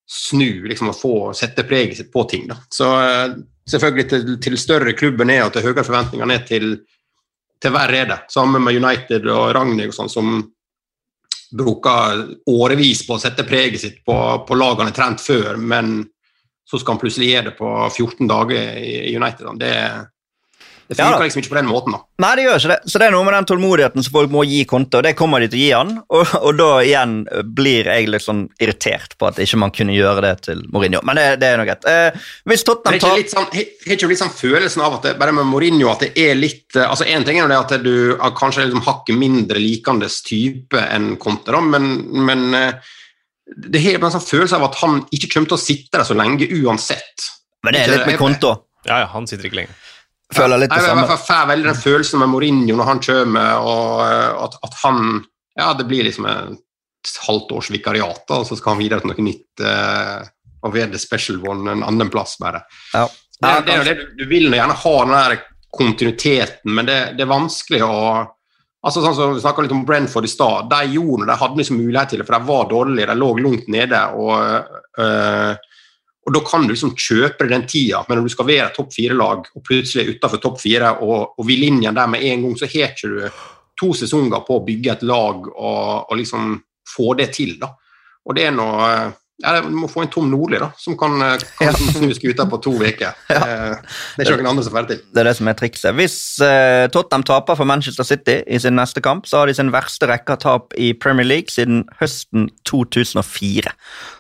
[0.07, 2.47] snu, liksom å få sette preget sitt på ting.
[2.49, 2.59] da.
[2.71, 3.37] Så eh,
[3.71, 6.77] selvfølgelig til, til større klubben er, og til høyere forventninger ned til,
[7.63, 8.21] til verre er det.
[8.33, 10.37] Sammen med United og Ragnhild og sånn, som
[11.57, 16.01] bruker årevis på å sette preget sitt på, på lagene trent før, men
[16.67, 19.47] så skal han plutselig gjøre det på 14 dager i United.
[19.47, 19.55] da.
[19.61, 19.75] Det,
[20.89, 21.95] det Ja funker liksom ikke på den måten.
[21.97, 22.01] da.
[22.23, 22.91] Nei, det gjør ikke det.
[22.93, 25.43] Så det er noe med den tålmodigheten som folk må gi konto, og det kommer
[25.43, 25.93] de til å gi han.
[26.15, 27.17] Og, og da igjen
[27.59, 31.03] blir jeg litt sånn irritert på at ikke man kunne gjøre det til Mourinho.
[31.07, 31.89] Men det, det er nå greit.
[31.91, 33.49] Eh, hvis Tottenham Har ikke tar litt sånn,
[33.87, 36.79] har ikke litt sånn følelsen av at det, bare med Mourinho at det er litt
[36.79, 39.63] eh, altså En ting er jo det at du er kanskje er liksom hakket mindre
[39.63, 41.91] likandes type enn Conte, da, men,
[42.27, 42.95] men eh,
[43.47, 46.17] det har en sånn følelse av at han ikke kommer til å sitte der så
[46.19, 47.29] lenge uansett.
[47.65, 48.63] Men det er litt med Conte òg.
[48.87, 49.75] Ja, ja, han sitter ikke lenger.
[50.35, 51.07] Føler litt det Jeg, jeg, samme.
[51.07, 55.03] jeg får veldig den følelsen med Mourinho når han kommer, og eh, at, at han
[55.57, 59.25] Ja, det blir liksom et halvt års vikariat, og så skal han videre til noe
[59.25, 59.63] nytt.
[59.63, 60.27] Uh,
[60.67, 62.61] og være the special one en annen plass, bare.
[62.93, 63.07] Ja.
[63.39, 65.37] Det, det er jo det, du, vil gjerne ha den der
[65.77, 68.01] kontinuiteten, men det, det er vanskelig å
[68.87, 70.69] altså sånn som Vi snakka litt om Brentford i stad.
[70.71, 73.31] De gjorde det, de hadde liksom mulighet til det, for de var dårlige, de lå
[73.41, 74.03] langt nede.
[74.15, 75.57] og øh,
[76.27, 79.45] og Da kan du liksom kjøpe den tida, men når du skal være topp fire-lag
[79.47, 82.67] og plutselig er utenfor topp fire og, og vil igjen der med en gang, så
[82.67, 83.45] har ikke du
[83.79, 86.57] to sesonger på å bygge et lag og, og liksom
[86.97, 87.55] få det til.
[87.61, 87.71] da.
[88.27, 88.91] Og det er noe
[89.43, 91.93] ja, Du må få en Tom Nordli da, som kan, eh, kan ja.
[91.93, 93.13] snu skuta på to uker.
[93.37, 93.77] Ja.
[94.17, 95.03] Det er ikke noen andre som får det til.
[95.13, 95.97] Det er det som er trikset.
[95.99, 99.75] Hvis eh, Tottenham taper for Manchester City i sin neste kamp, så har de sin
[99.75, 103.77] verste rekke av tap i Premier League siden høsten 2004.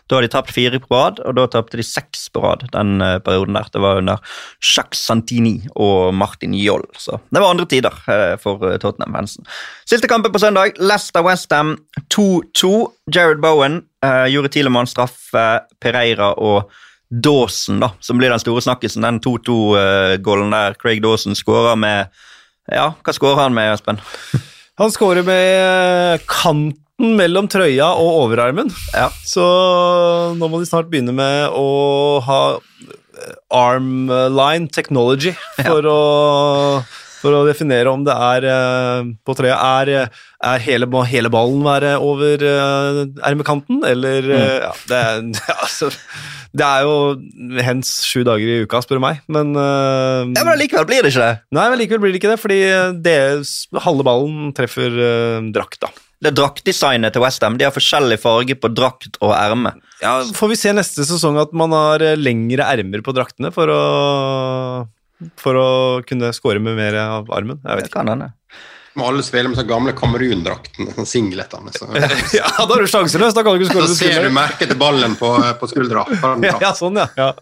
[0.06, 3.00] Da har de tapt fire på rad, og da tapte de seks på rad den
[3.02, 3.66] eh, perioden der.
[3.72, 4.22] Det var under
[4.62, 9.48] Jacques Santini og Martin Joll, så det var andre tider eh, for eh, Tottenham-fansen.
[9.88, 11.74] Siste kampen på søndag, Leicester Westham
[12.14, 12.72] 2-2.
[13.14, 15.44] Jared Bowen uh, gjorde Tilemann straffe
[15.82, 16.70] Pereira og
[17.10, 19.06] Dawson, da, som blir den store snakkisen.
[19.06, 22.14] Den 2-2-gålen der Craig Dawson skårer med
[22.66, 24.00] Ja, hva skårer han med, Espen?
[24.76, 26.26] Han skårer med
[26.96, 28.70] kanten mellom trøya og overarmen.
[28.94, 29.10] Ja.
[29.24, 32.58] Så nå må de snart begynne med å ha
[33.50, 35.32] armline technology
[35.64, 36.82] for, å,
[37.20, 39.56] for å definere om det er eh, på trøya.
[39.56, 40.08] Er,
[40.42, 44.64] er hele, må hele ballen være over uh, ermekanten, eller mm.
[44.66, 45.02] ja, det,
[45.64, 45.90] altså,
[46.52, 50.54] det er jo hens sju dager i uka, spør du meg, men eh, Ja, Men
[50.56, 51.44] allikevel blir det ikke det.
[51.56, 52.60] Nei, men likevel blir det ikke det, fordi
[53.04, 53.20] det,
[53.84, 55.92] halve ballen treffer uh, drakta.
[56.22, 57.58] Det er draktdesignet til Westham.
[57.60, 59.74] De har forskjellig farge på drakt og erme.
[60.00, 63.68] Ja, Får vi se neste sesong at man har eh, lengre ermer på draktene for
[63.72, 63.80] å,
[65.40, 65.66] for å
[66.08, 67.60] kunne score med mer av armen?
[67.60, 67.98] Jeg vet Det ikke.
[68.00, 68.30] kan hende.
[68.96, 71.72] må alle spille med så gamle Kamerun-drakten, sånn singletene.
[71.76, 71.84] Så,
[72.38, 73.36] ja, da er du sjanseløs.
[73.36, 73.90] Da kan du ikke skåre.
[73.92, 76.06] så ser du merket til ballen på, på skuldra.
[76.64, 77.10] Ja, sånn, ja.
[77.20, 77.34] ja.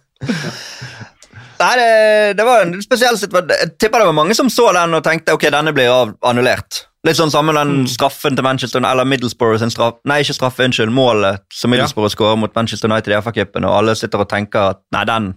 [1.60, 1.90] Nei, det,
[2.40, 3.54] det var en spesiell situasjon.
[3.54, 6.88] Jeg tipper det var mange som så den og tenkte ok, denne blir annullert.
[7.04, 7.86] Litt sånn samme den Mm.
[7.88, 10.90] straffen til Manchester eller Middlesbrough sin straff Nei, ikke straffe, unnskyld.
[10.90, 14.80] Målet som Middlesbrough skårer mot Manchester United i FA-cupen, og alle sitter og tenker at
[14.92, 15.34] nei, den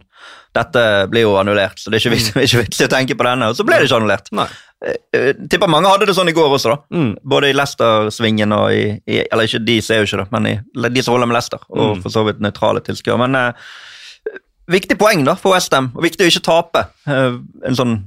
[0.56, 3.24] dette blir jo annullert, så det er ikke vits, ikke vits i å tenke på
[3.28, 3.50] denne.
[3.52, 4.32] Og så ble det ikke annullert.
[4.32, 4.48] Nei.
[5.14, 6.98] Eh, tipper mange hadde det sånn i går også, da.
[6.98, 7.12] Mm.
[7.24, 10.56] Både i Leicester-svingen og i, i Eller ikke de ser jo ikke det, men i,
[10.90, 12.02] de som holder med Leicester, og Mm.
[12.02, 13.18] for så vidt nøytrale tilskuere.
[13.28, 13.54] Men eh,
[14.70, 17.38] viktig poeng da for Westham, og viktig å ikke tape eh,
[17.68, 17.98] en sånn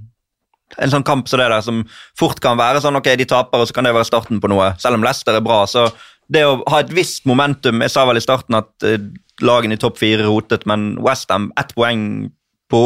[0.79, 1.83] en sånn kamp som det der, som
[2.19, 4.73] fort kan være sånn ok, de taper, og så kan det være starten på noe.
[4.83, 5.89] Selv om Leicester er bra, så
[6.31, 9.01] det å ha et visst momentum Jeg sa vel i starten at eh,
[9.43, 12.31] lagene i topp fire rotet, men Westham ett poeng
[12.71, 12.83] på,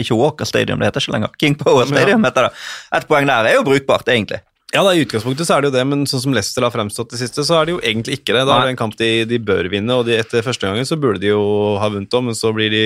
[0.00, 1.34] ikke Walker Stadium, det heter ikke lenger.
[1.38, 2.54] King Power Stadium heter det.
[2.98, 4.40] Ett poeng der er jo brukbart, egentlig.
[4.70, 7.10] Ja, da, I utgangspunktet så er det jo det, men sånn som Leicester har fremstått
[7.10, 8.44] det siste, så er det jo egentlig ikke det.
[8.46, 10.98] Da er det en kamp de, de bør vinne, og de, etter første gangen så
[11.00, 11.40] burde de jo
[11.82, 12.84] ha vunnet om, men så blir, de,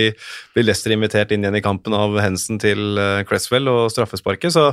[0.57, 4.55] blir Leicester invitert inn igjen i kampen av Hensen til uh, Cresswell og straffesparket.
[4.55, 4.71] Så,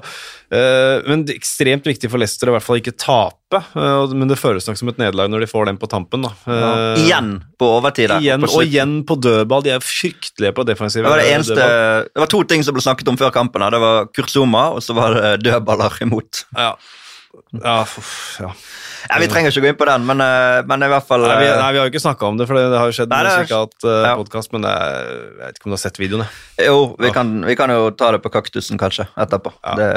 [0.56, 4.16] eh, men det er ekstremt viktig for Leicester å i hvert fall ikke tape, eh,
[4.16, 6.24] men det føles nok som et nederlag når de får den på tampen.
[6.30, 6.32] da.
[6.48, 8.16] Eh, igjen på overtid.
[8.22, 9.68] Igjen, og igjen på dødball.
[9.68, 12.08] De er fryktelige på defensive Det var, det, eneste, dødball.
[12.08, 13.68] det var to ting som ble snakket om før kampen.
[13.68, 13.74] da.
[13.76, 16.46] Det var Kurzuma, og så var det dødballer imot.
[16.56, 16.72] Ja.
[17.64, 18.50] Ja, uff, ja.
[19.10, 21.38] Ja, vi trenger ikke gå inn på den, men, eh, men i hvert fall Nei,
[21.42, 22.96] vi, eh, nei, vi har jo ikke snakka om det, for det, det har jo
[22.98, 24.14] skjedd Nei, det ikke hatt uh, ja.
[24.20, 26.28] podkast, men er, jeg vet ikke om du har sett videoene.
[26.62, 27.16] Jo, vi Ja.
[27.16, 29.54] kan, vi kan jo ta det på kaktusen, kanskje, etterpå.
[29.64, 29.76] Ja.
[29.80, 29.90] Det,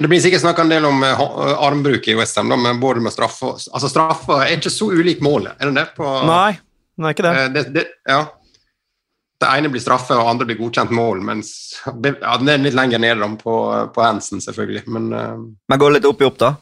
[0.00, 1.20] Det blir sikkert snakka en del om eh,
[1.66, 5.68] armbruk i Westham, men både med straffa Altså, straffa er ikke så ulik målet, er
[5.68, 5.88] det det?
[5.98, 6.54] På, Nei,
[6.96, 7.48] det er ikke det.
[7.58, 8.22] Det, det ja.
[9.40, 11.50] Det ene blir straffe, og andre blir godkjent mål, mens
[11.86, 11.92] ja,
[12.36, 13.54] Den er litt lenger nede på,
[13.94, 16.54] på Hansen, selvfølgelig, men uh, men går litt opp i opp, da.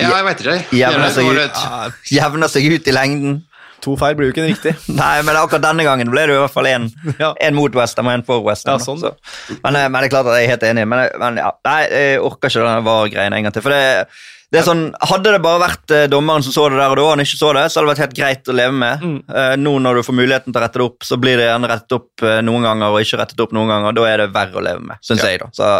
[0.00, 0.56] Ja, jeg vet ikke.
[0.78, 2.04] Jevner Det seg ut.
[2.14, 3.40] Jevner seg ut i lengden.
[3.80, 4.72] to feil blir jo ikke riktig.
[5.00, 6.86] Nei, men akkurat denne gangen ble det i hvert fall én
[7.22, 7.32] Ja.
[7.40, 8.78] en mot Westham og en for Westham.
[8.78, 9.00] Ja, sånn.
[9.00, 9.12] Så.
[9.64, 10.86] Men, eh, men det er klart at jeg er helt enig.
[10.88, 13.64] Men, men ja, nei, jeg orker ikke denne VAR-greien en gang til.
[13.64, 14.06] For det,
[14.50, 14.80] det er sånn,
[15.10, 17.38] Hadde det bare vært eh, dommeren som så det der og da, og han ikke
[17.38, 19.04] så det, så hadde det vært helt greit å leve med.
[19.06, 19.18] Mm.
[19.30, 21.70] Eh, nå når du får muligheten til å rette det opp, så blir det gjerne
[21.70, 23.94] rettet opp eh, noen ganger og ikke rettet opp noen ganger.
[24.00, 25.30] Da er det verre å leve med, syns Ja.
[25.30, 25.38] jeg.
[25.44, 25.50] da.
[25.54, 25.70] Så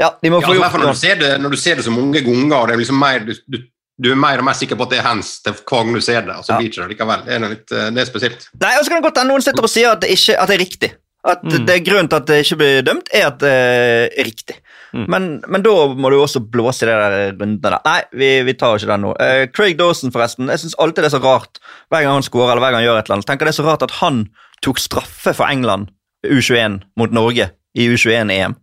[0.00, 1.56] ja, de må Ja, få i hvert gjort fall når du, ser det, når du
[1.60, 3.58] ser det så mange ganger, og det er liksom mer, du, du,
[4.02, 6.00] du er mer og mer sikker på at det er hands til hver gang du
[6.00, 6.58] ser det, og så Ja.
[6.58, 7.24] blir det ikke det likevel.
[7.28, 8.48] Det er, litt, det er spesielt.
[8.64, 10.48] Nei, og så kan det godt hende noen sitter og sier at det, ikke, at
[10.48, 10.92] det er riktig.
[11.22, 11.66] At Mm.
[11.68, 14.56] det er Grunnen til at det ikke blir dømt, er at det er riktig.
[14.92, 15.06] Mm.
[15.08, 17.78] Men, men da må du også blåse i de der rundene der.
[17.86, 19.14] Nei, vi, vi tar ikke den nå.
[19.24, 20.50] Eh, Craig Dawson, forresten.
[20.52, 22.88] Jeg syns alltid det er så rart hver gang han scorer eller hver gang han
[22.90, 23.28] gjør et eller annet.
[23.30, 24.22] tenker det er så rart at han
[24.62, 25.88] tok straffe for England
[26.28, 28.54] U21 mot Norge i U21-EM.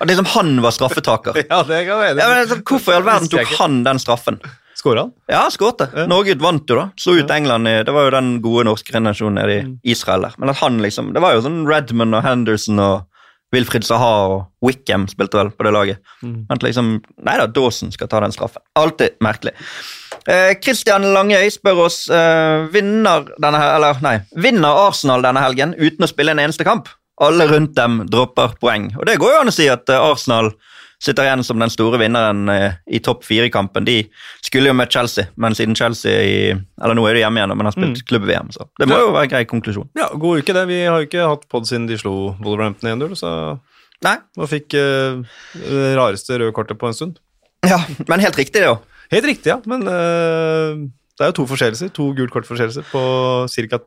[0.00, 1.38] At liksom han var straffetaker.
[1.48, 4.40] Ja, det kan være Ja, men, altså, hvorfor i all verden tok han den straffen?
[4.76, 5.12] Skåra han?
[5.30, 5.86] Ja, han skårte.
[5.96, 6.04] Ja.
[6.10, 6.88] Norge vant jo, da.
[7.00, 9.76] Slo ut England i Det var jo den gode norske renasjonen nede i Mm.
[9.88, 10.34] Israel der.
[10.42, 13.06] Men at han liksom Det var jo sånn Redman og Henderson og
[13.54, 16.02] Wilfrid Saha og Wickham spilte vel på det laget.
[16.22, 16.46] Mm.
[16.48, 16.90] Men liksom
[17.26, 18.64] Nei da, Dawson skal ta den straffen.
[18.78, 19.54] Alltid merkelig.
[20.26, 26.06] Eh, Christian Langøy spør oss eh, vinner denne eller nei, vinner Arsenal denne helgen uten
[26.06, 26.90] å spille en eneste kamp.
[27.22, 28.90] Alle rundt dem dropper poeng.
[28.98, 30.50] Og det går jo an å si at eh, Arsenal
[31.06, 33.86] sitter igjen som den store vinneren eh, i topp fire-kampen.
[33.86, 33.94] De
[34.44, 36.36] skulle jo møtt Chelsea, men siden Chelsea i,
[36.82, 38.06] Eller nå er de hjemme igjen, men har spilt Mm.
[38.10, 39.88] klubb-VM, så det må jo være en grei konklusjon.
[39.98, 40.66] Ja, god uke, det.
[40.68, 43.32] Vi har jo ikke hatt pod siden de slo Wolverhampton 1-0, så
[44.04, 45.22] Nei, nå fikk uh,
[45.96, 47.16] rareste røde kortet på en stund.
[47.64, 47.78] ja,
[48.10, 48.82] men helt riktig, det òg.
[49.10, 50.76] Helt riktig, ja, men uh,
[51.16, 51.88] det er jo to forseelser.
[51.96, 53.00] To gult kort-forseelser på
[53.48, 53.78] ca.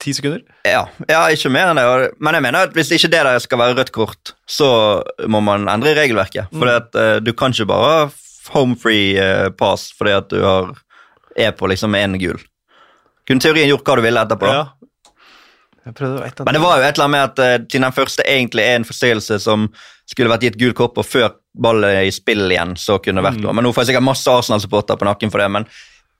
[0.00, 0.40] ti sekunder.
[0.64, 2.14] Ja, ja, ikke mer enn det.
[2.20, 5.68] Men jeg mener at hvis ikke det der skal være rødt kort, så må man
[5.68, 6.48] endre regelverket.
[6.52, 7.24] For Mm.
[7.24, 8.10] du kan ikke bare ha
[8.54, 10.72] home free eh, pass fordi at du har,
[11.36, 12.38] er på liksom én gul.
[13.28, 14.46] Kunne teorien gjort hva du ville etterpå.
[14.46, 14.52] da.
[14.54, 14.66] Ja.
[16.44, 18.76] Men det var jo et eller annet med at uh, siden den første egentlig er
[18.76, 19.68] en forstyrrelse som
[20.10, 23.26] skulle vært gitt gul kort på før ballen er i spill igjen, så kunne det
[23.30, 23.44] vært Mm.
[23.46, 23.52] noe.
[23.54, 25.50] Men nå får jeg sikkert masse Arsenal-supporter på nakken for det.
[25.50, 25.66] men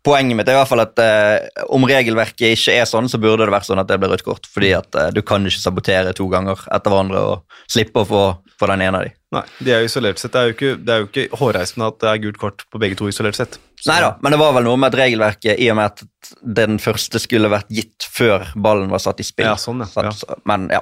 [0.06, 3.44] Poenget mitt er i hvert fall at eh, om regelverket ikke er sånn, så burde
[3.44, 4.46] det vært sånn at det blir rødt kort.
[4.48, 8.22] Fordi at eh, du kan ikke sabotere to ganger etter hverandre og slippe å få,
[8.56, 9.12] få den ene av de.
[9.36, 10.32] Nei, de er jo isolert sett.
[10.32, 12.80] Det er jo ikke, det er jo ikke hårreisende at det er gult kort på
[12.82, 13.60] begge to isolert sett.
[13.76, 16.32] Så- Nei da, men det var vel noe med at regelverket, i og med at
[16.58, 19.46] den første skulle vært gitt før ballen var satt i spill.
[19.52, 19.90] Ja, sånn, ja.
[19.92, 20.24] Sant?
[20.26, 20.40] Ja.
[20.48, 20.80] Men ja.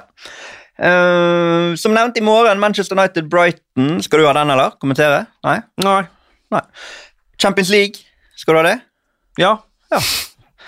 [0.79, 3.97] Uh, som nevnt i morgen, Manchester United-Brighton.
[4.05, 4.77] Skal du ha den, eller?
[4.79, 5.25] Kommentere?
[5.43, 5.57] Nei?
[5.83, 6.01] Nei.
[6.55, 6.61] Nei.
[7.39, 7.99] Champions League,
[8.39, 8.77] skal du ha det?
[9.37, 9.53] Ja.
[9.91, 10.01] ja.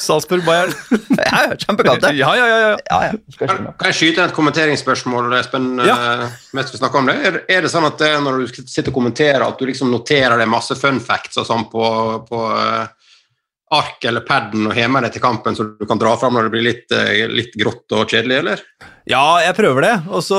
[0.01, 0.73] Salzburg Bayern.
[1.31, 2.11] Ja, ja, det.
[2.17, 2.59] Ja, ja, ja.
[2.59, 2.77] ja.
[2.89, 3.11] Ja, ja.
[3.37, 5.67] Kan, kan jeg skyte inn et kommenteringsspørsmål, Espen?
[5.85, 5.95] Ja.
[6.25, 7.15] eh, mens vi snakker om det?
[7.27, 10.41] Er, er det sånn at det, når du sitter og kommenterer, at du liksom noterer
[10.41, 11.85] deg masse fun facts og sånn på,
[12.27, 13.13] på eh,
[13.77, 16.49] ark eller paden og har med deg til kampen, så du kan dra fram når
[16.49, 18.65] det blir litt, eh, litt grått og kjedelig, eller?
[19.09, 20.37] Ja, jeg prøver det, og så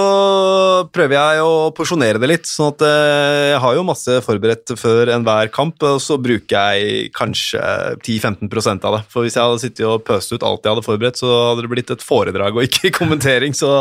[0.94, 2.46] prøver jeg å porsjonere det litt.
[2.46, 7.10] sånn at eh, Jeg har jo masse forberedt før enhver kamp, og så bruker jeg
[7.16, 7.58] kanskje
[8.06, 9.02] 10-15% av det.
[9.10, 11.72] For hvis jeg hadde sittet og pøst ut alt jeg hadde forberedt, så hadde det
[11.74, 13.56] blitt et foredrag og ikke kommentering.
[13.58, 13.72] Så.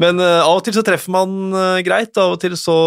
[0.00, 2.78] Men eh, av og til så treffer man eh, greit, av og til så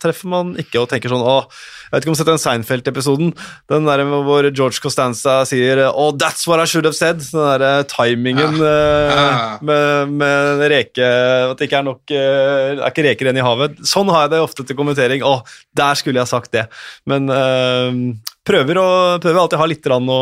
[0.00, 1.44] treffer man ikke og tenker sånn Åh,
[1.84, 3.34] jeg vet ikke om du har sett den Seinfeld-episoden,
[3.70, 7.20] den der hvor George Costanza sier Oh, that's what I should have said.
[7.28, 9.58] Den derre timingen Ja.
[9.62, 13.46] med, med reke At det ikke er nok eh, Det er ikke reker igjen i
[13.46, 13.80] havet.
[13.88, 15.24] Sånn har jeg det ofte til kommentering.
[15.26, 15.40] Å,
[15.74, 16.66] der skulle jeg sagt det.
[17.10, 17.98] Men eh,
[18.46, 18.88] prøver, å,
[19.22, 20.20] prøver alltid å ha litt å,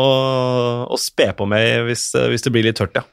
[0.89, 3.05] å spe på med hvis, eh, hvis det blir litt tørt, ja.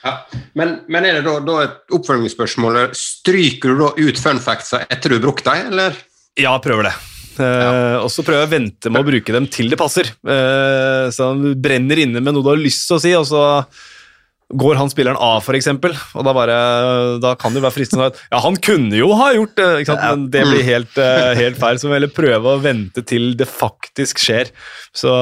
[0.00, 0.14] Ja.
[0.56, 2.86] Men, men er det da, da et oppfølgingsspørsmål?
[2.96, 5.98] Stryker du da ut fun facts etter du har brukt dem, eller?
[6.40, 6.94] Ja, prøver det.
[7.40, 10.08] Eh, og så prøver jeg å vente med å bruke dem til det passer.
[10.08, 13.42] Eh, så han brenner inne med noe du har lyst til å si, og så
[14.50, 16.56] går han spilleren av, f.eks., og da, bare,
[17.22, 20.02] da kan det være fristende at ja, han kunne jo ha gjort det, sant?
[20.02, 21.78] men det blir helt, eh, helt feil.
[21.78, 24.50] Så må vi heller prøve å vente til det faktisk skjer.
[24.96, 25.12] Så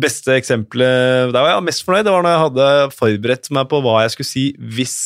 [0.00, 3.80] beste eksempelet der var jeg mest fornøyd, det var når jeg hadde forberedt meg på
[3.84, 4.46] hva jeg skulle si
[4.76, 4.98] hvis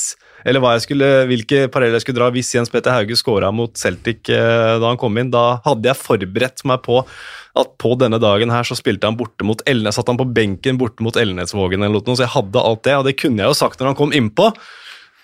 [0.49, 4.77] eller skulle, hvilke paralleller jeg skulle dra hvis Jens Petter Hauge skåra mot Celtic eh,
[4.81, 5.33] da han kom inn.
[5.33, 7.03] Da hadde jeg forberedt meg på
[7.63, 10.79] at på denne dagen her så spilte han borte mot Elnes, satt han på benken
[10.81, 13.59] borte mot Elnesvågen eller noe, så jeg hadde alt det, og det kunne jeg jo
[13.61, 14.51] sagt når han kom innpå.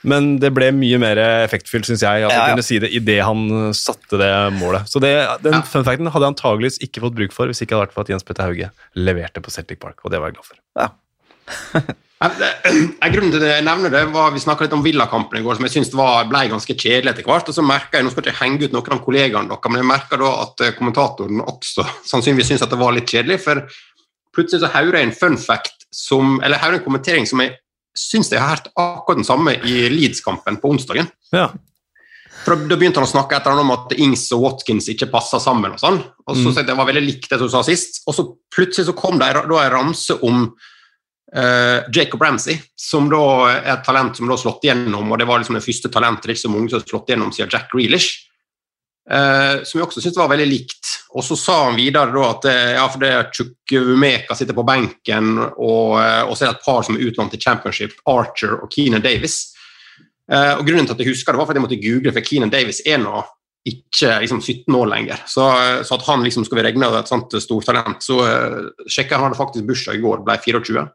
[0.07, 2.51] Men det ble mye mer effektfylt, syns jeg, at Ja, ja.
[2.53, 4.29] kunne si det idet han satte det
[4.61, 4.87] målet.
[4.87, 5.11] Så det,
[5.43, 5.63] den Ja.
[5.67, 8.13] fun facten hadde jeg antageligvis ikke fått bruk for hvis ikke hadde vært for at
[8.15, 10.63] Jens Petter Hauge leverte på Celtic Park, og det var jeg glad for.
[10.79, 11.97] Ja.
[12.23, 12.53] Nei, det-
[13.05, 15.59] en grunn til det jeg nevner det, var Vi snakka litt om Villakampen i går,
[15.59, 17.49] som jeg syns ble ganske kjedelig etter hvert.
[17.51, 19.83] og så merket jeg, Nå skal jeg ikke henge ut noen av kollegaene deres, men
[19.83, 23.41] jeg merka da at eh, kommentatoren også sannsynligvis syntes at det var litt kjedelig.
[23.45, 23.63] For
[24.37, 27.55] plutselig så hører jeg en fun fact som Eller hører en kommentering som jeg
[27.97, 31.07] syns jeg har hørt akkurat den samme i Leeds-kampen på onsdagen.
[31.33, 31.47] Ja.
[32.45, 35.73] For da, begynte han å snakke etter om at Ings og Watkins ikke passa sammen.
[35.73, 36.67] og sånn, og så Mm.
[36.67, 38.03] det var veldig likt det du sa sist.
[38.07, 40.75] Og så plutselig så kom det en- da en ramse om eh,
[41.27, 43.19] Jacob Ramsey, som da
[43.51, 46.31] er et talent som da slått igjennom, og det var liksom det første talentet, det
[46.31, 48.27] er ikke så mange som har slått igjennom siden Jack Grealish.
[49.07, 50.89] Uh, som jeg også syntes var veldig likt.
[51.15, 55.37] Og så sa han videre da at eh, ja, for det Chukwumeka sitter på benken,
[55.39, 58.67] og, eh, og så er det et par som er utlånt til Championship, Archer og
[58.75, 59.39] Keenan Davis.
[60.27, 62.53] Uh, og Grunnen til at jeg husker det, var fordi jeg måtte google, for Keenan
[62.53, 63.23] Davis er nå
[63.67, 65.23] ikke liksom 17 år lenger.
[65.27, 69.17] Så, eh, så at han liksom skal vi regne et sånt stortalent, så uh, sjekka
[69.17, 70.87] jeg han hadde faktisk bursdag i går, ble 24.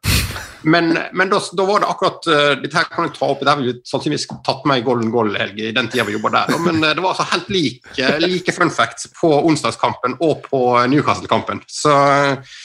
[0.71, 3.49] Men, men da, da var det akkurat uh, Dette her kan jeg ta opp, det
[3.49, 6.53] har vi sannsynligvis tatt med i Golden Goal-helg i den tida vi jobba der.
[6.61, 10.61] Men uh, det var altså helt like, like fun facts på onsdagskampen og på
[10.91, 11.61] Newcastle-kampen.
[11.67, 12.55] Så eh,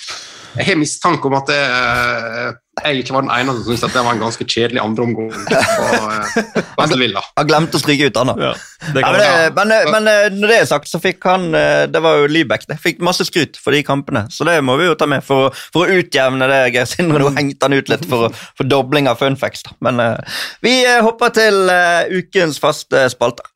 [0.56, 2.54] jeg har mistanke om at det, eh,
[2.84, 5.60] jeg ikke var den eneste som syntes at det var en ganske kjedelig andreomgang på
[6.76, 8.50] uh, Han glemte å stryke ut han, da.
[8.50, 8.54] Ja,
[8.94, 12.02] Ja, men, men, eh, men eh, når det er sagt, så fikk han eh, Det
[12.04, 14.96] var jo Lybekk, Det fikk masse skryt for de kampene, så det må vi jo
[14.98, 16.60] ta med for, for å utjevne det.
[16.76, 19.64] Geir Sindre, nå hengte han ut litt for, for dobling av funfacts.
[19.84, 23.48] Men eh, vi eh, hopper til eh, ukens faste spalter.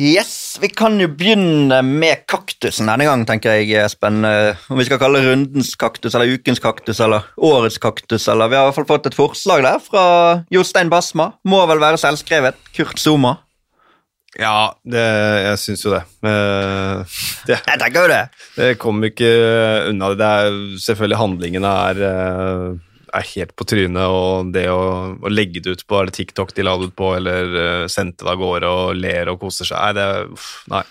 [0.00, 4.22] Yes, Vi kan jo begynne med kaktusen denne gang, tenker jeg, Espen.
[4.24, 8.24] Eh, Om vi skal kalle rundens kaktus, eller ukens kaktus, eller årets kaktus.
[8.32, 10.04] eller Vi har i hvert fall fått et forslag der fra
[10.48, 11.34] Jostein Basma.
[11.44, 12.56] Må vel være selvskrevet.
[12.72, 13.36] Kurt Zuma.
[14.38, 15.04] Ja, det,
[15.44, 16.02] jeg syns jo det.
[16.24, 17.16] Eh,
[17.50, 17.60] det.
[17.66, 18.22] Jeg tenker jo det.
[18.56, 19.30] Det kommer ikke
[19.90, 20.18] unna det.
[20.22, 22.78] det er, selvfølgelig handlingene er, eh,
[23.14, 24.80] er helt på trynet, og det å,
[25.18, 28.24] å legge det ut på det TikTok de la det ut på, eller uh, sendte
[28.26, 30.82] det av gårde og ler og koser seg Nei, det er uff, Nei.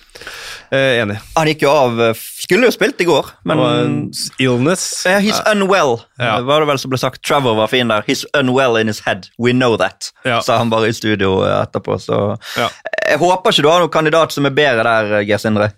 [0.75, 1.15] Eh, enig.
[1.37, 4.83] Han gikk jo av eh, Skulle jo spilt i går, Det var en men illness.
[5.07, 6.35] Uh, He's unwell, Ja.
[6.41, 7.21] Det var det vel som ble sagt.
[7.25, 8.03] Trevor var fin der.
[8.07, 9.29] He's unwell in his head.
[9.39, 10.41] We know that, Ja.
[10.45, 11.97] sa han bare i studio eh, etterpå.
[12.03, 12.19] Så
[12.57, 12.69] Ja.
[13.09, 15.71] jeg håper ikke du har noen kandidat som er bedre der, eh, Geir Sindre.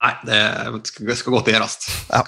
[0.00, 1.78] Nei, det skal, skal godt gjøres.
[2.08, 2.24] Ja.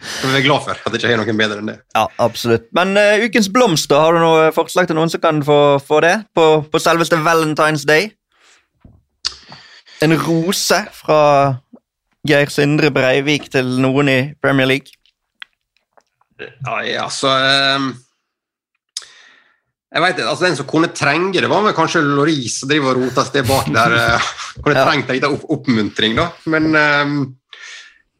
[0.00, 1.78] Skal, vi være glad for at jeg ikke har noen bedre enn det.
[1.96, 2.68] Ja, absolutt.
[2.76, 3.98] Men uh, ukens blomst, da?
[4.06, 7.84] Har du noe forslag til noen som kan få, få det på, på selveste Valentine's
[7.88, 8.08] Day?
[10.00, 11.20] En rose fra
[12.28, 14.96] Geir Sindre Breivik til noen i Premier League?
[16.40, 17.90] Ja, ja, altså ehm,
[19.92, 22.94] Jeg vet ikke, altså Den som kunne trenge det, var vel kanskje Loris som driver
[22.96, 23.96] og roter seg bak der.
[23.98, 24.30] eh,
[24.64, 24.86] kunne Ja.
[24.88, 26.30] trengt en liten oppmuntring, da.
[26.48, 27.18] Men um,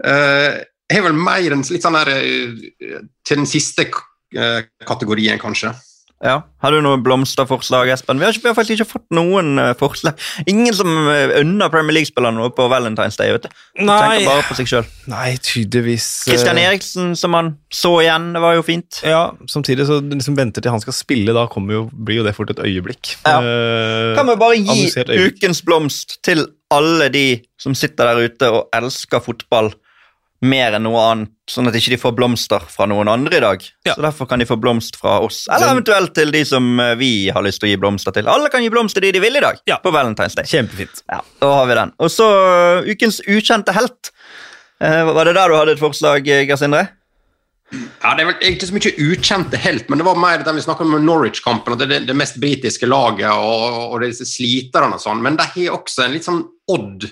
[0.05, 0.67] jeg
[0.99, 5.75] har vel mer enn litt sånn der eh, til den siste eh, kategorien, kanskje.
[6.21, 6.35] Ja.
[6.61, 8.19] Har du noen blomsterforslag, Espen?
[8.21, 10.19] Vi har, ikke, vi har faktisk ikke fått noen eh, forslag.
[10.53, 13.33] Ingen som unner Premier League-spillerne noe på Valentine's Day.
[13.33, 13.55] vet du.
[13.81, 13.97] Nei.
[14.03, 14.91] Tenker bare på seg selv.
[15.09, 19.01] Nei, tydeligvis Christian Eriksen, som han så igjen, det var jo fint.
[19.07, 22.37] Ja, samtidig så liksom venter til han skal spille, da kommer jo, blir jo det
[22.37, 23.15] fort et øyeblikk.
[23.25, 23.39] Ja.
[23.41, 24.91] Eh, Kan vi bare gi
[25.25, 27.25] ukens blomst til alle de
[27.57, 29.73] som sitter der ute og elsker fotball
[30.41, 33.65] mer enn noe annet, sånn at ikke de får blomster fra noen andre i dag.
[33.85, 33.95] Ja.
[33.95, 37.11] Så Derfor kan de få blomst fra oss, eller eventuelt til de som eh, vi
[37.29, 38.29] har lyst til å gi blomster til.
[38.31, 39.77] Alle kan gi blomster til de de vil i dag, Ja.
[39.85, 40.49] på Valentine's Day.
[40.49, 41.03] Kjempefint.
[41.13, 41.93] Ja, Da har vi den.
[42.01, 44.13] Og så uh, ukens ukjente helt.
[44.81, 46.47] Uh, var det der du hadde et forslag, Gersindre?
[46.49, 46.87] Geir Sindre?
[48.03, 50.63] Ja, Det er vel ikke så mye ukjente helt, men det var mer det vi
[50.65, 51.77] snakket om Norwich-kampen.
[51.77, 55.21] at Det er det, det mest britiske laget og, og disse sliterne og sånn.
[55.23, 56.41] Men de har også en litt sånn
[56.73, 57.07] odd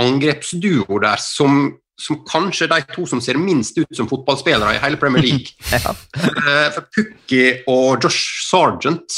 [0.00, 1.66] angrepsduo der som,
[2.00, 5.46] som kanskje de to som ser minst ut som fotballspillere i hele Premier League.
[5.72, 5.78] Ja.
[5.88, 9.10] Eh, For Pukki og Josh Sargent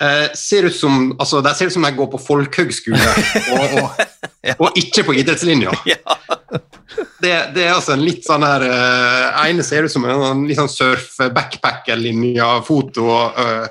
[0.00, 3.08] eh, ser ut som altså, de ser ut som de går på folkehøgskole
[3.52, 3.88] og, og,
[4.66, 5.70] og ikke på idrettslinja.
[7.20, 10.46] Det, det er altså en litt sånn her uh, ene ser ut som en sånn
[10.48, 13.04] litt sånn surf-backpacker-linja-foto.
[13.42, 13.66] øh,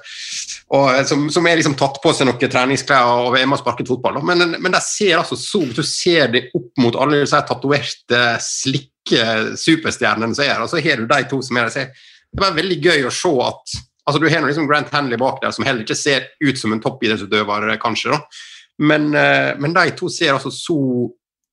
[0.74, 3.90] og, som, som er liksom tatt på seg noen treningsklær og er med og sparket
[3.90, 4.18] fotball.
[4.26, 9.28] Men, men de ser altså så Du ser det opp mot alle disse tatoverte, slikke
[9.62, 11.92] superstjernene som er her, og så har du de to som er der.
[11.92, 15.40] det Det var veldig gøy å se at altså Du har liksom Grant Hanley bak
[15.42, 18.14] der, som heller ikke ser ut som en toppidrettsutøver, kanskje.
[18.14, 18.20] da.
[18.78, 20.80] Men, eh, men de to ser altså så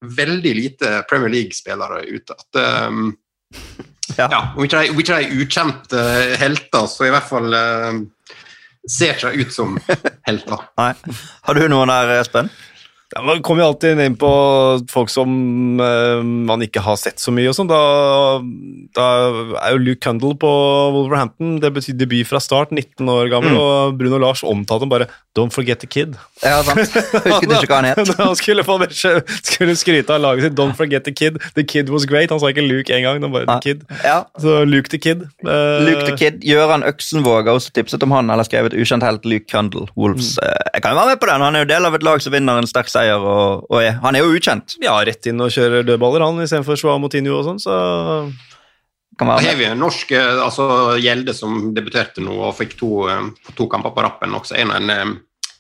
[0.03, 3.13] veldig lite Premier League-spillere ut at um,
[4.19, 4.27] Ja.
[4.29, 4.41] ja.
[4.57, 6.03] Om ikke de er ukjente
[6.41, 8.01] helter, så i hvert fall eh,
[8.89, 9.77] ser ikke ut som
[10.27, 10.67] helter.
[10.81, 10.93] Nei.
[11.47, 12.51] Har du noen der, Espen?
[13.21, 14.31] Man kommer jo alltid inn på
[14.93, 15.29] folk som
[15.81, 17.51] uh, man ikke har sett så mye.
[17.51, 17.69] og sånn.
[17.69, 17.81] Da,
[18.97, 19.09] da
[19.61, 20.53] er jo Luke Cundle på
[20.95, 21.59] Wolverhampton.
[21.63, 23.59] Det betyr debut fra start, 19 år gammel.
[23.59, 26.17] Og Bruno Lars omtalte ham bare 'Don't forget the kid'.
[26.45, 26.93] Ja, sant.
[27.25, 28.17] Husket ikke hva han het.
[28.21, 31.39] Han skulle, få, skulle skryte av laget sitt 'Don't forget the kid'.
[31.57, 32.31] The kid was great.
[32.31, 33.23] Han sa ikke Luke engang.
[33.23, 33.85] Han bare the kid.
[34.05, 34.25] Ja.
[34.41, 35.25] Så Luke the kid.
[35.45, 36.41] Uh, Luke the Kid.
[36.45, 40.37] Gøran Øksenvåg har også tipset om han, eller skrevet ukjent helt Luke Cundle, Wolves.
[40.39, 40.49] Mm.
[40.49, 41.41] Eh, Jeg kan jo være med på den.
[41.41, 43.99] Han er jo del av et lag som vinner en sterk seier, og, og er,
[44.03, 44.77] han er jo ukjent.
[44.85, 47.59] Ja, rett inn og kjører dødballer, han, istedenfor Joao Motinho og sånn.
[47.63, 47.75] Så
[49.19, 52.93] Kan være har vi en norsk eh, altså Gjelde som debuterte nå og fikk to,
[53.13, 53.27] eh,
[53.59, 54.33] to kamper på rappen.
[54.39, 55.13] også En, en eh,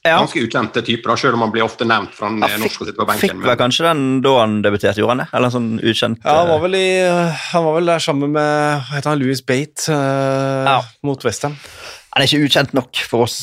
[0.04, 0.16] Ja.
[0.18, 2.98] ganske ukjente typer, da, selv om han blir ofte nevnt fra Ja, norsk og sitter
[2.98, 3.20] på benken.
[3.22, 5.28] fikk vel kanskje den da han debuterte, gjorde han det?
[5.32, 6.88] Eller en sånn ukjent Ja, han var vel, i,
[7.52, 8.48] han var vel der sammen med
[8.88, 10.80] hva heter han, Louis Bate uh, Ja.
[11.06, 11.54] mot Westham.
[12.12, 13.38] Han er ikke ukjent nok for oss.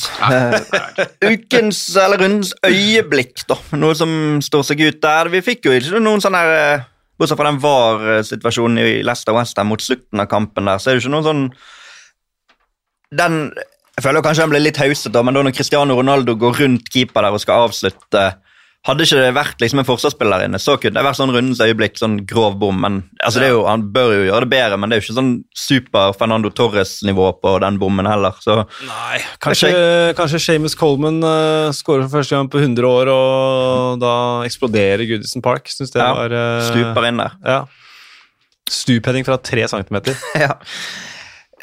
[1.32, 3.58] Ukens, eller rundens øyeblikk, da.
[3.82, 4.12] Noe som
[4.46, 5.32] står seg ut der.
[5.34, 6.88] Vi fikk jo ikke noen sånn her eh,
[7.20, 11.04] Bortsett fra den VAR-situasjonen i Leicester Westham mot slutten av kampen der, så er det
[11.04, 11.42] ikke noen sånn
[13.20, 13.40] Den
[13.98, 16.88] Jeg føler kanskje den ble litt hauset, da, men da når Cristiano Ronaldo går rundt
[16.94, 18.24] keeper der og skal avslutte
[18.88, 21.98] Hadde ikke det vært liksom en forsvarsspiller inne, så kunne det vært sånn rundens øyeblikk,
[22.00, 22.78] sånn grov bom.
[22.80, 25.06] men altså det er jo, Han bør jo gjøre det bedre, men det er jo
[25.06, 28.40] ikke sånn super Fernando Torres-nivå på den bommen heller.
[28.40, 29.74] så Nei, kanskje,
[30.16, 34.16] kanskje Seamus Coleman uh, skårer for første gang på 100 år, og da
[34.48, 35.68] eksploderer Goodison Park.
[35.76, 37.36] Syns det Ja, var uh, Stuper inn der.
[37.44, 37.60] Ja.
[38.70, 40.16] Stupheading fra tre centimeter.
[40.46, 40.56] ja.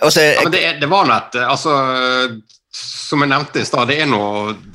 [0.02, 0.36] Også, jeg...
[0.36, 1.72] Ja, men det, det var nå et altså,
[2.76, 4.20] Som jeg nevnte i stad, det er nå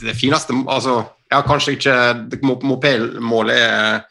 [0.01, 1.93] det fineste altså, Ja, kanskje ikke
[2.43, 4.01] Moped-målet er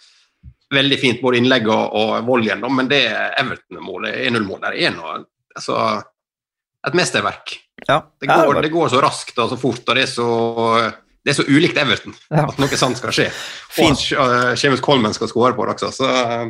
[0.72, 3.02] veldig fint, både innlegg og, og volleyen, men det
[3.40, 5.18] Everton-målet, 1-0-målet, der er noe
[5.56, 5.76] altså,
[6.86, 7.56] et mesterverk.
[7.88, 8.00] ja.
[8.20, 10.28] Det går, det går så raskt og så fort, og det er så,
[11.26, 12.46] det er så ulikt Everton Ja.
[12.46, 13.26] at noe sant skal skje.
[13.74, 14.06] Fint.
[14.14, 15.90] Og at uh, Seamus Coleman skal skåre på det også.
[15.98, 16.46] Så uh,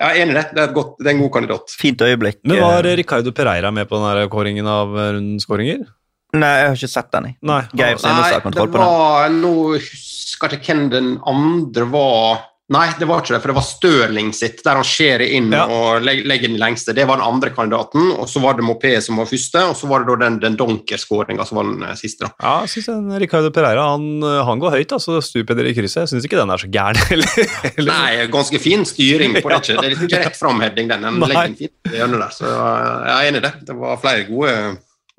[0.00, 0.44] jeg er enig i det.
[0.50, 1.76] Det er, et godt, det er en god kandidat.
[1.80, 2.42] Fint øyeblikk.
[2.44, 5.86] Men var Ricardo Pereira med på den kåringen av eh, rundens kåringer?
[6.34, 7.34] Nei, jeg har ikke sett den.
[7.42, 7.62] Nei.
[7.74, 8.86] Geir han- har kontroll på den.
[8.86, 13.50] var Nå husker jeg ikke hvem den andre var Nei, det var ikke det, for
[13.50, 15.64] det var Stirling sitt, der han skjærer inn Ja.
[15.66, 16.94] og legger den lengste.
[16.94, 19.88] Det var den andre kandidaten, og så var det Mopé som var første, og så
[19.90, 22.28] var det da den, den Donker-skåringa som var den eh, siste.
[22.28, 22.30] da.
[22.40, 26.04] Ja, jeg synes Ricardo Pereira han, eh, han går høyt, altså dere i krysset.
[26.06, 27.90] Jeg syns ikke den er så gæren heller.
[27.90, 29.58] Nei, ganske fin styring på det.
[29.66, 29.74] ikke.
[29.80, 31.02] Det er liksom ikke rett framheading, den.
[31.02, 32.30] Den legger den fint i hjørnet der.
[32.38, 33.52] Så jeg er enig i det.
[33.66, 34.54] Det var flere gode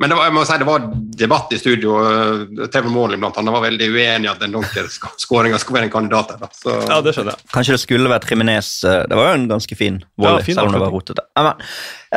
[0.02, 0.86] Men det var, jeg må si det var
[1.22, 1.92] debatt i studio.
[2.58, 5.94] TV Trevor Morley blant annet var veldig uenig i at den Dunker-skåringa skulle være en
[5.94, 6.32] kandidat.
[6.42, 6.50] Da.
[6.58, 7.50] Så, Ja, det skjønner jeg.
[7.54, 8.72] Kanskje det skulle vært Jimenez.
[8.84, 11.26] eh, Det var jo en ganske fin Ja, volley, fin selv om det var rotete.
[11.38, 11.54] Ja,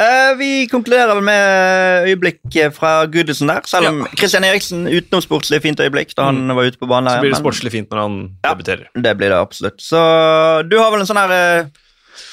[0.00, 5.60] eh, vi konkluderer vel med øyeblikk fra Goodison der, selv om Christian Eriksen utenom sportslig
[5.62, 7.10] fint øyeblikk da han var ute på banen.
[7.12, 8.54] Så blir det men- sportslig fint når han Ja.
[8.54, 8.86] debuterer.
[8.94, 9.78] Det blir det absolutt.
[9.80, 11.30] Så du har vel en sånn her
[11.60, 11.64] eh,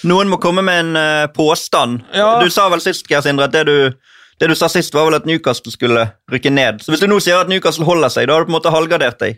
[0.06, 2.03] Noen må komme med en eh, påstand.
[2.14, 2.40] Ja.
[2.41, 3.94] Du sa vel sist, Geir Sindre, at det du,
[4.42, 6.82] det du sa sist, var vel at Newcastle skulle rykke ned.
[6.82, 8.74] Så hvis du nå sier at Newcastle holder seg, da har du på en måte
[8.74, 9.38] halvgardert deg.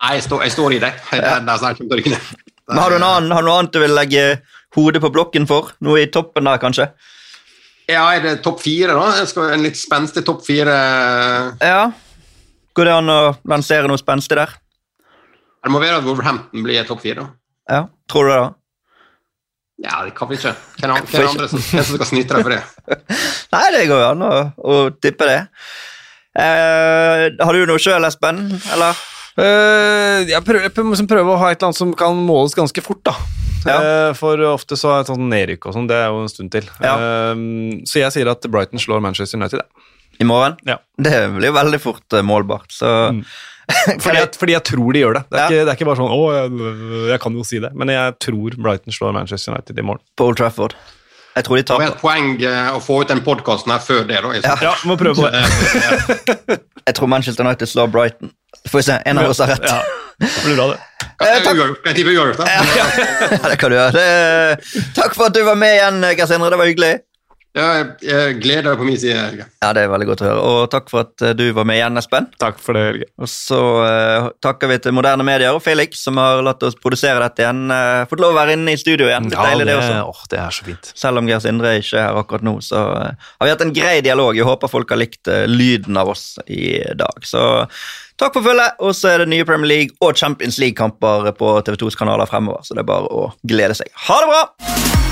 [0.00, 0.90] Nei, jeg står, jeg står i det.
[1.12, 2.30] Jeg, der, der, der, kommer til å rykke ned.
[2.70, 4.24] Men har du, en annen, har du noe annet du vil legge
[4.74, 5.70] hodet på blokken for?
[5.86, 6.88] Noe i toppen der, kanskje?
[7.90, 9.26] Ja, er det topp fire, da?
[9.30, 10.74] Skal, en litt spenstig topp fire.
[11.62, 11.90] Ja.
[12.74, 13.20] Går det an å
[13.50, 14.54] lansere noe spenstig der?
[15.60, 17.26] Det må være at Wolverhampton blir topp fire.
[17.26, 17.30] da.
[17.70, 18.40] Ja, Tror du det?
[18.40, 18.48] da?
[19.80, 20.52] Ja, det kan vi ikke.
[20.80, 22.98] Hvem hvem andre som, hvem som skal snyte deg for det?
[23.54, 25.40] Nei, det går jo an å, å tippe det.
[26.40, 28.44] Eh, har du noe sjøl, Espen?
[28.74, 29.04] Eller?
[29.40, 30.74] Eh, jeg prøver, jeg
[31.08, 33.16] prøver, å ha et eller annet som kan måles ganske fort, da.
[33.64, 33.76] Ja.
[33.76, 36.52] Eh, for ofte så er et sånn nedrykk og sånn, det er jo en stund
[36.54, 36.68] til.
[36.84, 36.94] Ja.
[36.96, 37.46] Eh,
[37.88, 39.88] så jeg sier at Brighton slår Manchester United, jeg.
[40.20, 40.58] I morgen?
[40.68, 40.76] Ja.
[41.00, 42.90] Det blir jo veldig fort eh, målbart, så
[44.04, 45.22] Fordi, jeg, fordi jeg tror de gjør det.
[45.30, 45.48] Det er, Ja.
[45.50, 48.14] ikke, det er ikke bare sånn 'Å, jeg, jeg kan jo si det', men jeg
[48.26, 50.02] tror Brighton slår Manchester United i morgen.
[50.16, 50.74] på Old Trafford.
[51.36, 51.96] Jeg tror de tar Det var taper.
[51.96, 54.18] et poeng eh, å få ut den podkasten her før det.
[54.22, 54.32] da.
[54.42, 54.56] Ja.
[54.60, 56.58] Ja, må prøve på det.
[56.86, 58.32] Jeg tror Manchester United slår Brighton.
[58.68, 58.96] Får vi se.
[59.06, 59.62] En av oss har rett.
[59.62, 59.82] Ja,
[60.18, 60.80] det blir bra, det.
[61.20, 61.82] Kan jeg uavgjort?
[61.84, 62.46] Kan jeg tippe uavgjort, da?
[62.50, 64.02] Ja, det kan du gjøre.
[64.96, 66.50] Takk for at du var med igjen, Gersindre.
[66.50, 66.92] Det var hyggelig.
[67.50, 67.82] Ja,
[68.38, 69.16] gleder meg på min side.
[69.18, 69.44] Helge.
[69.58, 70.42] Ja, Det er veldig godt å høre.
[70.46, 72.28] Og takk for at eh, du var med igjen, Espen.
[72.38, 73.08] Takk for det, Helge.
[73.18, 77.18] Og så uh, takker vi til Moderne Medier og Felix, som har latt oss produsere
[77.24, 77.64] dette igjen.
[77.66, 79.32] Uh, fått lov å være inne i studio igjen.
[79.34, 79.98] Ja, deilig, det også.
[80.12, 80.92] oh, det er så fint.
[81.02, 83.74] Selv om Geir Sindre ikke er her akkurat nå, så uh, har vi hatt en
[83.74, 84.38] grei dialog.
[84.38, 87.26] Jeg håper folk har likt lyden av oss i dag.
[87.26, 87.42] Så
[88.20, 91.98] takk for følget, og så er det nye Premier League og Champions League-kamper på TV2s
[91.98, 93.90] kanaler fremover, så det er bare å glede seg.
[94.06, 95.09] Ha det bra!